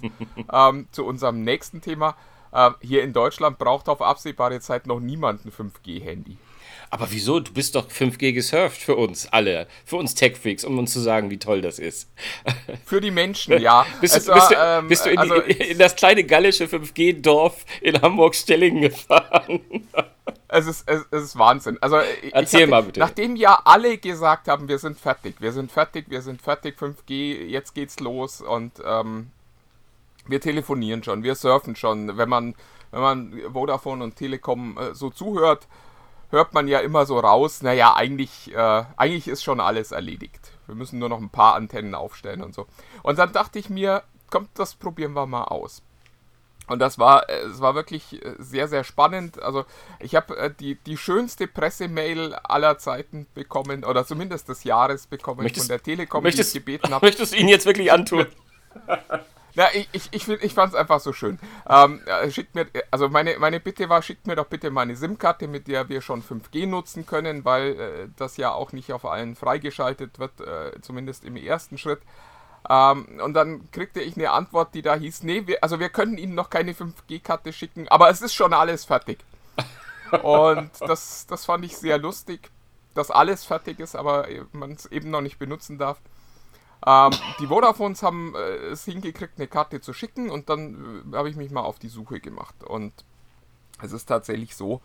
ähm, 0.50 0.86
zu 0.92 1.04
unserem 1.04 1.42
nächsten 1.42 1.82
Thema. 1.82 2.16
Ähm, 2.52 2.76
hier 2.80 3.02
in 3.02 3.12
Deutschland 3.12 3.58
braucht 3.58 3.88
auf 3.88 4.00
absehbare 4.00 4.60
Zeit 4.60 4.86
noch 4.86 5.00
niemand 5.00 5.44
ein 5.44 5.52
5G-Handy. 5.52 6.38
Aber 6.90 7.10
wieso? 7.10 7.40
Du 7.40 7.52
bist 7.52 7.74
doch 7.74 7.88
5G 7.88 8.32
gesurft 8.32 8.80
für 8.80 8.96
uns 8.96 9.26
alle, 9.30 9.66
für 9.84 9.96
uns 9.96 10.14
Tech-Freaks, 10.14 10.64
um 10.64 10.78
uns 10.78 10.92
zu 10.92 11.00
sagen, 11.00 11.30
wie 11.30 11.38
toll 11.38 11.60
das 11.60 11.78
ist. 11.78 12.10
Für 12.84 13.00
die 13.00 13.10
Menschen, 13.10 13.60
ja. 13.60 13.86
bist, 14.00 14.14
du, 14.14 14.32
bist, 14.32 14.50
du, 14.50 14.54
ähm, 14.58 14.88
bist 14.88 15.04
du, 15.04 15.10
in, 15.10 15.18
also, 15.18 15.40
die, 15.40 15.52
in, 15.52 15.78
das 15.78 15.96
kleine 15.96 16.24
gallische 16.24 16.64
5G-Dorf 16.64 17.64
in 17.80 18.00
Hamburg-Stellingen 18.00 18.82
gefahren? 18.82 19.60
Es 20.50 20.66
ist, 20.66 20.88
es, 20.88 21.04
es 21.10 21.24
ist 21.24 21.38
Wahnsinn. 21.38 21.76
Also, 21.82 21.96
Erzähl 22.32 22.62
hatte, 22.62 22.70
mal 22.70 22.82
bitte. 22.82 23.00
Nachdem 23.00 23.36
ja 23.36 23.60
alle 23.64 23.98
gesagt 23.98 24.48
haben, 24.48 24.66
wir 24.66 24.78
sind 24.78 24.98
fertig, 24.98 25.36
wir 25.40 25.52
sind 25.52 25.70
fertig, 25.70 26.06
wir 26.08 26.22
sind 26.22 26.40
fertig, 26.40 26.78
5G, 26.78 27.44
jetzt 27.44 27.74
geht's 27.74 28.00
los 28.00 28.40
und 28.40 28.72
ähm, 28.82 29.30
wir 30.26 30.40
telefonieren 30.40 31.02
schon, 31.02 31.22
wir 31.22 31.34
surfen 31.34 31.76
schon. 31.76 32.16
Wenn 32.16 32.30
man, 32.30 32.54
wenn 32.92 33.00
man 33.00 33.42
Vodafone 33.52 34.02
und 34.02 34.16
Telekom 34.16 34.78
äh, 34.78 34.94
so 34.94 35.10
zuhört, 35.10 35.66
hört 36.30 36.54
man 36.54 36.68
ja 36.68 36.80
immer 36.80 37.06
so 37.06 37.18
raus, 37.18 37.62
naja, 37.62 37.94
eigentlich, 37.94 38.54
äh, 38.54 38.84
eigentlich 38.96 39.28
ist 39.28 39.42
schon 39.42 39.60
alles 39.60 39.92
erledigt. 39.92 40.52
Wir 40.66 40.74
müssen 40.74 40.98
nur 40.98 41.08
noch 41.08 41.20
ein 41.20 41.30
paar 41.30 41.54
Antennen 41.54 41.94
aufstellen 41.94 42.42
und 42.42 42.54
so. 42.54 42.66
Und 43.02 43.18
dann 43.18 43.32
dachte 43.32 43.58
ich 43.58 43.70
mir, 43.70 44.02
kommt, 44.30 44.50
das 44.54 44.74
probieren 44.74 45.14
wir 45.14 45.26
mal 45.26 45.44
aus. 45.44 45.82
Und 46.66 46.80
das 46.80 46.98
war, 46.98 47.28
äh, 47.28 47.40
es 47.44 47.60
war 47.60 47.74
wirklich 47.74 48.22
äh, 48.22 48.34
sehr, 48.38 48.68
sehr 48.68 48.84
spannend. 48.84 49.42
Also 49.42 49.64
ich 50.00 50.14
habe 50.14 50.36
äh, 50.36 50.50
die, 50.54 50.74
die 50.74 50.98
schönste 50.98 51.46
Pressemail 51.46 52.34
aller 52.34 52.78
Zeiten 52.78 53.26
bekommen, 53.34 53.84
oder 53.84 54.04
zumindest 54.04 54.48
des 54.48 54.64
Jahres 54.64 55.06
bekommen 55.06 55.42
möchtest, 55.42 55.66
von 55.66 55.76
der 55.76 55.82
Telekom, 55.82 56.22
möchtest, 56.22 56.54
die 56.54 56.58
ich 56.58 56.64
gebeten 56.64 56.94
habe. 56.94 57.06
Möchtest 57.08 57.32
du 57.32 57.38
ihn 57.38 57.48
jetzt 57.48 57.64
wirklich 57.64 57.90
antun? 57.90 58.26
Ja, 59.58 59.66
ich, 59.74 59.88
ich, 59.90 60.12
ich, 60.12 60.28
ich 60.28 60.54
fand 60.54 60.72
es 60.72 60.78
einfach 60.78 61.00
so 61.00 61.12
schön. 61.12 61.40
Ähm, 61.68 62.00
schickt 62.30 62.54
mir, 62.54 62.68
also 62.92 63.08
meine, 63.08 63.40
meine 63.40 63.58
Bitte 63.58 63.88
war, 63.88 64.02
schickt 64.02 64.28
mir 64.28 64.36
doch 64.36 64.46
bitte 64.46 64.70
meine 64.70 64.94
SIM-Karte, 64.94 65.48
mit 65.48 65.66
der 65.66 65.88
wir 65.88 66.00
schon 66.00 66.22
5G 66.22 66.68
nutzen 66.68 67.06
können, 67.06 67.44
weil 67.44 67.72
äh, 67.72 68.08
das 68.16 68.36
ja 68.36 68.52
auch 68.52 68.70
nicht 68.70 68.92
auf 68.92 69.04
allen 69.04 69.34
freigeschaltet 69.34 70.20
wird, 70.20 70.40
äh, 70.42 70.80
zumindest 70.80 71.24
im 71.24 71.34
ersten 71.34 71.76
Schritt. 71.76 72.00
Ähm, 72.70 73.20
und 73.20 73.34
dann 73.34 73.68
kriegte 73.72 74.00
ich 74.00 74.16
eine 74.16 74.30
Antwort, 74.30 74.76
die 74.76 74.82
da 74.82 74.94
hieß, 74.94 75.24
nee, 75.24 75.48
wir, 75.48 75.60
also 75.60 75.80
wir 75.80 75.88
können 75.88 76.18
Ihnen 76.18 76.36
noch 76.36 76.50
keine 76.50 76.72
5G-Karte 76.72 77.52
schicken, 77.52 77.88
aber 77.88 78.10
es 78.10 78.22
ist 78.22 78.34
schon 78.34 78.52
alles 78.52 78.84
fertig. 78.84 79.18
und 80.22 80.70
das, 80.86 81.26
das 81.26 81.46
fand 81.46 81.64
ich 81.64 81.76
sehr 81.76 81.98
lustig, 81.98 82.48
dass 82.94 83.10
alles 83.10 83.44
fertig 83.44 83.80
ist, 83.80 83.96
aber 83.96 84.28
man 84.52 84.70
es 84.70 84.86
eben 84.86 85.10
noch 85.10 85.20
nicht 85.20 85.40
benutzen 85.40 85.78
darf. 85.78 85.98
Ähm, 86.86 87.10
die 87.40 87.48
Vodafones 87.48 88.02
haben 88.02 88.34
äh, 88.34 88.68
es 88.70 88.84
hingekriegt, 88.84 89.34
eine 89.36 89.48
Karte 89.48 89.80
zu 89.80 89.92
schicken 89.92 90.30
und 90.30 90.48
dann 90.48 91.04
äh, 91.12 91.16
habe 91.16 91.28
ich 91.28 91.36
mich 91.36 91.50
mal 91.50 91.62
auf 91.62 91.78
die 91.78 91.88
Suche 91.88 92.20
gemacht. 92.20 92.54
Und 92.64 92.92
es 93.82 93.92
ist 93.92 94.06
tatsächlich 94.06 94.54
so, 94.56 94.80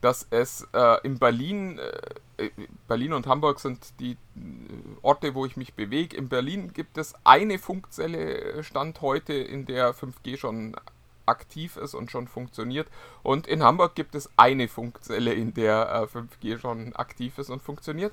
dass 0.00 0.26
es 0.30 0.66
äh, 0.72 0.96
in 1.02 1.18
Berlin, 1.18 1.78
äh, 2.38 2.46
äh 2.46 2.50
Berlin 2.88 3.12
und 3.12 3.26
Hamburg 3.26 3.60
sind 3.60 3.98
die 4.00 4.12
äh, 4.12 4.16
Orte, 5.02 5.34
wo 5.34 5.46
ich 5.46 5.56
mich 5.56 5.74
bewege. 5.74 6.16
In 6.16 6.28
Berlin 6.28 6.72
gibt 6.72 6.98
es 6.98 7.14
eine 7.24 7.58
Funkzelle 7.58 8.62
Stand 8.62 9.00
heute, 9.00 9.34
in 9.34 9.66
der 9.66 9.94
5G 9.94 10.36
schon 10.36 10.76
aktiv 11.26 11.76
ist 11.76 11.94
und 11.94 12.10
schon 12.10 12.28
funktioniert. 12.28 12.88
Und 13.22 13.46
in 13.46 13.62
Hamburg 13.62 13.94
gibt 13.94 14.14
es 14.14 14.30
eine 14.36 14.68
Funkzelle, 14.68 15.32
in 15.32 15.54
der 15.54 16.08
5G 16.08 16.58
schon 16.58 16.94
aktiv 16.96 17.38
ist 17.38 17.50
und 17.50 17.62
funktioniert. 17.62 18.12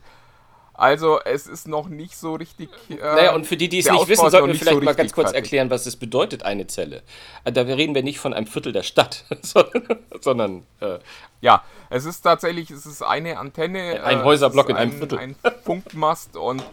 Also 0.77 1.19
es 1.25 1.47
ist 1.47 1.67
noch 1.67 1.89
nicht 1.89 2.15
so 2.15 2.35
richtig. 2.35 2.69
Äh, 2.89 2.95
naja, 2.97 3.35
und 3.35 3.47
für 3.47 3.57
die, 3.57 3.67
die 3.67 3.79
es 3.79 3.89
nicht 3.89 4.07
wissen, 4.07 4.29
sollten 4.29 4.47
wir 4.47 4.55
vielleicht 4.55 4.77
so 4.77 4.83
mal 4.83 4.93
ganz 4.93 5.11
kurz 5.11 5.31
fertig. 5.31 5.45
erklären, 5.45 5.69
was 5.71 5.87
es 5.87 5.95
bedeutet, 5.95 6.43
eine 6.43 6.67
Zelle. 6.67 7.01
Äh, 7.43 7.51
da 7.51 7.63
reden 7.63 7.95
wir 7.95 8.03
nicht 8.03 8.19
von 8.19 8.33
einem 8.33 8.45
Viertel 8.45 8.71
der 8.73 8.83
Stadt, 8.83 9.25
sondern. 10.21 10.63
Äh, 10.79 10.99
ja, 11.41 11.63
es 11.89 12.05
ist 12.05 12.21
tatsächlich, 12.21 12.69
es 12.69 12.85
ist 12.85 13.01
eine 13.01 13.39
Antenne. 13.39 14.03
Ein 14.03 14.23
Häuserblock 14.23 14.69
in 14.69 14.75
einem 14.75 14.91
ein, 14.91 14.97
Viertel. 14.97 15.17
Ein 15.19 15.35
Funkmast 15.63 16.37
und 16.37 16.63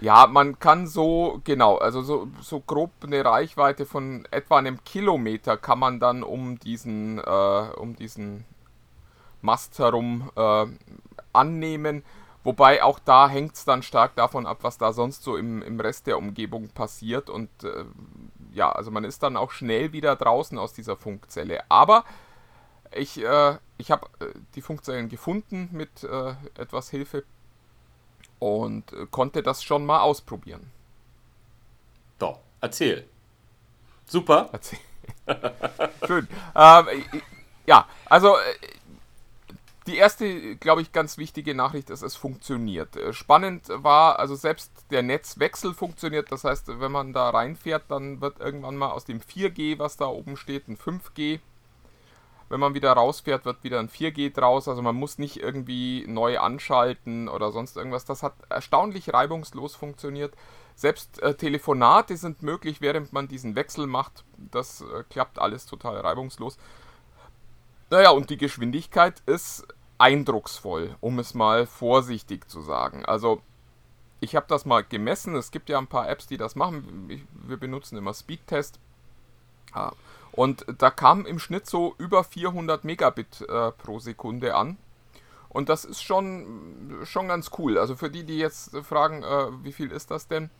ja, 0.00 0.26
man 0.26 0.58
kann 0.58 0.86
so, 0.86 1.40
genau, 1.44 1.76
also 1.78 2.02
so, 2.02 2.28
so 2.40 2.60
grob 2.60 2.90
eine 3.02 3.24
Reichweite 3.24 3.84
von 3.84 4.28
etwa 4.30 4.58
einem 4.58 4.84
Kilometer 4.84 5.56
kann 5.56 5.78
man 5.78 5.98
dann 5.98 6.22
um 6.22 6.58
diesen, 6.60 7.18
äh, 7.18 7.68
um 7.76 7.96
diesen 7.96 8.44
Mast 9.40 9.78
herum 9.78 10.30
äh, 10.36 10.66
annehmen. 11.32 12.04
Wobei 12.44 12.82
auch 12.82 12.98
da 12.98 13.28
hängt 13.28 13.54
es 13.54 13.64
dann 13.64 13.82
stark 13.82 14.14
davon 14.14 14.46
ab, 14.46 14.58
was 14.62 14.78
da 14.78 14.92
sonst 14.92 15.22
so 15.22 15.36
im, 15.36 15.60
im 15.62 15.80
Rest 15.80 16.06
der 16.06 16.18
Umgebung 16.18 16.68
passiert. 16.68 17.28
Und 17.28 17.50
äh, 17.64 17.84
ja, 18.52 18.70
also 18.70 18.90
man 18.90 19.04
ist 19.04 19.22
dann 19.22 19.36
auch 19.36 19.50
schnell 19.50 19.92
wieder 19.92 20.16
draußen 20.16 20.56
aus 20.58 20.72
dieser 20.72 20.96
Funkzelle. 20.96 21.62
Aber 21.68 22.04
ich, 22.92 23.22
äh, 23.22 23.58
ich 23.76 23.90
habe 23.90 24.06
äh, 24.20 24.32
die 24.54 24.62
Funkzellen 24.62 25.08
gefunden 25.08 25.68
mit 25.72 26.04
äh, 26.04 26.34
etwas 26.56 26.90
Hilfe 26.90 27.24
und 28.38 28.92
äh, 28.92 29.06
konnte 29.10 29.42
das 29.42 29.62
schon 29.62 29.84
mal 29.84 30.00
ausprobieren. 30.00 30.70
Doch, 32.18 32.38
erzähl. 32.60 33.06
Super. 34.06 34.48
Erzähl. 34.52 34.78
Schön. 36.06 36.28
Ähm, 36.54 36.86
ja, 37.66 37.86
also 38.06 38.36
die 39.88 39.96
erste, 39.96 40.56
glaube 40.56 40.82
ich, 40.82 40.92
ganz 40.92 41.18
wichtige 41.18 41.54
Nachricht 41.54 41.90
ist, 41.90 42.02
es 42.02 42.14
funktioniert. 42.14 42.94
Äh, 42.96 43.12
spannend 43.12 43.64
war, 43.68 44.18
also 44.18 44.34
selbst 44.34 44.70
der 44.90 45.02
Netzwechsel 45.02 45.74
funktioniert. 45.74 46.30
Das 46.30 46.44
heißt, 46.44 46.80
wenn 46.80 46.92
man 46.92 47.12
da 47.12 47.30
reinfährt, 47.30 47.84
dann 47.88 48.20
wird 48.20 48.38
irgendwann 48.38 48.76
mal 48.76 48.90
aus 48.90 49.04
dem 49.06 49.20
4G, 49.20 49.78
was 49.78 49.96
da 49.96 50.06
oben 50.06 50.36
steht, 50.36 50.68
ein 50.68 50.76
5G. 50.76 51.40
Wenn 52.50 52.60
man 52.60 52.74
wieder 52.74 52.92
rausfährt, 52.92 53.44
wird 53.44 53.64
wieder 53.64 53.78
ein 53.78 53.88
4G 53.88 54.32
draus. 54.32 54.68
Also 54.68 54.82
man 54.82 54.94
muss 54.94 55.18
nicht 55.18 55.38
irgendwie 55.38 56.04
neu 56.06 56.38
anschalten 56.38 57.28
oder 57.28 57.50
sonst 57.50 57.76
irgendwas. 57.76 58.04
Das 58.04 58.22
hat 58.22 58.34
erstaunlich 58.48 59.12
reibungslos 59.12 59.74
funktioniert. 59.74 60.34
Selbst 60.74 61.20
äh, 61.22 61.34
Telefonate 61.34 62.16
sind 62.16 62.42
möglich, 62.42 62.80
während 62.80 63.12
man 63.12 63.26
diesen 63.26 63.56
Wechsel 63.56 63.86
macht. 63.86 64.24
Das 64.36 64.82
äh, 64.82 65.02
klappt 65.10 65.38
alles 65.38 65.66
total 65.66 65.98
reibungslos. 65.98 66.58
Naja, 67.90 68.10
und 68.10 68.28
die 68.28 68.36
Geschwindigkeit 68.36 69.22
ist 69.24 69.66
eindrucksvoll, 69.98 70.96
um 71.00 71.18
es 71.18 71.34
mal 71.34 71.66
vorsichtig 71.66 72.48
zu 72.48 72.60
sagen. 72.62 73.04
Also 73.04 73.42
ich 74.20 74.34
habe 74.34 74.46
das 74.48 74.64
mal 74.64 74.84
gemessen. 74.84 75.36
Es 75.36 75.50
gibt 75.50 75.68
ja 75.68 75.78
ein 75.78 75.86
paar 75.86 76.08
Apps, 76.08 76.26
die 76.26 76.36
das 76.36 76.56
machen. 76.56 77.08
wir 77.32 77.56
benutzen 77.56 77.96
immer 77.96 78.14
Speedtest. 78.14 78.78
Und 80.32 80.64
da 80.78 80.90
kam 80.90 81.26
im 81.26 81.38
Schnitt 81.38 81.66
so 81.66 81.94
über 81.98 82.24
400 82.24 82.84
Megabit 82.84 83.42
äh, 83.42 83.72
pro 83.72 83.98
Sekunde 83.98 84.54
an. 84.54 84.76
Und 85.48 85.68
das 85.68 85.84
ist 85.84 86.02
schon, 86.02 87.00
schon 87.04 87.28
ganz 87.28 87.50
cool. 87.58 87.78
Also 87.78 87.96
für 87.96 88.10
die, 88.10 88.24
die 88.24 88.38
jetzt 88.38 88.76
fragen, 88.78 89.22
äh, 89.22 89.64
wie 89.64 89.72
viel 89.72 89.90
ist 89.90 90.10
das 90.10 90.28
denn? 90.28 90.50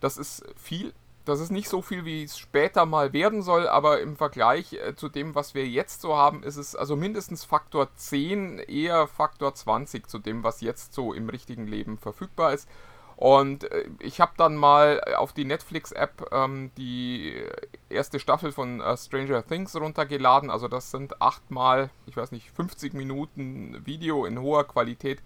Das 0.00 0.16
ist 0.16 0.44
viel. 0.56 0.92
Das 1.24 1.40
ist 1.40 1.50
nicht 1.50 1.68
so 1.70 1.80
viel, 1.80 2.04
wie 2.04 2.24
es 2.24 2.38
später 2.38 2.84
mal 2.84 3.14
werden 3.14 3.42
soll, 3.42 3.66
aber 3.66 4.00
im 4.00 4.16
Vergleich 4.16 4.74
äh, 4.74 4.94
zu 4.94 5.08
dem, 5.08 5.34
was 5.34 5.54
wir 5.54 5.66
jetzt 5.66 6.02
so 6.02 6.16
haben, 6.16 6.42
ist 6.42 6.56
es 6.56 6.76
also 6.76 6.96
mindestens 6.96 7.44
Faktor 7.44 7.94
10, 7.94 8.58
eher 8.58 9.06
Faktor 9.06 9.54
20 9.54 10.06
zu 10.06 10.18
dem, 10.18 10.44
was 10.44 10.60
jetzt 10.60 10.92
so 10.92 11.14
im 11.14 11.30
richtigen 11.30 11.66
Leben 11.66 11.96
verfügbar 11.96 12.52
ist. 12.52 12.68
Und 13.16 13.70
äh, 13.70 13.88
ich 14.00 14.20
habe 14.20 14.32
dann 14.36 14.56
mal 14.56 15.00
auf 15.16 15.32
die 15.32 15.44
Netflix-App 15.44 16.28
ähm, 16.32 16.72
die 16.76 17.42
erste 17.88 18.18
Staffel 18.18 18.52
von 18.52 18.80
äh, 18.80 18.96
Stranger 18.96 19.46
Things 19.46 19.74
runtergeladen. 19.76 20.50
Also 20.50 20.68
das 20.68 20.90
sind 20.90 21.22
achtmal, 21.22 21.90
ich 22.06 22.16
weiß 22.16 22.32
nicht, 22.32 22.50
50 22.50 22.92
Minuten 22.92 23.80
Video 23.86 24.26
in 24.26 24.40
hoher 24.40 24.64
Qualität, 24.64 25.22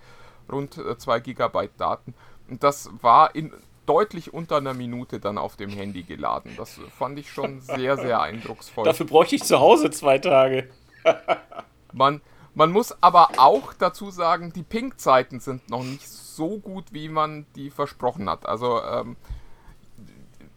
rund 0.50 0.74
2 0.74 1.16
äh, 1.16 1.20
GB 1.20 1.70
Daten. 1.76 2.14
Und 2.48 2.62
das 2.62 2.90
war 3.00 3.34
in 3.34 3.52
deutlich 3.88 4.34
unter 4.34 4.58
einer 4.58 4.74
Minute 4.74 5.18
dann 5.18 5.38
auf 5.38 5.56
dem 5.56 5.70
Handy 5.70 6.02
geladen. 6.02 6.52
Das 6.56 6.78
fand 6.96 7.18
ich 7.18 7.30
schon 7.30 7.60
sehr, 7.60 7.96
sehr 7.96 8.20
eindrucksvoll. 8.22 8.84
Dafür 8.84 9.06
bräuchte 9.06 9.36
ich 9.36 9.44
zu 9.44 9.58
Hause 9.58 9.90
zwei 9.90 10.18
Tage. 10.18 10.68
man, 11.92 12.20
man 12.54 12.70
muss 12.70 13.02
aber 13.02 13.30
auch 13.38 13.72
dazu 13.72 14.10
sagen, 14.10 14.52
die 14.52 14.62
Ping-Zeiten 14.62 15.40
sind 15.40 15.70
noch 15.70 15.82
nicht 15.82 16.06
so 16.06 16.58
gut, 16.58 16.92
wie 16.92 17.08
man 17.08 17.46
die 17.56 17.70
versprochen 17.70 18.28
hat. 18.28 18.46
Also 18.46 18.82
ähm, 18.82 19.16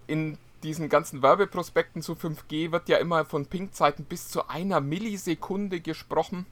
in 0.07 0.37
diesen 0.63 0.89
ganzen 0.89 1.21
Werbeprospekten 1.21 2.01
zu 2.01 2.13
5G 2.13 2.71
wird 2.71 2.89
ja 2.89 2.97
immer 2.97 3.25
von 3.25 3.45
Ping-Zeiten 3.45 4.03
bis 4.03 4.27
zu 4.27 4.47
einer 4.49 4.81
Millisekunde 4.81 5.79
gesprochen. 5.79 6.45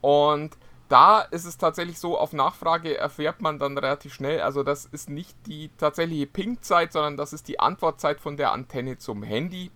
Und 0.00 0.56
da 0.90 1.20
ist 1.20 1.44
es 1.44 1.56
tatsächlich 1.56 2.00
so, 2.00 2.18
auf 2.18 2.32
Nachfrage 2.32 2.98
erfährt 2.98 3.40
man 3.40 3.60
dann 3.60 3.78
relativ 3.78 4.12
schnell, 4.12 4.40
also 4.40 4.64
das 4.64 4.86
ist 4.86 5.08
nicht 5.08 5.36
die 5.46 5.70
tatsächliche 5.78 6.26
Ping-Zeit, 6.26 6.92
sondern 6.92 7.16
das 7.16 7.32
ist 7.32 7.46
die 7.46 7.60
Antwortzeit 7.60 8.20
von 8.20 8.36
der 8.36 8.50
Antenne 8.50 8.98
zum 8.98 9.22
Handy. 9.22 9.70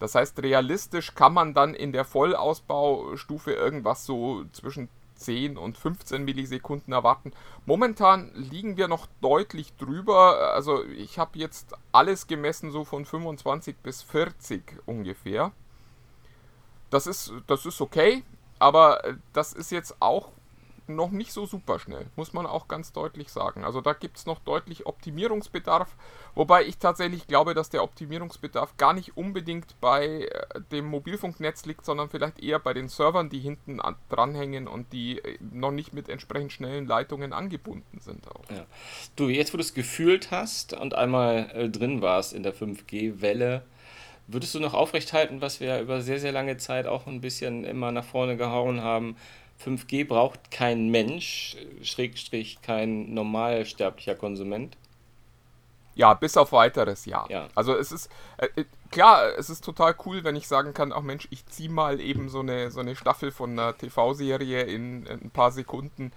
Das 0.00 0.16
heißt, 0.16 0.42
realistisch 0.42 1.14
kann 1.14 1.34
man 1.34 1.54
dann 1.54 1.74
in 1.74 1.92
der 1.92 2.04
Vollausbaustufe 2.04 3.52
irgendwas 3.52 4.04
so 4.04 4.44
zwischen 4.52 4.88
10 5.14 5.56
und 5.56 5.78
15 5.78 6.24
Millisekunden 6.24 6.92
erwarten. 6.92 7.32
Momentan 7.64 8.32
liegen 8.34 8.76
wir 8.76 8.88
noch 8.88 9.06
deutlich 9.20 9.76
drüber. 9.76 10.52
Also 10.54 10.84
ich 10.84 11.18
habe 11.18 11.38
jetzt 11.38 11.74
alles 11.92 12.26
gemessen, 12.26 12.72
so 12.72 12.84
von 12.84 13.04
25 13.04 13.76
bis 13.76 14.02
40 14.02 14.78
ungefähr. 14.86 15.52
Das 16.88 17.06
ist, 17.06 17.32
das 17.46 17.66
ist 17.66 17.80
okay, 17.80 18.24
aber 18.58 19.02
das 19.32 19.52
ist 19.52 19.70
jetzt 19.70 20.00
auch 20.00 20.32
noch 20.94 21.10
nicht 21.10 21.32
so 21.32 21.46
super 21.46 21.78
schnell, 21.78 22.06
muss 22.16 22.32
man 22.32 22.46
auch 22.46 22.68
ganz 22.68 22.92
deutlich 22.92 23.30
sagen. 23.30 23.64
Also 23.64 23.80
da 23.80 23.92
gibt 23.92 24.16
es 24.16 24.26
noch 24.26 24.38
deutlich 24.40 24.86
Optimierungsbedarf, 24.86 25.96
wobei 26.34 26.64
ich 26.64 26.78
tatsächlich 26.78 27.26
glaube, 27.26 27.54
dass 27.54 27.70
der 27.70 27.82
Optimierungsbedarf 27.82 28.76
gar 28.76 28.92
nicht 28.92 29.16
unbedingt 29.16 29.80
bei 29.80 30.24
äh, 30.24 30.60
dem 30.72 30.86
Mobilfunknetz 30.86 31.66
liegt, 31.66 31.84
sondern 31.84 32.08
vielleicht 32.08 32.42
eher 32.42 32.58
bei 32.58 32.74
den 32.74 32.88
Servern, 32.88 33.30
die 33.30 33.40
hinten 33.40 33.80
dranhängen 34.08 34.68
und 34.68 34.92
die 34.92 35.18
äh, 35.18 35.38
noch 35.40 35.72
nicht 35.72 35.92
mit 35.92 36.08
entsprechend 36.08 36.52
schnellen 36.52 36.86
Leitungen 36.86 37.32
angebunden 37.32 38.00
sind. 38.00 38.28
Auch. 38.28 38.50
Ja. 38.50 38.66
Du, 39.16 39.28
jetzt 39.28 39.52
wo 39.52 39.56
du 39.56 39.62
es 39.62 39.74
gefühlt 39.74 40.30
hast 40.30 40.72
und 40.72 40.94
einmal 40.94 41.50
äh, 41.54 41.68
drin 41.68 42.02
warst 42.02 42.32
in 42.32 42.42
der 42.42 42.54
5G-Welle, 42.54 43.62
Würdest 44.32 44.54
du 44.54 44.60
noch 44.60 44.74
aufrechthalten, 44.74 45.40
was 45.40 45.58
wir 45.58 45.80
über 45.80 46.02
sehr, 46.02 46.20
sehr 46.20 46.30
lange 46.30 46.56
Zeit 46.56 46.86
auch 46.86 47.08
ein 47.08 47.20
bisschen 47.20 47.64
immer 47.64 47.90
nach 47.90 48.04
vorne 48.04 48.36
gehauen 48.36 48.80
haben, 48.80 49.16
5G 49.64 50.06
braucht 50.06 50.50
kein 50.50 50.88
Mensch, 50.90 51.56
Schrägstrich 51.82 52.62
kein 52.62 53.12
normalsterblicher 53.14 54.14
Konsument. 54.14 54.76
Ja, 55.94 56.14
bis 56.14 56.36
auf 56.36 56.52
weiteres, 56.52 57.04
ja. 57.04 57.26
ja. 57.28 57.48
Also 57.54 57.76
es 57.76 57.92
ist, 57.92 58.10
äh, 58.38 58.48
äh 58.56 58.64
klar, 58.90 59.36
es 59.36 59.50
ist 59.50 59.64
total 59.64 59.94
cool, 60.06 60.24
wenn 60.24 60.36
ich 60.36 60.48
sagen 60.48 60.72
kann, 60.72 60.92
ach 60.92 61.02
Mensch, 61.02 61.28
ich 61.30 61.44
ziehe 61.46 61.68
mal 61.68 62.00
eben 62.00 62.28
so 62.28 62.40
eine, 62.40 62.70
so 62.70 62.80
eine 62.80 62.96
Staffel 62.96 63.30
von 63.30 63.50
einer 63.50 63.76
TV-Serie 63.76 64.62
in, 64.62 65.04
in, 65.06 65.24
ein 65.24 65.30
paar 65.30 65.50
Sekunden 65.52 66.12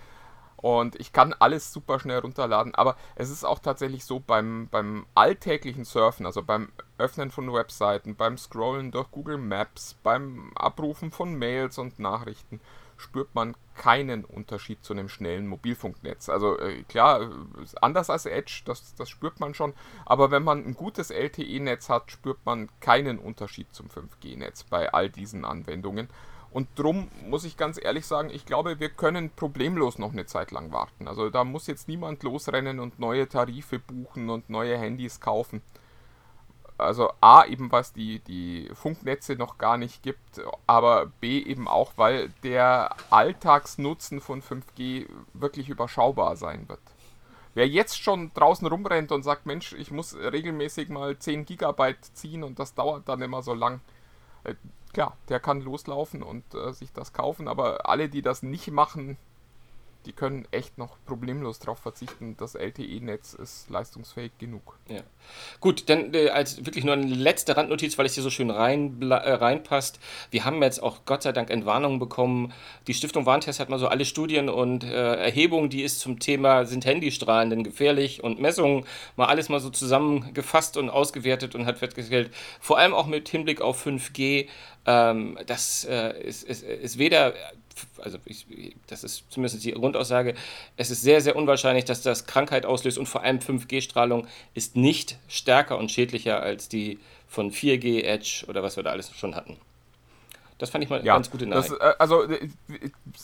und 0.58 0.96
ich 0.96 1.12
kann 1.12 1.36
alles 1.38 1.74
super 1.74 2.00
schnell 2.00 2.20
runterladen. 2.20 2.74
Aber 2.76 2.96
es 3.16 3.30
ist 3.30 3.44
auch 3.44 3.60
tatsächlich 3.60 4.06
so 4.06 4.22
beim, 4.22 4.70
beim 4.70 5.06
alltäglichen 5.16 5.84
Surfen, 5.84 6.26
also 6.26 6.44
beim 6.44 6.72
Öffnen 6.98 7.32
von 7.32 7.52
Webseiten, 7.52 8.16
beim 8.16 8.38
Scrollen 8.38 8.92
durch 8.92 9.12
Google 9.12 9.38
Maps, 9.38 9.98
beim 10.04 10.54
Abrufen 10.56 11.12
von 11.12 11.36
Mails 11.36 11.78
und 11.78 12.00
Nachrichten, 12.00 12.62
spürt 13.04 13.36
man 13.36 13.56
keinen 13.76 14.26
Unterschied 14.26 14.84
zu 14.84 14.94
einem 14.94 15.10
schnellen 15.10 15.48
Mobilfunknetz. 15.48 16.30
Also 16.30 16.58
äh, 16.60 16.84
klar, 16.84 17.30
anders 17.82 18.10
als 18.10 18.26
Edge, 18.26 18.62
das, 18.66 18.96
das 18.96 19.10
spürt 19.10 19.40
man 19.40 19.54
schon, 19.54 19.74
aber 20.06 20.32
wenn 20.32 20.44
man 20.44 20.66
ein 20.66 20.74
gutes 20.74 21.12
LTE-Netz 21.12 21.90
hat, 21.90 22.12
spürt 22.12 22.46
man 22.46 22.70
keinen 22.80 23.20
Unterschied 23.20 23.74
zum 23.74 23.88
5G-Netz 23.88 24.64
bei 24.64 24.94
all 24.94 25.10
diesen 25.10 25.46
Anwendungen. 25.46 26.10
Und 26.52 26.68
drum 26.76 27.10
muss 27.26 27.46
ich 27.46 27.58
ganz 27.58 27.84
ehrlich 27.84 28.06
sagen, 28.06 28.30
ich 28.32 28.46
glaube, 28.46 28.80
wir 28.80 28.90
können 28.90 29.32
problemlos 29.32 29.98
noch 29.98 30.12
eine 30.12 30.28
Zeit 30.28 30.52
lang 30.52 30.72
warten. 30.72 31.08
Also 31.08 31.32
da 31.32 31.44
muss 31.44 31.66
jetzt 31.66 31.88
niemand 31.88 32.22
losrennen 32.22 32.80
und 32.80 33.00
neue 33.00 33.28
Tarife 33.28 33.80
buchen 33.80 34.30
und 34.30 34.52
neue 34.52 34.78
Handys 34.78 35.20
kaufen 35.20 35.64
also 36.84 37.12
A, 37.22 37.46
eben 37.46 37.72
was 37.72 37.94
die, 37.94 38.20
die 38.20 38.70
Funknetze 38.74 39.36
noch 39.36 39.58
gar 39.58 39.78
nicht 39.78 40.04
gibt, 40.04 40.42
aber 40.68 41.08
B, 41.20 41.40
eben 41.40 41.68
auch, 41.68 41.94
weil 41.96 42.30
der 42.44 42.96
Alltagsnutzen 43.10 44.22
von 44.22 44.42
5G 44.42 45.08
wirklich 45.34 45.70
überschaubar 45.70 46.36
sein 46.36 46.68
wird. 46.70 46.82
Wer 47.56 47.68
jetzt 47.68 48.02
schon 48.02 48.32
draußen 48.34 48.68
rumrennt 48.68 49.12
und 49.12 49.24
sagt, 49.24 49.46
Mensch, 49.46 49.74
ich 49.74 49.92
muss 49.92 50.16
regelmäßig 50.16 50.90
mal 50.90 51.18
10 51.18 51.46
Gigabyte 51.46 52.04
ziehen 52.16 52.44
und 52.44 52.58
das 52.60 52.74
dauert 52.74 53.08
dann 53.08 53.22
immer 53.22 53.44
so 53.44 53.54
lang, 53.54 53.82
äh, 54.44 54.56
klar, 54.92 55.18
der 55.30 55.40
kann 55.40 55.62
loslaufen 55.62 56.24
und 56.24 56.44
äh, 56.56 56.74
sich 56.74 56.92
das 56.94 57.14
kaufen, 57.14 57.48
aber 57.48 57.88
alle, 57.88 58.10
die 58.10 58.22
das 58.22 58.44
nicht 58.44 58.72
machen, 58.72 59.18
die 60.06 60.14
können 60.14 60.48
echt 60.52 60.78
noch 60.78 60.98
problemlos 61.06 61.60
darauf 61.60 61.80
verzichten. 61.80 62.36
Das 62.38 62.56
LTE-Netz 62.56 63.34
ist 63.34 63.70
leistungsfähig 63.70 64.32
genug. 64.38 64.78
Ja. 64.90 65.02
Gut, 65.60 65.90
dann 65.90 66.14
äh, 66.14 66.30
als 66.30 66.66
wirklich 66.66 66.84
nur 66.84 66.94
eine 66.94 67.06
letzte 67.06 67.56
Randnotiz, 67.56 67.98
weil 67.98 68.06
es 68.06 68.14
hier 68.14 68.24
so 68.24 68.30
schön 68.30 68.50
rein, 68.50 69.02
äh, 69.02 69.16
reinpasst. 69.16 70.00
Wir 70.32 70.46
haben 70.46 70.62
jetzt 70.62 70.84
auch 70.84 71.06
Gott 71.06 71.24
sei 71.24 71.32
Dank 71.32 71.50
Entwarnungen 71.50 72.00
bekommen. 72.00 72.54
Die 72.88 72.94
Stiftung 72.94 73.26
Warntest 73.26 73.60
hat 73.60 73.70
mal 73.70 73.80
so 73.80 73.88
alle 73.88 74.06
Studien 74.06 74.50
und 74.50 74.84
äh, 74.84 75.16
Erhebungen, 75.16 75.70
die 75.70 75.84
es 75.84 76.00
zum 76.00 76.20
Thema 76.20 76.66
sind 76.66 76.86
Handystrahlen 76.86 77.50
denn 77.50 77.64
gefährlich 77.64 78.24
und 78.24 78.40
Messungen 78.40 78.86
mal 79.16 79.28
alles 79.28 79.50
mal 79.50 79.60
so 79.60 79.70
zusammengefasst 79.70 80.78
und 80.78 80.90
ausgewertet 80.90 81.56
und 81.56 81.66
hat 81.66 81.80
festgestellt, 81.80 82.32
vor 82.60 82.78
allem 82.78 82.94
auch 82.94 83.08
mit 83.08 83.30
Hinblick 83.30 83.62
auf 83.62 83.86
5G, 83.86 84.48
ähm, 84.86 85.38
das 85.46 85.86
äh, 85.86 86.22
ist, 86.22 86.44
ist, 86.44 86.64
ist 86.64 86.98
weder 86.98 87.34
also 87.98 88.18
ich, 88.26 88.46
das 88.88 89.04
ist 89.04 89.26
zumindest 89.30 89.64
die 89.64 89.72
Grundaussage, 89.72 90.36
es 90.78 90.92
ist 90.92 91.02
sehr, 91.02 91.22
sehr 91.22 91.36
unwahrscheinlich, 91.36 91.86
dass 91.86 92.02
das 92.02 92.26
Krankheit 92.26 92.66
auslöst 92.66 92.98
und 92.98 93.08
vor 93.08 93.24
allem 93.24 93.40
5G-Strahlung 93.40 94.28
ist 94.54 94.76
nicht 94.76 95.18
stärker 95.28 95.78
und 95.78 95.92
schädlicher 95.92 96.42
als 96.42 96.70
die 96.70 97.00
von 97.28 97.52
4G, 97.52 98.04
Edge 98.04 98.46
oder 98.48 98.64
was 98.64 98.76
wir 98.76 98.84
da 98.84 98.92
alles 98.92 99.12
schon 99.16 99.36
hatten. 99.36 99.58
Das 100.60 100.70
fand 100.70 100.84
ich 100.84 100.90
mal 100.90 101.04
ja, 101.04 101.16
ganz 101.16 101.30
gute 101.30 101.46
Nachricht. 101.46 101.72
Das, 101.72 101.80
äh, 101.80 101.96
also, 102.00 102.24
äh, 102.24 102.48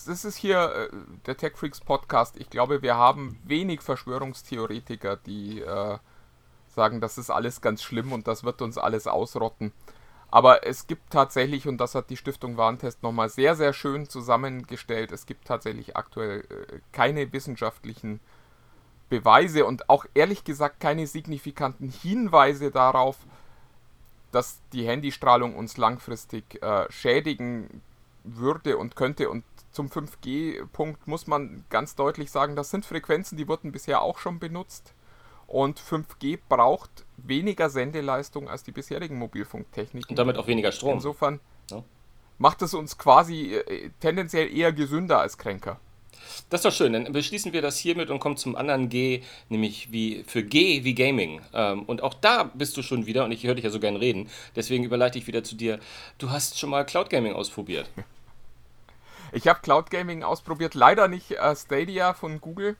das 0.05 0.25
ist 0.25 0.35
hier 0.35 0.89
äh, 0.91 0.95
der 1.25 1.37
Tech 1.37 1.53
Freaks 1.55 1.79
Podcast. 1.79 2.35
Ich 2.37 2.49
glaube, 2.49 2.81
wir 2.81 2.95
haben 2.95 3.39
wenig 3.45 3.81
Verschwörungstheoretiker, 3.81 5.15
die 5.15 5.61
äh, 5.61 5.97
sagen, 6.67 7.01
das 7.01 7.17
ist 7.17 7.29
alles 7.29 7.61
ganz 7.61 7.83
schlimm 7.83 8.11
und 8.11 8.27
das 8.27 8.43
wird 8.43 8.61
uns 8.61 8.77
alles 8.77 9.07
ausrotten. 9.07 9.71
Aber 10.31 10.65
es 10.65 10.85
gibt 10.85 11.11
tatsächlich, 11.11 11.67
und 11.67 11.77
das 11.79 11.95
hat 11.95 12.09
die 12.09 12.17
Stiftung 12.17 12.57
Warentest 12.57 13.01
nochmal 13.01 13.29
sehr, 13.29 13.55
sehr 13.55 13.73
schön 13.73 14.07
zusammengestellt, 14.07 15.11
es 15.11 15.25
gibt 15.25 15.45
tatsächlich 15.45 15.97
aktuell 15.97 16.41
äh, 16.41 16.79
keine 16.91 17.33
wissenschaftlichen 17.33 18.19
Beweise 19.09 19.65
und 19.65 19.89
auch 19.89 20.05
ehrlich 20.13 20.43
gesagt 20.43 20.79
keine 20.79 21.07
signifikanten 21.07 21.89
Hinweise 21.89 22.69
darauf, 22.69 23.17
dass 24.31 24.59
die 24.71 24.85
Handystrahlung 24.85 25.55
uns 25.55 25.77
langfristig 25.77 26.61
äh, 26.61 26.85
schädigen 26.91 27.81
würde 28.23 28.77
und 28.77 28.95
könnte. 28.95 29.31
Und 29.31 29.43
zum 29.71 29.87
5G-Punkt 29.87 31.07
muss 31.07 31.25
man 31.25 31.65
ganz 31.71 31.95
deutlich 31.95 32.29
sagen, 32.29 32.55
das 32.55 32.69
sind 32.69 32.85
Frequenzen, 32.85 33.37
die 33.37 33.47
wurden 33.47 33.71
bisher 33.71 34.01
auch 34.03 34.19
schon 34.19 34.37
benutzt. 34.37 34.93
Und 35.49 35.79
5G 35.79 36.37
braucht 36.47 36.91
weniger 37.17 37.71
Sendeleistung 37.71 38.47
als 38.47 38.61
die 38.61 38.71
bisherigen 38.71 39.17
Mobilfunktechniken. 39.17 40.11
Und 40.11 40.19
damit 40.19 40.37
auch 40.37 40.45
weniger 40.45 40.71
Strom. 40.71 40.93
Insofern 40.93 41.39
ja. 41.71 41.83
macht 42.37 42.61
es 42.61 42.75
uns 42.75 42.99
quasi 42.99 43.55
äh, 43.55 43.89
tendenziell 43.99 44.55
eher 44.55 44.71
gesünder 44.71 45.19
als 45.19 45.39
kränker. 45.39 45.79
Das 46.51 46.59
ist 46.59 46.65
doch 46.65 46.71
schön. 46.71 46.93
Dann 46.93 47.11
beschließen 47.11 47.51
wir 47.51 47.63
das 47.63 47.79
hiermit 47.79 48.11
und 48.11 48.19
kommen 48.19 48.37
zum 48.37 48.55
anderen 48.55 48.89
G, 48.89 49.23
nämlich 49.49 49.91
wie 49.91 50.23
für 50.27 50.43
G 50.43 50.83
wie 50.83 50.93
Gaming. 50.93 51.41
Ähm, 51.51 51.81
und 51.83 52.03
auch 52.03 52.13
da 52.13 52.43
bist 52.43 52.77
du 52.77 52.83
schon 52.83 53.07
wieder, 53.07 53.25
und 53.25 53.31
ich 53.31 53.43
höre 53.43 53.55
dich 53.55 53.63
ja 53.63 53.71
so 53.71 53.79
gern 53.79 53.95
reden, 53.95 54.29
deswegen 54.55 54.83
überleite 54.83 55.17
ich 55.17 55.25
wieder 55.25 55.43
zu 55.43 55.55
dir. 55.55 55.79
Du 56.19 56.29
hast 56.29 56.59
schon 56.59 56.69
mal 56.69 56.85
Cloud 56.85 57.09
Gaming 57.09 57.33
ausprobiert. 57.33 57.89
Ich 59.31 59.47
habe 59.47 59.59
Cloud 59.61 59.91
Gaming 59.91 60.23
ausprobiert, 60.23 60.73
leider 60.73 61.07
nicht 61.07 61.29
äh, 61.29 61.55
Stadia 61.55 62.15
von 62.15 62.41
Google. 62.41 62.77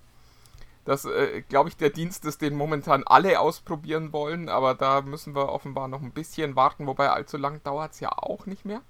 Das, 0.86 1.06
äh, 1.06 1.44
glaube 1.48 1.70
ich, 1.70 1.78
der 1.78 1.90
Dienst 1.90 2.26
ist, 2.26 2.42
den 2.42 2.56
momentan 2.56 3.04
alle 3.06 3.40
ausprobieren 3.40 4.12
wollen, 4.12 4.50
aber 4.50 4.74
da 4.74 5.02
müssen 5.02 5.36
wir 5.36 5.50
offenbar 5.50 5.88
noch 5.88 6.02
ein 6.02 6.12
bisschen 6.12 6.56
warten, 6.56 6.88
wobei 6.88 7.10
allzu 7.10 7.38
lang 7.38 7.62
dauert 7.64 7.94
es 7.94 8.00
ja 8.00 8.12
auch 8.12 8.46
nicht 8.46 8.66
mehr. 8.66 8.82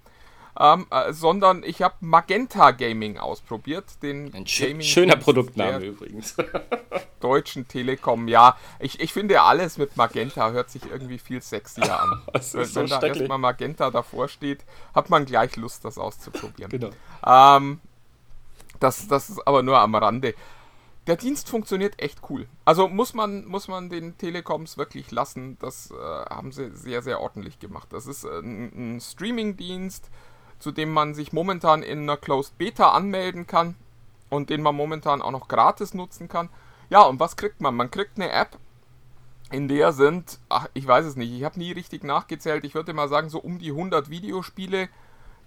Ähm, 0.60 0.88
äh, 0.90 1.14
sondern 1.14 1.64
ich 1.64 1.82
habe 1.82 1.96
Magenta 2.02 2.72
Gaming 2.72 3.18
ausprobiert. 3.18 3.86
Den 4.02 4.34
Ein 4.34 4.46
schö 4.46 4.82
schöner 4.82 5.16
Produktname 5.16 5.86
übrigens. 5.86 6.36
Deutschen 7.22 7.68
Telekom, 7.68 8.28
ja. 8.28 8.58
Ich, 8.80 9.00
ich 9.00 9.14
finde 9.14 9.42
alles 9.42 9.78
mit 9.78 9.96
Magenta 9.96 10.52
hört 10.52 10.70
sich 10.70 10.82
irgendwie 10.90 11.18
viel 11.18 11.42
sexier 11.42 12.02
an. 12.02 12.22
Wenn 12.34 12.66
so 12.66 12.84
da 12.86 13.02
erstmal 13.02 13.38
Magenta 13.38 13.90
davor 13.90 14.28
steht, 14.28 14.66
hat 14.94 15.10
man 15.10 15.26
gleich 15.26 15.56
Lust, 15.56 15.86
das 15.86 15.98
auszuprobieren. 15.98 16.70
Genau. 16.70 16.90
Ähm, 17.26 17.80
das, 18.80 19.08
das 19.08 19.30
ist 19.30 19.48
aber 19.48 19.64
nur 19.64 19.80
am 19.80 19.96
Rande. 19.96 20.34
Der 21.10 21.18
Dienst 21.18 21.50
funktioniert 21.50 22.00
echt 22.00 22.20
cool. 22.30 22.48
Also 22.66 22.88
muss 22.88 23.16
man, 23.16 23.44
muss 23.46 23.68
man 23.68 23.90
den 23.90 24.20
Telekoms 24.20 24.78
wirklich 24.78 25.10
lassen. 25.10 25.58
Das 25.60 25.90
äh, 25.90 25.96
haben 25.96 26.52
sie 26.52 26.70
sehr, 26.76 27.02
sehr 27.02 27.20
ordentlich 27.20 27.58
gemacht. 27.58 27.88
Das 27.90 28.06
ist 28.06 28.26
ein, 28.26 28.96
ein 28.96 29.02
Streaming-Dienst, 29.02 30.12
zu 30.60 30.72
dem 30.72 30.94
man 30.94 31.16
sich 31.16 31.34
momentan 31.34 31.82
in 31.82 32.04
einer 32.04 32.16
Closed 32.16 32.60
Beta 32.60 32.92
anmelden 32.92 33.48
kann 33.48 33.74
und 34.30 34.52
den 34.52 34.62
man 34.62 34.76
momentan 34.76 35.24
auch 35.24 35.32
noch 35.32 35.48
gratis 35.48 35.96
nutzen 35.96 36.28
kann. 36.28 36.50
Ja, 36.92 37.02
und 37.02 37.20
was 37.20 37.36
kriegt 37.36 37.60
man? 37.60 37.76
Man 37.76 37.90
kriegt 37.90 38.20
eine 38.20 38.32
App, 38.32 38.60
in 39.50 39.68
der 39.68 39.94
sind, 39.94 40.38
ach, 40.48 40.68
ich 40.76 40.86
weiß 40.86 41.08
es 41.08 41.16
nicht, 41.16 41.32
ich 41.32 41.44
habe 41.44 41.58
nie 41.58 41.72
richtig 41.72 42.04
nachgezählt, 42.04 42.66
ich 42.66 42.76
würde 42.76 42.94
mal 42.94 43.10
sagen, 43.10 43.30
so 43.30 43.40
um 43.40 43.58
die 43.58 43.72
100 43.72 44.12
Videospiele 44.12 44.90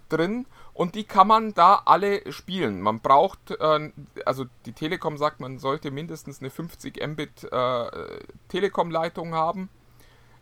drin 0.09 0.45
und 0.73 0.95
die 0.95 1.03
kann 1.03 1.27
man 1.27 1.53
da 1.53 1.83
alle 1.85 2.31
spielen. 2.31 2.81
Man 2.81 2.99
braucht, 2.99 3.51
äh, 3.51 3.91
also 4.25 4.45
die 4.65 4.73
Telekom 4.73 5.17
sagt, 5.17 5.39
man 5.39 5.59
sollte 5.59 5.91
mindestens 5.91 6.39
eine 6.39 6.49
50 6.49 7.05
Mbit 7.05 7.43
äh, 7.51 8.19
Telekom-Leitung 8.49 9.33
haben. 9.33 9.69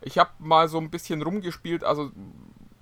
Ich 0.00 0.18
habe 0.18 0.30
mal 0.38 0.68
so 0.68 0.78
ein 0.78 0.90
bisschen 0.90 1.22
rumgespielt, 1.22 1.84
also 1.84 2.10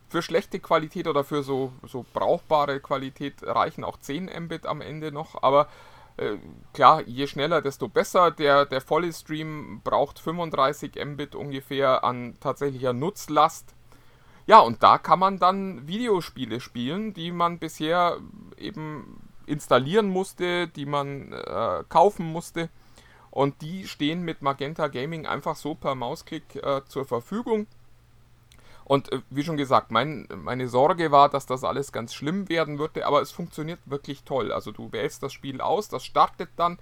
für 0.09 0.22
schlechte 0.22 0.59
Qualität 0.59 1.07
oder 1.07 1.22
für 1.22 1.43
so, 1.43 1.72
so 1.87 2.05
brauchbare 2.12 2.81
Qualität 2.81 3.43
reichen 3.43 3.85
auch 3.85 3.99
10 3.99 4.31
Mbit 4.45 4.66
am 4.66 4.81
Ende 4.81 5.12
noch, 5.12 5.43
aber 5.43 5.68
äh, 6.16 6.37
klar, 6.74 7.03
je 7.07 7.26
schneller, 7.26 7.62
desto 7.62 7.89
besser. 7.89 8.31
Der, 8.31 8.66
der 8.66 8.81
volle 8.81 9.12
Stream 9.12 9.81
braucht 9.83 10.18
35 10.18 10.93
Mbit 11.03 11.35
ungefähr 11.35 12.05
an 12.05 12.37
tatsächlicher 12.41 12.93
Nutzlast. 12.93 13.74
Ja, 14.51 14.59
und 14.59 14.83
da 14.83 14.99
kann 14.99 15.21
man 15.21 15.39
dann 15.39 15.87
Videospiele 15.87 16.59
spielen, 16.59 17.15
die 17.15 17.31
man 17.31 17.61
bisher 17.61 18.17
eben 18.59 19.23
installieren 19.47 20.09
musste, 20.09 20.67
die 20.67 20.87
man 20.87 21.33
äh, 21.33 21.85
kaufen 21.89 22.27
musste. 22.27 22.69
Und 23.31 23.63
die 23.63 23.87
stehen 23.87 24.23
mit 24.23 24.43
Magenta 24.43 24.89
Gaming 24.89 25.25
einfach 25.25 25.55
so 25.55 25.77
per 25.77 25.95
Mausklick 25.95 26.57
äh, 26.57 26.81
zur 26.89 27.05
Verfügung. 27.05 27.69
Und 28.85 29.13
äh, 29.13 29.21
wie 29.31 29.45
schon 29.45 29.57
gesagt, 29.57 29.93
mein, 29.93 30.27
meine 30.35 30.67
Sorge 30.67 31.13
war, 31.13 31.29
dass 31.29 31.47
das 31.47 31.63
alles 31.63 31.93
ganz 31.93 32.13
schlimm 32.13 32.49
werden 32.49 32.81
würde, 32.81 33.07
aber 33.07 33.23
es 33.23 33.31
funktioniert 33.31 33.79
wirklich 33.85 34.25
toll. 34.25 34.51
Also 34.51 34.73
du 34.73 34.91
wählst 34.91 35.23
das 35.23 35.33
Spiel 35.33 35.61
aus, 35.61 35.89
das 35.89 36.05
startet 36.05 36.51
dann. 36.57 36.81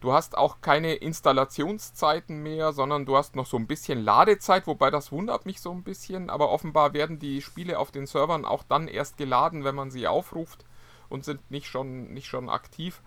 Du 0.00 0.14
hast 0.14 0.38
auch 0.38 0.62
keine 0.62 0.94
Installationszeiten 0.94 2.42
mehr, 2.42 2.72
sondern 2.72 3.04
du 3.04 3.16
hast 3.16 3.36
noch 3.36 3.44
so 3.44 3.58
ein 3.58 3.66
bisschen 3.66 4.02
Ladezeit, 4.02 4.66
wobei 4.66 4.90
das 4.90 5.12
wundert 5.12 5.44
mich 5.44 5.60
so 5.60 5.70
ein 5.70 5.82
bisschen, 5.82 6.30
aber 6.30 6.50
offenbar 6.50 6.94
werden 6.94 7.18
die 7.18 7.42
Spiele 7.42 7.78
auf 7.78 7.90
den 7.90 8.06
Servern 8.06 8.46
auch 8.46 8.62
dann 8.62 8.88
erst 8.88 9.18
geladen, 9.18 9.62
wenn 9.62 9.74
man 9.74 9.90
sie 9.90 10.08
aufruft 10.08 10.64
und 11.10 11.26
sind 11.26 11.50
nicht 11.50 11.66
schon, 11.66 12.14
nicht 12.14 12.28
schon 12.28 12.48
aktiv. 12.48 13.02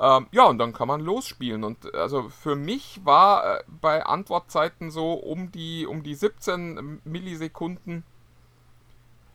Ähm, 0.00 0.26
ja, 0.32 0.44
und 0.46 0.58
dann 0.58 0.72
kann 0.72 0.88
man 0.88 1.00
losspielen. 1.00 1.62
Und 1.62 1.94
also 1.94 2.28
für 2.28 2.56
mich 2.56 3.02
war 3.04 3.58
äh, 3.58 3.62
bei 3.68 4.04
Antwortzeiten 4.04 4.90
so 4.90 5.12
um 5.12 5.52
die, 5.52 5.86
um 5.86 6.02
die 6.02 6.14
17 6.14 7.02
Millisekunden 7.04 8.02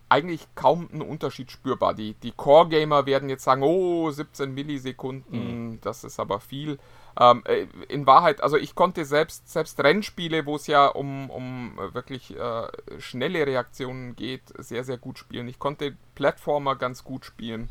eigentlich 0.09 0.47
kaum 0.55 0.87
ein 0.93 1.01
Unterschied 1.01 1.51
spürbar. 1.51 1.93
Die, 1.93 2.13
die 2.13 2.31
Core-Gamer 2.31 3.05
werden 3.05 3.29
jetzt 3.29 3.43
sagen, 3.43 3.63
oh, 3.63 4.09
17 4.11 4.53
Millisekunden, 4.53 5.71
mhm. 5.71 5.81
das 5.81 6.03
ist 6.03 6.19
aber 6.19 6.39
viel. 6.39 6.77
Ähm, 7.19 7.43
äh, 7.45 7.67
in 7.87 8.05
Wahrheit, 8.05 8.41
also 8.41 8.57
ich 8.57 8.75
konnte 8.75 9.05
selbst, 9.05 9.49
selbst 9.49 9.79
Rennspiele, 9.79 10.45
wo 10.45 10.57
es 10.57 10.67
ja 10.67 10.87
um, 10.87 11.29
um 11.29 11.77
wirklich 11.93 12.37
äh, 12.37 12.67
schnelle 12.99 13.47
Reaktionen 13.47 14.15
geht, 14.15 14.43
sehr, 14.57 14.83
sehr 14.83 14.97
gut 14.97 15.17
spielen. 15.17 15.47
Ich 15.47 15.59
konnte 15.59 15.95
Plattformer 16.13 16.75
ganz 16.75 17.03
gut 17.03 17.25
spielen. 17.25 17.69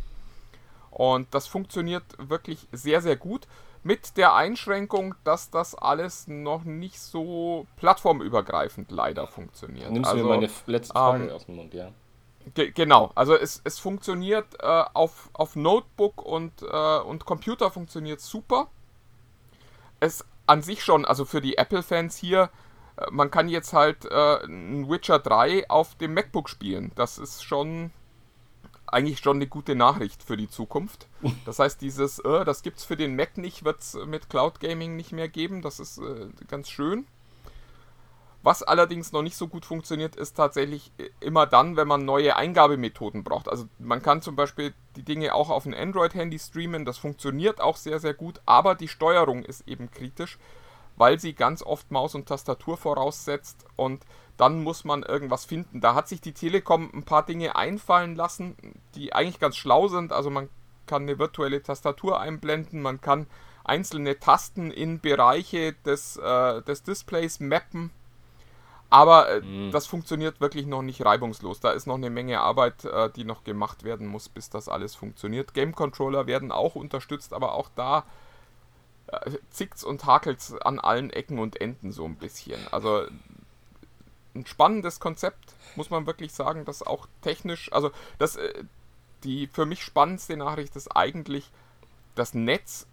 Und 0.90 1.34
das 1.34 1.46
funktioniert 1.46 2.04
wirklich 2.18 2.68
sehr, 2.72 3.00
sehr 3.00 3.16
gut. 3.16 3.46
Mit 3.82 4.16
der 4.16 4.34
Einschränkung, 4.34 5.14
dass 5.24 5.50
das 5.50 5.74
alles 5.74 6.26
noch 6.26 6.64
nicht 6.64 6.98
so 6.98 7.66
plattformübergreifend 7.76 8.90
leider 8.90 9.26
funktioniert. 9.26 9.90
Nimmst 9.90 10.10
du 10.10 10.14
also, 10.14 10.24
mir 10.24 10.36
meine 10.36 10.50
letzte 10.66 10.94
Frage 10.94 11.24
ähm, 11.24 11.30
aus 11.30 11.46
dem 11.46 11.56
Mund, 11.56 11.74
ja. 11.74 11.92
Ge 12.52 12.72
genau, 12.72 13.10
also 13.14 13.34
es, 13.34 13.62
es 13.64 13.78
funktioniert 13.78 14.46
äh, 14.60 14.84
auf, 14.92 15.30
auf 15.32 15.56
Notebook 15.56 16.22
und, 16.22 16.62
äh, 16.62 16.98
und 16.98 17.24
Computer 17.24 17.70
funktioniert 17.70 18.20
super. 18.20 18.68
Es 20.00 20.24
an 20.46 20.62
sich 20.62 20.84
schon, 20.84 21.04
also 21.04 21.24
für 21.24 21.40
die 21.40 21.56
Apple-Fans 21.56 22.16
hier, 22.16 22.50
äh, 22.96 23.06
man 23.10 23.30
kann 23.30 23.48
jetzt 23.48 23.72
halt 23.72 24.04
äh, 24.04 24.44
ein 24.44 24.88
Witcher 24.90 25.18
3 25.18 25.70
auf 25.70 25.94
dem 25.94 26.14
MacBook 26.14 26.50
spielen. 26.50 26.92
Das 26.96 27.18
ist 27.18 27.42
schon 27.42 27.90
eigentlich 28.86 29.20
schon 29.20 29.38
eine 29.38 29.46
gute 29.46 29.74
Nachricht 29.74 30.22
für 30.22 30.36
die 30.36 30.48
Zukunft. 30.48 31.08
Das 31.46 31.58
heißt, 31.58 31.80
dieses, 31.80 32.18
äh, 32.18 32.44
das 32.44 32.62
es 32.64 32.84
für 32.84 32.96
den 32.96 33.16
Mac 33.16 33.38
nicht, 33.38 33.64
wird 33.64 33.80
es 33.80 33.94
mit 34.06 34.28
Cloud 34.28 34.60
Gaming 34.60 34.96
nicht 34.96 35.12
mehr 35.12 35.28
geben. 35.28 35.62
Das 35.62 35.80
ist 35.80 36.00
ganz 36.48 36.68
schön. 36.68 37.06
Was 38.44 38.62
allerdings 38.62 39.10
noch 39.10 39.22
nicht 39.22 39.38
so 39.38 39.48
gut 39.48 39.64
funktioniert, 39.64 40.16
ist 40.16 40.36
tatsächlich 40.36 40.92
äh, 40.98 41.08
immer 41.20 41.46
dann, 41.46 41.78
wenn 41.78 41.88
man 41.88 42.04
neue 42.04 42.36
Eingabemethoden 42.36 43.24
braucht. 43.24 43.48
Also 43.48 43.64
man 43.78 44.02
kann 44.02 44.20
zum 44.20 44.36
Beispiel 44.36 44.74
die 44.96 45.02
Dinge 45.02 45.34
auch 45.34 45.48
auf 45.48 45.64
ein 45.64 45.72
Android-Handy 45.72 46.38
streamen, 46.38 46.84
das 46.84 46.98
funktioniert 46.98 47.62
auch 47.62 47.76
sehr, 47.76 48.00
sehr 48.00 48.12
gut, 48.12 48.42
aber 48.44 48.74
die 48.74 48.88
Steuerung 48.88 49.44
ist 49.44 49.66
eben 49.66 49.90
kritisch, 49.90 50.38
weil 50.96 51.18
sie 51.18 51.32
ganz 51.32 51.62
oft 51.62 51.90
Maus 51.90 52.14
und 52.14 52.28
Tastatur 52.28 52.76
voraussetzt 52.76 53.64
und 53.76 54.04
dann 54.36 54.62
muss 54.62 54.84
man 54.84 55.04
irgendwas 55.04 55.46
finden. 55.46 55.80
Da 55.80 55.94
hat 55.94 56.08
sich 56.08 56.20
die 56.20 56.34
Telekom 56.34 56.90
ein 56.92 57.04
paar 57.04 57.24
Dinge 57.24 57.56
einfallen 57.56 58.14
lassen, 58.14 58.56
die 58.94 59.14
eigentlich 59.14 59.40
ganz 59.40 59.56
schlau 59.56 59.88
sind. 59.88 60.12
Also 60.12 60.28
man 60.28 60.50
kann 60.86 61.04
eine 61.04 61.18
virtuelle 61.18 61.62
Tastatur 61.62 62.20
einblenden, 62.20 62.82
man 62.82 63.00
kann 63.00 63.26
einzelne 63.64 64.18
Tasten 64.20 64.70
in 64.70 65.00
Bereiche 65.00 65.72
des, 65.86 66.18
äh, 66.18 66.60
des 66.60 66.82
Displays 66.82 67.40
mappen 67.40 67.90
aber 68.94 69.28
äh, 69.28 69.40
mhm. 69.40 69.72
das 69.72 69.88
funktioniert 69.88 70.40
wirklich 70.40 70.66
noch 70.66 70.82
nicht 70.82 71.04
reibungslos. 71.04 71.58
Da 71.58 71.72
ist 71.72 71.88
noch 71.88 71.96
eine 71.96 72.10
Menge 72.10 72.40
Arbeit, 72.40 72.84
äh, 72.84 73.10
die 73.10 73.24
noch 73.24 73.42
gemacht 73.42 73.82
werden 73.82 74.06
muss, 74.06 74.28
bis 74.28 74.50
das 74.50 74.68
alles 74.68 74.94
funktioniert. 74.94 75.52
Game 75.52 75.74
Controller 75.74 76.28
werden 76.28 76.52
auch 76.52 76.76
unterstützt, 76.76 77.32
aber 77.32 77.54
auch 77.54 77.70
da 77.74 78.04
äh, 79.08 79.32
zickt's 79.50 79.82
und 79.82 80.04
hakelt's 80.04 80.54
an 80.54 80.78
allen 80.78 81.10
Ecken 81.10 81.40
und 81.40 81.60
Enden 81.60 81.90
so 81.90 82.04
ein 82.04 82.14
bisschen. 82.14 82.60
Also 82.70 83.02
ein 84.36 84.46
spannendes 84.46 85.00
Konzept, 85.00 85.54
muss 85.74 85.90
man 85.90 86.06
wirklich 86.06 86.32
sagen, 86.32 86.64
das 86.64 86.84
auch 86.84 87.08
technisch, 87.20 87.72
also 87.72 87.90
das, 88.20 88.36
äh, 88.36 88.62
die 89.24 89.48
für 89.48 89.66
mich 89.66 89.82
spannendste 89.82 90.36
Nachricht 90.36 90.76
ist 90.76 90.94
eigentlich, 90.94 91.50
das 92.14 92.32
Netz 92.32 92.86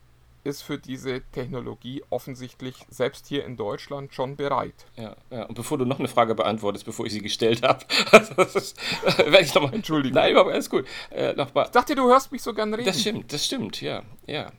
ist 0.44 0.62
für 0.64 0.78
diese 0.78 1.22
Technologie 1.32 2.04
offensichtlich 2.10 2.76
selbst 2.90 3.28
hier 3.28 3.46
in 3.46 3.58
Deutschland 3.58 4.14
schon 4.14 4.36
bereit. 4.36 4.86
Ja, 4.96 5.16
ja. 5.30 5.46
und 5.46 5.56
bevor 5.56 5.78
du 5.78 5.86
noch 5.86 6.00
eine 6.00 6.08
Frage 6.08 6.36
beantwortest, 6.36 6.86
bevor 6.86 7.06
ich 7.06 7.14
sie 7.14 7.22
gestellt 7.22 7.64
habe, 7.64 7.86
werde 8.12 9.42
ich 9.42 9.54
nochmal. 9.54 9.74
Entschuldigung. 9.74 10.16
Nein, 10.16 10.36
aber 10.36 10.52
alles 10.52 10.70
gut. 10.70 10.86
Äh, 11.12 11.34
noch 11.34 11.54
mal. 11.54 11.66
Ich 11.66 11.72
dachte, 11.72 11.96
du 11.96 12.04
hörst 12.10 12.32
mich 12.32 12.42
so 12.42 12.54
gern 12.54 12.74
reden. 12.74 12.86
Das 12.86 13.00
stimmt, 13.00 13.32
das 13.32 13.46
stimmt, 13.46 13.82
ja. 13.82 14.04
ja. 14.26 14.52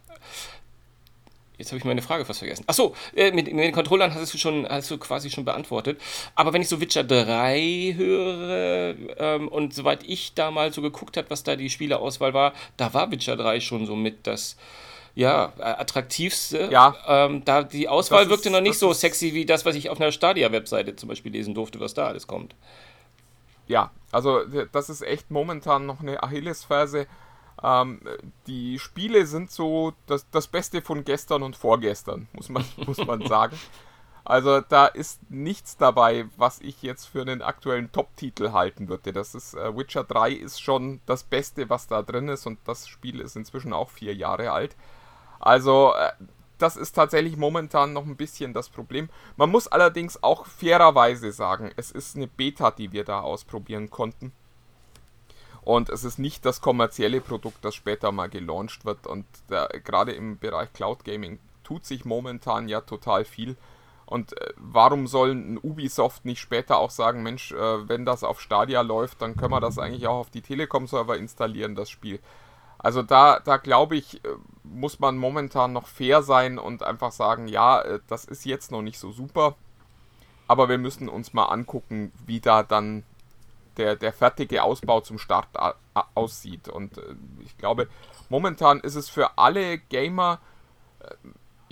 Jetzt 1.58 1.70
habe 1.70 1.78
ich 1.78 1.84
meine 1.84 2.02
Frage 2.02 2.24
fast 2.24 2.40
vergessen. 2.40 2.64
Achso, 2.66 2.94
äh, 3.14 3.30
mit, 3.30 3.46
mit, 3.52 3.64
den 3.64 3.72
Controllern 3.72 4.14
hast 4.14 4.34
du 4.34 4.38
schon, 4.38 4.66
hast 4.68 4.90
du 4.90 4.98
quasi 4.98 5.30
schon 5.30 5.44
beantwortet. 5.44 6.00
Aber 6.34 6.52
wenn 6.52 6.62
ich 6.62 6.68
so 6.68 6.80
Witcher 6.80 7.04
3 7.04 7.94
höre 7.96 8.94
ähm, 9.18 9.48
und 9.48 9.74
soweit 9.74 10.02
ich 10.02 10.34
da 10.34 10.50
mal 10.50 10.72
so 10.72 10.82
geguckt 10.82 11.16
habe, 11.16 11.30
was 11.30 11.44
da 11.44 11.54
die 11.54 11.70
Spieleauswahl 11.70 12.34
war, 12.34 12.52
da 12.76 12.94
war 12.94 13.10
Witcher 13.12 13.36
3 13.36 13.60
schon 13.60 13.86
so 13.86 13.94
mit 13.94 14.26
das 14.26 14.56
ja, 15.14 15.52
äh, 15.58 15.62
attraktivste. 15.62 16.68
Ja. 16.70 16.96
Ähm, 17.06 17.44
da 17.44 17.62
die 17.62 17.88
Auswahl 17.88 18.24
das 18.24 18.30
wirkte 18.30 18.48
ist, 18.48 18.54
noch 18.54 18.60
nicht 18.60 18.78
so 18.78 18.92
sexy 18.92 19.34
wie 19.34 19.44
das, 19.44 19.64
was 19.64 19.76
ich 19.76 19.90
auf 19.90 20.00
einer 20.00 20.12
Stadia-Webseite 20.12 20.96
zum 20.96 21.08
Beispiel 21.08 21.32
lesen 21.32 21.54
durfte, 21.54 21.80
was 21.80 21.94
da 21.94 22.06
alles 22.06 22.26
kommt. 22.26 22.54
Ja, 23.68 23.90
also 24.10 24.40
das 24.72 24.90
ist 24.90 25.02
echt 25.02 25.30
momentan 25.30 25.86
noch 25.86 26.00
eine 26.00 26.22
Achillesferse. 26.22 27.06
Ähm, 27.62 28.00
die 28.46 28.78
Spiele 28.78 29.26
sind 29.26 29.50
so 29.50 29.92
das, 30.06 30.28
das 30.30 30.48
Beste 30.48 30.82
von 30.82 31.04
gestern 31.04 31.42
und 31.42 31.56
vorgestern, 31.56 32.28
muss 32.32 32.48
man, 32.48 32.64
muss 32.86 32.98
man 32.98 33.26
sagen. 33.26 33.58
Also 34.24 34.60
da 34.60 34.86
ist 34.86 35.20
nichts 35.30 35.76
dabei, 35.76 36.26
was 36.36 36.60
ich 36.60 36.82
jetzt 36.82 37.06
für 37.06 37.22
einen 37.22 37.42
aktuellen 37.42 37.90
Top-Titel 37.90 38.52
halten 38.52 38.88
würde. 38.88 39.12
Das 39.12 39.34
ist 39.34 39.54
äh, 39.54 39.76
Witcher 39.76 40.04
3 40.04 40.32
ist 40.32 40.60
schon 40.60 41.00
das 41.06 41.24
Beste, 41.24 41.68
was 41.70 41.88
da 41.88 42.02
drin 42.02 42.28
ist 42.28 42.46
und 42.46 42.60
das 42.64 42.86
Spiel 42.88 43.20
ist 43.20 43.36
inzwischen 43.36 43.72
auch 43.72 43.90
vier 43.90 44.14
Jahre 44.14 44.52
alt. 44.52 44.76
Also 45.42 45.92
äh, 45.94 46.12
das 46.56 46.76
ist 46.76 46.92
tatsächlich 46.92 47.36
momentan 47.36 47.92
noch 47.92 48.06
ein 48.06 48.16
bisschen 48.16 48.54
das 48.54 48.68
Problem. 48.68 49.10
Man 49.36 49.50
muss 49.50 49.66
allerdings 49.66 50.22
auch 50.22 50.46
fairerweise 50.46 51.32
sagen, 51.32 51.72
es 51.76 51.90
ist 51.90 52.16
eine 52.16 52.28
Beta, 52.28 52.70
die 52.70 52.92
wir 52.92 53.04
da 53.04 53.20
ausprobieren 53.20 53.90
konnten. 53.90 54.32
Und 55.62 55.90
es 55.90 56.04
ist 56.04 56.18
nicht 56.18 56.46
das 56.46 56.60
kommerzielle 56.60 57.20
Produkt, 57.20 57.64
das 57.64 57.74
später 57.74 58.12
mal 58.12 58.28
gelauncht 58.28 58.84
wird. 58.84 59.06
Und 59.06 59.26
gerade 59.84 60.12
im 60.12 60.38
Bereich 60.38 60.72
Cloud 60.72 61.04
Gaming 61.04 61.40
tut 61.64 61.84
sich 61.84 62.04
momentan 62.04 62.68
ja 62.68 62.80
total 62.80 63.24
viel. 63.24 63.56
Und 64.06 64.38
äh, 64.40 64.52
warum 64.56 65.06
soll 65.06 65.32
ein 65.32 65.58
Ubisoft 65.58 66.24
nicht 66.24 66.40
später 66.40 66.78
auch 66.78 66.90
sagen, 66.90 67.22
Mensch, 67.22 67.52
äh, 67.52 67.88
wenn 67.88 68.04
das 68.04 68.24
auf 68.24 68.40
Stadia 68.40 68.82
läuft, 68.82 69.22
dann 69.22 69.36
können 69.36 69.52
wir 69.52 69.60
das 69.60 69.78
eigentlich 69.78 70.06
auch 70.06 70.18
auf 70.18 70.30
die 70.30 70.42
Telekom-Server 70.42 71.16
installieren, 71.16 71.74
das 71.74 71.90
Spiel. 71.90 72.20
Also 72.78 73.02
da, 73.02 73.40
da 73.40 73.56
glaube 73.56 73.96
ich, 73.96 74.20
muss 74.72 74.98
man 74.98 75.16
momentan 75.16 75.72
noch 75.72 75.86
fair 75.86 76.22
sein 76.22 76.58
und 76.58 76.82
einfach 76.82 77.12
sagen, 77.12 77.48
ja, 77.48 77.80
äh, 77.82 78.00
das 78.08 78.24
ist 78.24 78.44
jetzt 78.44 78.70
noch 78.70 78.82
nicht 78.82 78.98
so 78.98 79.12
super, 79.12 79.56
aber 80.48 80.68
wir 80.68 80.78
müssen 80.78 81.08
uns 81.08 81.32
mal 81.32 81.46
angucken, 81.46 82.12
wie 82.26 82.40
da 82.40 82.62
dann 82.62 83.04
der, 83.76 83.96
der 83.96 84.12
fertige 84.12 84.62
Ausbau 84.62 85.00
zum 85.00 85.18
Start 85.18 85.48
aussieht. 86.14 86.68
Und 86.68 86.98
äh, 86.98 87.14
ich 87.44 87.56
glaube, 87.56 87.88
momentan 88.28 88.80
ist 88.80 88.96
es 88.96 89.08
für 89.08 89.38
alle 89.38 89.78
Gamer 89.78 90.40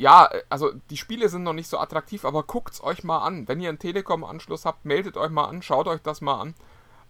ja, 0.00 0.30
also 0.48 0.72
die 0.88 0.96
Spiele 0.96 1.28
sind 1.28 1.42
noch 1.42 1.52
nicht 1.52 1.68
so 1.68 1.78
attraktiv, 1.78 2.24
aber 2.24 2.42
guckt 2.44 2.72
es 2.72 2.82
euch 2.82 3.04
mal 3.04 3.18
an. 3.18 3.46
Wenn 3.48 3.60
ihr 3.60 3.68
einen 3.68 3.78
Telekom-Anschluss 3.78 4.64
habt, 4.64 4.86
meldet 4.86 5.18
euch 5.18 5.28
mal 5.28 5.44
an, 5.44 5.60
schaut 5.60 5.88
euch 5.88 6.00
das 6.00 6.22
mal 6.22 6.40
an. 6.40 6.54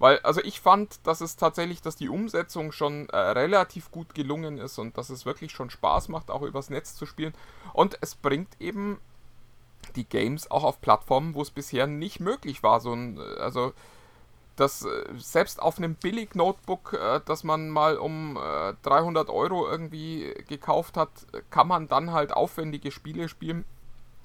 Weil, 0.01 0.19
also 0.21 0.41
ich 0.43 0.61
fand, 0.61 1.07
dass 1.07 1.21
es 1.21 1.37
tatsächlich, 1.37 1.83
dass 1.83 1.95
die 1.95 2.09
Umsetzung 2.09 2.73
schon 2.73 3.11
äh, 3.11 3.17
relativ 3.17 3.91
gut 3.91 4.15
gelungen 4.15 4.57
ist 4.57 4.79
und 4.79 4.97
dass 4.97 5.11
es 5.11 5.27
wirklich 5.27 5.53
schon 5.53 5.69
Spaß 5.69 6.09
macht, 6.09 6.31
auch 6.31 6.41
übers 6.41 6.71
Netz 6.71 6.97
zu 6.97 7.05
spielen. 7.05 7.35
Und 7.75 7.99
es 8.01 8.15
bringt 8.15 8.49
eben 8.61 8.99
die 9.97 10.05
Games 10.05 10.51
auch 10.51 10.65
auf 10.65 10.81
Plattformen, 10.81 11.35
wo 11.35 11.43
es 11.43 11.51
bisher 11.51 11.87
nicht 11.87 12.19
möglich 12.19 12.63
war. 12.63 12.81
So 12.81 12.95
ein, 12.95 13.19
äh, 13.19 13.41
also 13.41 13.75
dass 14.57 14.87
äh, 14.87 15.05
selbst 15.19 15.61
auf 15.61 15.77
einem 15.77 15.97
Billig-Notebook, 15.97 16.95
äh, 16.95 17.21
das 17.27 17.45
man 17.45 17.69
mal 17.69 17.99
um 17.99 18.39
300 18.83 19.29
äh, 19.29 19.33
Euro 19.33 19.69
irgendwie 19.69 20.35
gekauft 20.49 20.97
hat, 20.97 21.11
kann 21.51 21.69
man 21.69 21.89
dann 21.89 22.13
halt 22.13 22.33
aufwendige 22.33 22.91
Spiele 22.91 23.29
spielen, 23.29 23.67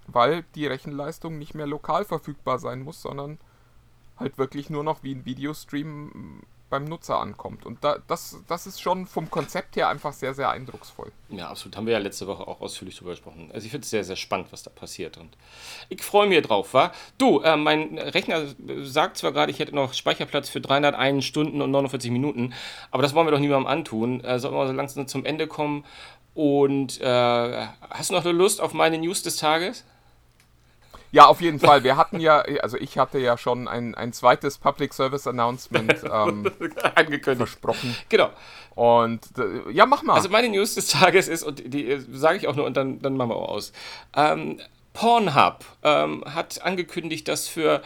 weil 0.08 0.44
die 0.56 0.68
Rechenleistung 0.68 1.38
nicht 1.38 1.54
mehr 1.54 1.68
lokal 1.68 2.06
verfügbar 2.06 2.60
sein 2.60 2.82
muss, 2.82 3.02
sondern 3.02 3.40
halt 4.18 4.38
wirklich 4.38 4.70
nur 4.70 4.84
noch 4.84 5.04
wie 5.04 5.14
ein 5.14 5.26
Videostream 5.26 6.42
beim 6.70 6.86
Nutzer 6.86 7.20
ankommt. 7.20 7.66
Und 7.66 7.84
da, 7.84 8.00
das, 8.08 8.38
das 8.48 8.66
ist 8.66 8.82
schon 8.82 9.06
vom 9.06 9.30
Konzept 9.30 9.76
her 9.76 9.88
einfach 9.88 10.14
sehr, 10.14 10.34
sehr 10.34 10.50
eindrucksvoll. 10.50 11.12
Ja, 11.30 11.50
absolut. 11.50 11.78
Haben 11.78 11.86
wir 11.86 11.94
ja 11.94 12.00
letzte 12.00 12.28
Woche 12.28 12.48
auch 12.48 12.60
ausführlich 12.60 12.98
drüber 12.98 13.12
gesprochen. 13.12 13.50
Also 13.54 13.66
ich 13.66 13.72
finde 13.72 13.86
es 13.86 13.92
sehr, 13.92 14.04
sehr 14.04 14.16
spannend, 14.16 14.48
was 14.52 14.64
da 14.64 14.72
passiert. 14.72 15.18
Und 15.18 15.38
ich 15.90 16.02
freue 16.02 16.28
mich 16.28 16.42
drauf, 16.42 16.74
wa? 16.74 16.92
Du, 17.18 17.40
äh, 17.42 17.56
mein 17.56 17.98
Rechner 17.98 18.48
sagt 18.82 19.18
zwar 19.18 19.32
gerade, 19.32 19.52
ich 19.52 19.60
hätte 19.60 19.76
noch 19.76 19.94
Speicherplatz 19.94 20.50
für 20.50 20.60
301 20.60 21.24
Stunden 21.24 21.62
und 21.62 21.72
49 21.72 22.12
Minuten, 22.12 22.54
aber 22.92 23.04
das 23.04 23.14
wollen 23.14 23.28
wir 23.28 23.32
doch 23.32 23.40
niemandem 23.40 23.68
antun. 23.68 24.22
Äh, 24.24 24.40
sollen 24.40 24.56
wir 24.56 24.68
so 24.68 24.74
langsam 24.74 25.08
zum 25.08 25.24
Ende 25.24 25.48
kommen. 25.48 25.86
Und 26.34 27.00
äh, 27.00 27.68
hast 27.90 28.10
du 28.10 28.16
noch 28.16 28.26
Lust 28.26 28.60
auf 28.60 28.74
meine 28.74 28.98
News 28.98 29.24
des 29.24 29.38
Tages? 29.38 29.86
Ja, 31.16 31.28
auf 31.28 31.40
jeden 31.40 31.62
Fall. 31.62 31.86
Wir 31.86 31.96
hatten 31.96 32.20
ja, 32.20 32.40
also 32.62 32.76
ich 32.76 32.98
hatte 32.98 33.20
ja 33.20 33.38
schon 33.38 33.70
ein, 33.70 33.96
ein 33.96 34.12
zweites 34.12 34.58
Public 34.58 34.94
Service 34.94 35.26
Announcement 35.28 36.04
ähm, 36.04 36.52
angekündigt. 36.94 37.38
Versprochen. 37.38 37.96
Genau. 38.10 38.32
Und 38.76 39.22
äh, 39.38 39.72
ja, 39.72 39.86
mach 39.86 40.04
mal. 40.04 40.16
Also 40.16 40.28
meine 40.28 40.50
News 40.50 40.76
des 40.76 40.88
Tages 40.88 41.30
ist, 41.30 41.44
und 41.44 41.74
die 41.74 41.90
äh, 41.90 42.02
sage 42.12 42.38
ich 42.38 42.50
auch 42.50 42.56
nur 42.58 42.66
und 42.66 42.76
dann, 42.76 43.02
dann 43.02 43.16
machen 43.16 43.30
wir 43.30 43.38
auch 43.38 43.48
aus. 43.48 43.72
Ähm, 44.14 44.60
Pornhub 44.92 45.64
ähm, 45.84 46.22
hat 46.26 46.62
angekündigt, 46.62 47.30
dass 47.30 47.48
für 47.48 47.82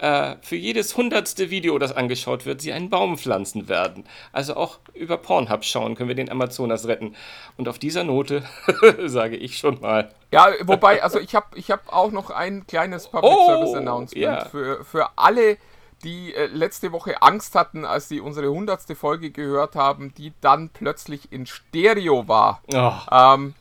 äh, 0.00 0.36
für 0.40 0.56
jedes 0.56 0.96
hundertste 0.96 1.50
Video, 1.50 1.78
das 1.78 1.92
angeschaut 1.92 2.46
wird, 2.46 2.62
sie 2.62 2.72
einen 2.72 2.88
Baum 2.88 3.18
pflanzen 3.18 3.68
werden. 3.68 4.04
Also 4.32 4.56
auch 4.56 4.78
über 4.94 5.18
Pornhub 5.18 5.64
schauen 5.64 5.94
können 5.94 6.08
wir 6.08 6.16
den 6.16 6.30
Amazonas 6.30 6.86
retten. 6.86 7.14
Und 7.56 7.68
auf 7.68 7.78
dieser 7.78 8.02
Note 8.04 8.42
sage 9.04 9.36
ich 9.36 9.58
schon 9.58 9.80
mal. 9.80 10.10
Ja, 10.32 10.48
wobei, 10.62 11.02
also 11.02 11.18
ich 11.18 11.34
habe 11.34 11.46
ich 11.54 11.70
hab 11.70 11.92
auch 11.92 12.12
noch 12.12 12.30
ein 12.30 12.66
kleines 12.66 13.08
Public 13.08 13.32
oh, 13.32 13.46
Service 13.46 13.74
Announcement 13.74 14.22
ja. 14.22 14.44
für, 14.46 14.84
für 14.84 15.08
alle, 15.16 15.58
die 16.02 16.34
äh, 16.34 16.46
letzte 16.46 16.92
Woche 16.92 17.20
Angst 17.20 17.54
hatten, 17.54 17.84
als 17.84 18.08
sie 18.08 18.20
unsere 18.20 18.48
hundertste 18.48 18.94
Folge 18.94 19.30
gehört 19.30 19.76
haben, 19.76 20.14
die 20.14 20.32
dann 20.40 20.70
plötzlich 20.70 21.30
in 21.30 21.44
Stereo 21.44 22.26
war. 22.26 22.62
Oh. 22.72 22.92
Ähm, 23.12 23.54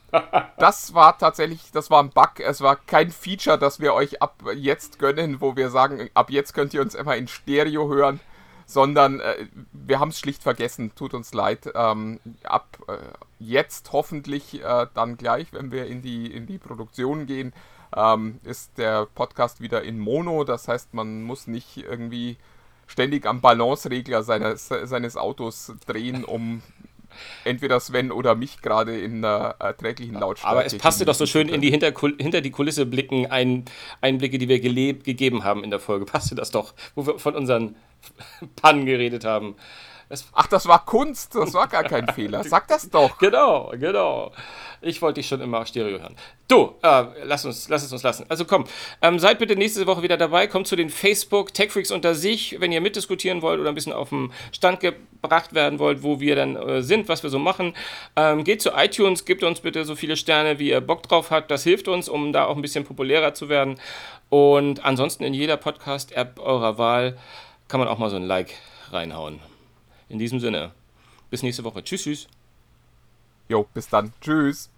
das 0.57 0.93
war 0.93 1.17
tatsächlich, 1.17 1.71
das 1.71 1.89
war 1.89 2.01
ein 2.01 2.09
Bug. 2.09 2.39
Es 2.39 2.61
war 2.61 2.75
kein 2.75 3.11
Feature, 3.11 3.57
das 3.57 3.79
wir 3.79 3.93
euch 3.93 4.21
ab 4.21 4.43
jetzt 4.55 4.99
gönnen, 4.99 5.41
wo 5.41 5.55
wir 5.55 5.69
sagen, 5.69 6.09
ab 6.13 6.29
jetzt 6.29 6.53
könnt 6.53 6.73
ihr 6.73 6.81
uns 6.81 6.95
immer 6.95 7.15
in 7.15 7.27
Stereo 7.27 7.89
hören, 7.89 8.19
sondern 8.65 9.19
äh, 9.19 9.47
wir 9.71 9.99
haben 9.99 10.09
es 10.09 10.19
schlicht 10.19 10.43
vergessen. 10.43 10.93
Tut 10.95 11.13
uns 11.13 11.33
leid. 11.33 11.71
Ähm, 11.75 12.19
ab 12.43 12.77
äh, 12.87 12.97
jetzt 13.39 13.91
hoffentlich 13.91 14.63
äh, 14.63 14.87
dann 14.93 15.17
gleich, 15.17 15.53
wenn 15.53 15.71
wir 15.71 15.87
in 15.87 16.01
die, 16.01 16.27
in 16.33 16.45
die 16.45 16.57
Produktion 16.57 17.25
gehen, 17.25 17.53
ähm, 17.95 18.39
ist 18.43 18.77
der 18.77 19.05
Podcast 19.07 19.61
wieder 19.61 19.83
in 19.83 19.99
Mono. 19.99 20.43
Das 20.43 20.67
heißt, 20.67 20.93
man 20.93 21.23
muss 21.23 21.47
nicht 21.47 21.77
irgendwie 21.77 22.37
ständig 22.85 23.25
am 23.25 23.41
Balanceregler 23.41 24.23
seines, 24.23 24.67
seines 24.67 25.15
Autos 25.15 25.73
drehen, 25.85 26.25
um 26.25 26.61
entweder 27.43 27.79
Sven 27.79 28.11
oder 28.11 28.35
mich 28.35 28.61
gerade 28.61 28.99
in 28.99 29.23
einer 29.23 29.55
erträglichen 29.59 30.15
Lautstärke. 30.15 30.51
Aber 30.51 30.65
es 30.65 30.77
passte 30.77 31.05
doch 31.05 31.15
so 31.15 31.25
schön 31.25 31.49
in 31.49 31.61
die 31.61 31.69
hinter, 31.69 31.93
hinter 32.19 32.41
die 32.41 32.51
Kulisse 32.51 32.85
blicken, 32.85 33.27
ein, 33.27 33.65
Einblicke, 34.01 34.37
die 34.37 34.47
wir 34.47 34.59
gegeben 34.59 35.43
haben 35.43 35.63
in 35.63 35.69
der 35.69 35.79
Folge. 35.79 36.05
Passte 36.05 36.35
das 36.35 36.51
doch, 36.51 36.73
wo 36.95 37.05
wir 37.05 37.19
von 37.19 37.35
unseren 37.35 37.75
Pannen 38.55 38.85
geredet 38.85 39.25
haben. 39.25 39.55
Das 40.09 40.27
Ach, 40.33 40.47
das 40.47 40.67
war 40.67 40.85
Kunst, 40.85 41.35
das 41.35 41.53
war 41.53 41.67
gar 41.67 41.83
kein 41.83 42.07
Fehler. 42.15 42.43
Sag 42.43 42.67
das 42.67 42.89
doch. 42.89 43.19
Genau, 43.19 43.71
genau. 43.79 44.31
Ich 44.81 45.01
wollte 45.01 45.19
dich 45.19 45.27
schon 45.27 45.39
immer 45.39 45.65
Stereo 45.67 45.99
hören. 45.99 46.15
Du, 46.47 46.73
äh, 46.81 47.03
lass, 47.23 47.45
uns, 47.45 47.69
lass 47.69 47.83
es 47.83 47.93
uns 47.93 48.01
lassen. 48.01 48.25
Also 48.27 48.45
komm, 48.45 48.65
ähm, 49.03 49.19
seid 49.19 49.37
bitte 49.37 49.55
nächste 49.55 49.85
Woche 49.85 50.01
wieder 50.01 50.17
dabei. 50.17 50.47
Kommt 50.47 50.67
zu 50.67 50.75
den 50.75 50.89
Facebook 50.89 51.53
Tech 51.53 51.71
Freaks 51.71 51.91
unter 51.91 52.15
sich, 52.15 52.59
wenn 52.59 52.71
ihr 52.71 52.81
mitdiskutieren 52.81 53.43
wollt 53.43 53.59
oder 53.59 53.69
ein 53.69 53.75
bisschen 53.75 53.93
auf 53.93 54.09
den 54.09 54.33
Stand 54.51 54.79
gebracht 54.79 55.53
werden 55.53 55.77
wollt, 55.77 56.01
wo 56.01 56.19
wir 56.19 56.35
dann 56.35 56.55
äh, 56.55 56.81
sind, 56.81 57.07
was 57.07 57.21
wir 57.21 57.29
so 57.29 57.37
machen. 57.37 57.75
Ähm, 58.15 58.43
geht 58.43 58.63
zu 58.63 58.71
iTunes, 58.71 59.25
gebt 59.25 59.43
uns 59.43 59.59
bitte 59.59 59.85
so 59.85 59.95
viele 59.95 60.17
Sterne, 60.17 60.57
wie 60.57 60.69
ihr 60.69 60.81
Bock 60.81 61.03
drauf 61.03 61.29
habt. 61.29 61.51
Das 61.51 61.63
hilft 61.63 61.87
uns, 61.87 62.09
um 62.09 62.33
da 62.33 62.45
auch 62.45 62.55
ein 62.55 62.63
bisschen 62.63 62.83
populärer 62.83 63.35
zu 63.35 63.47
werden. 63.47 63.79
Und 64.29 64.83
ansonsten 64.83 65.23
in 65.23 65.35
jeder 65.35 65.57
Podcast-App 65.57 66.39
eurer 66.39 66.79
Wahl 66.79 67.17
kann 67.67 67.79
man 67.79 67.87
auch 67.87 67.99
mal 67.99 68.09
so 68.09 68.15
ein 68.15 68.23
Like 68.23 68.55
reinhauen. 68.91 69.39
In 70.09 70.19
diesem 70.19 70.39
Sinne, 70.39 70.71
bis 71.29 71.43
nächste 71.43 71.63
Woche. 71.63 71.83
Tschüss, 71.83 72.03
tschüss. 72.03 72.27
Jo, 73.47 73.67
bis 73.73 73.87
dann. 73.87 74.11
Tschüss. 74.21 74.69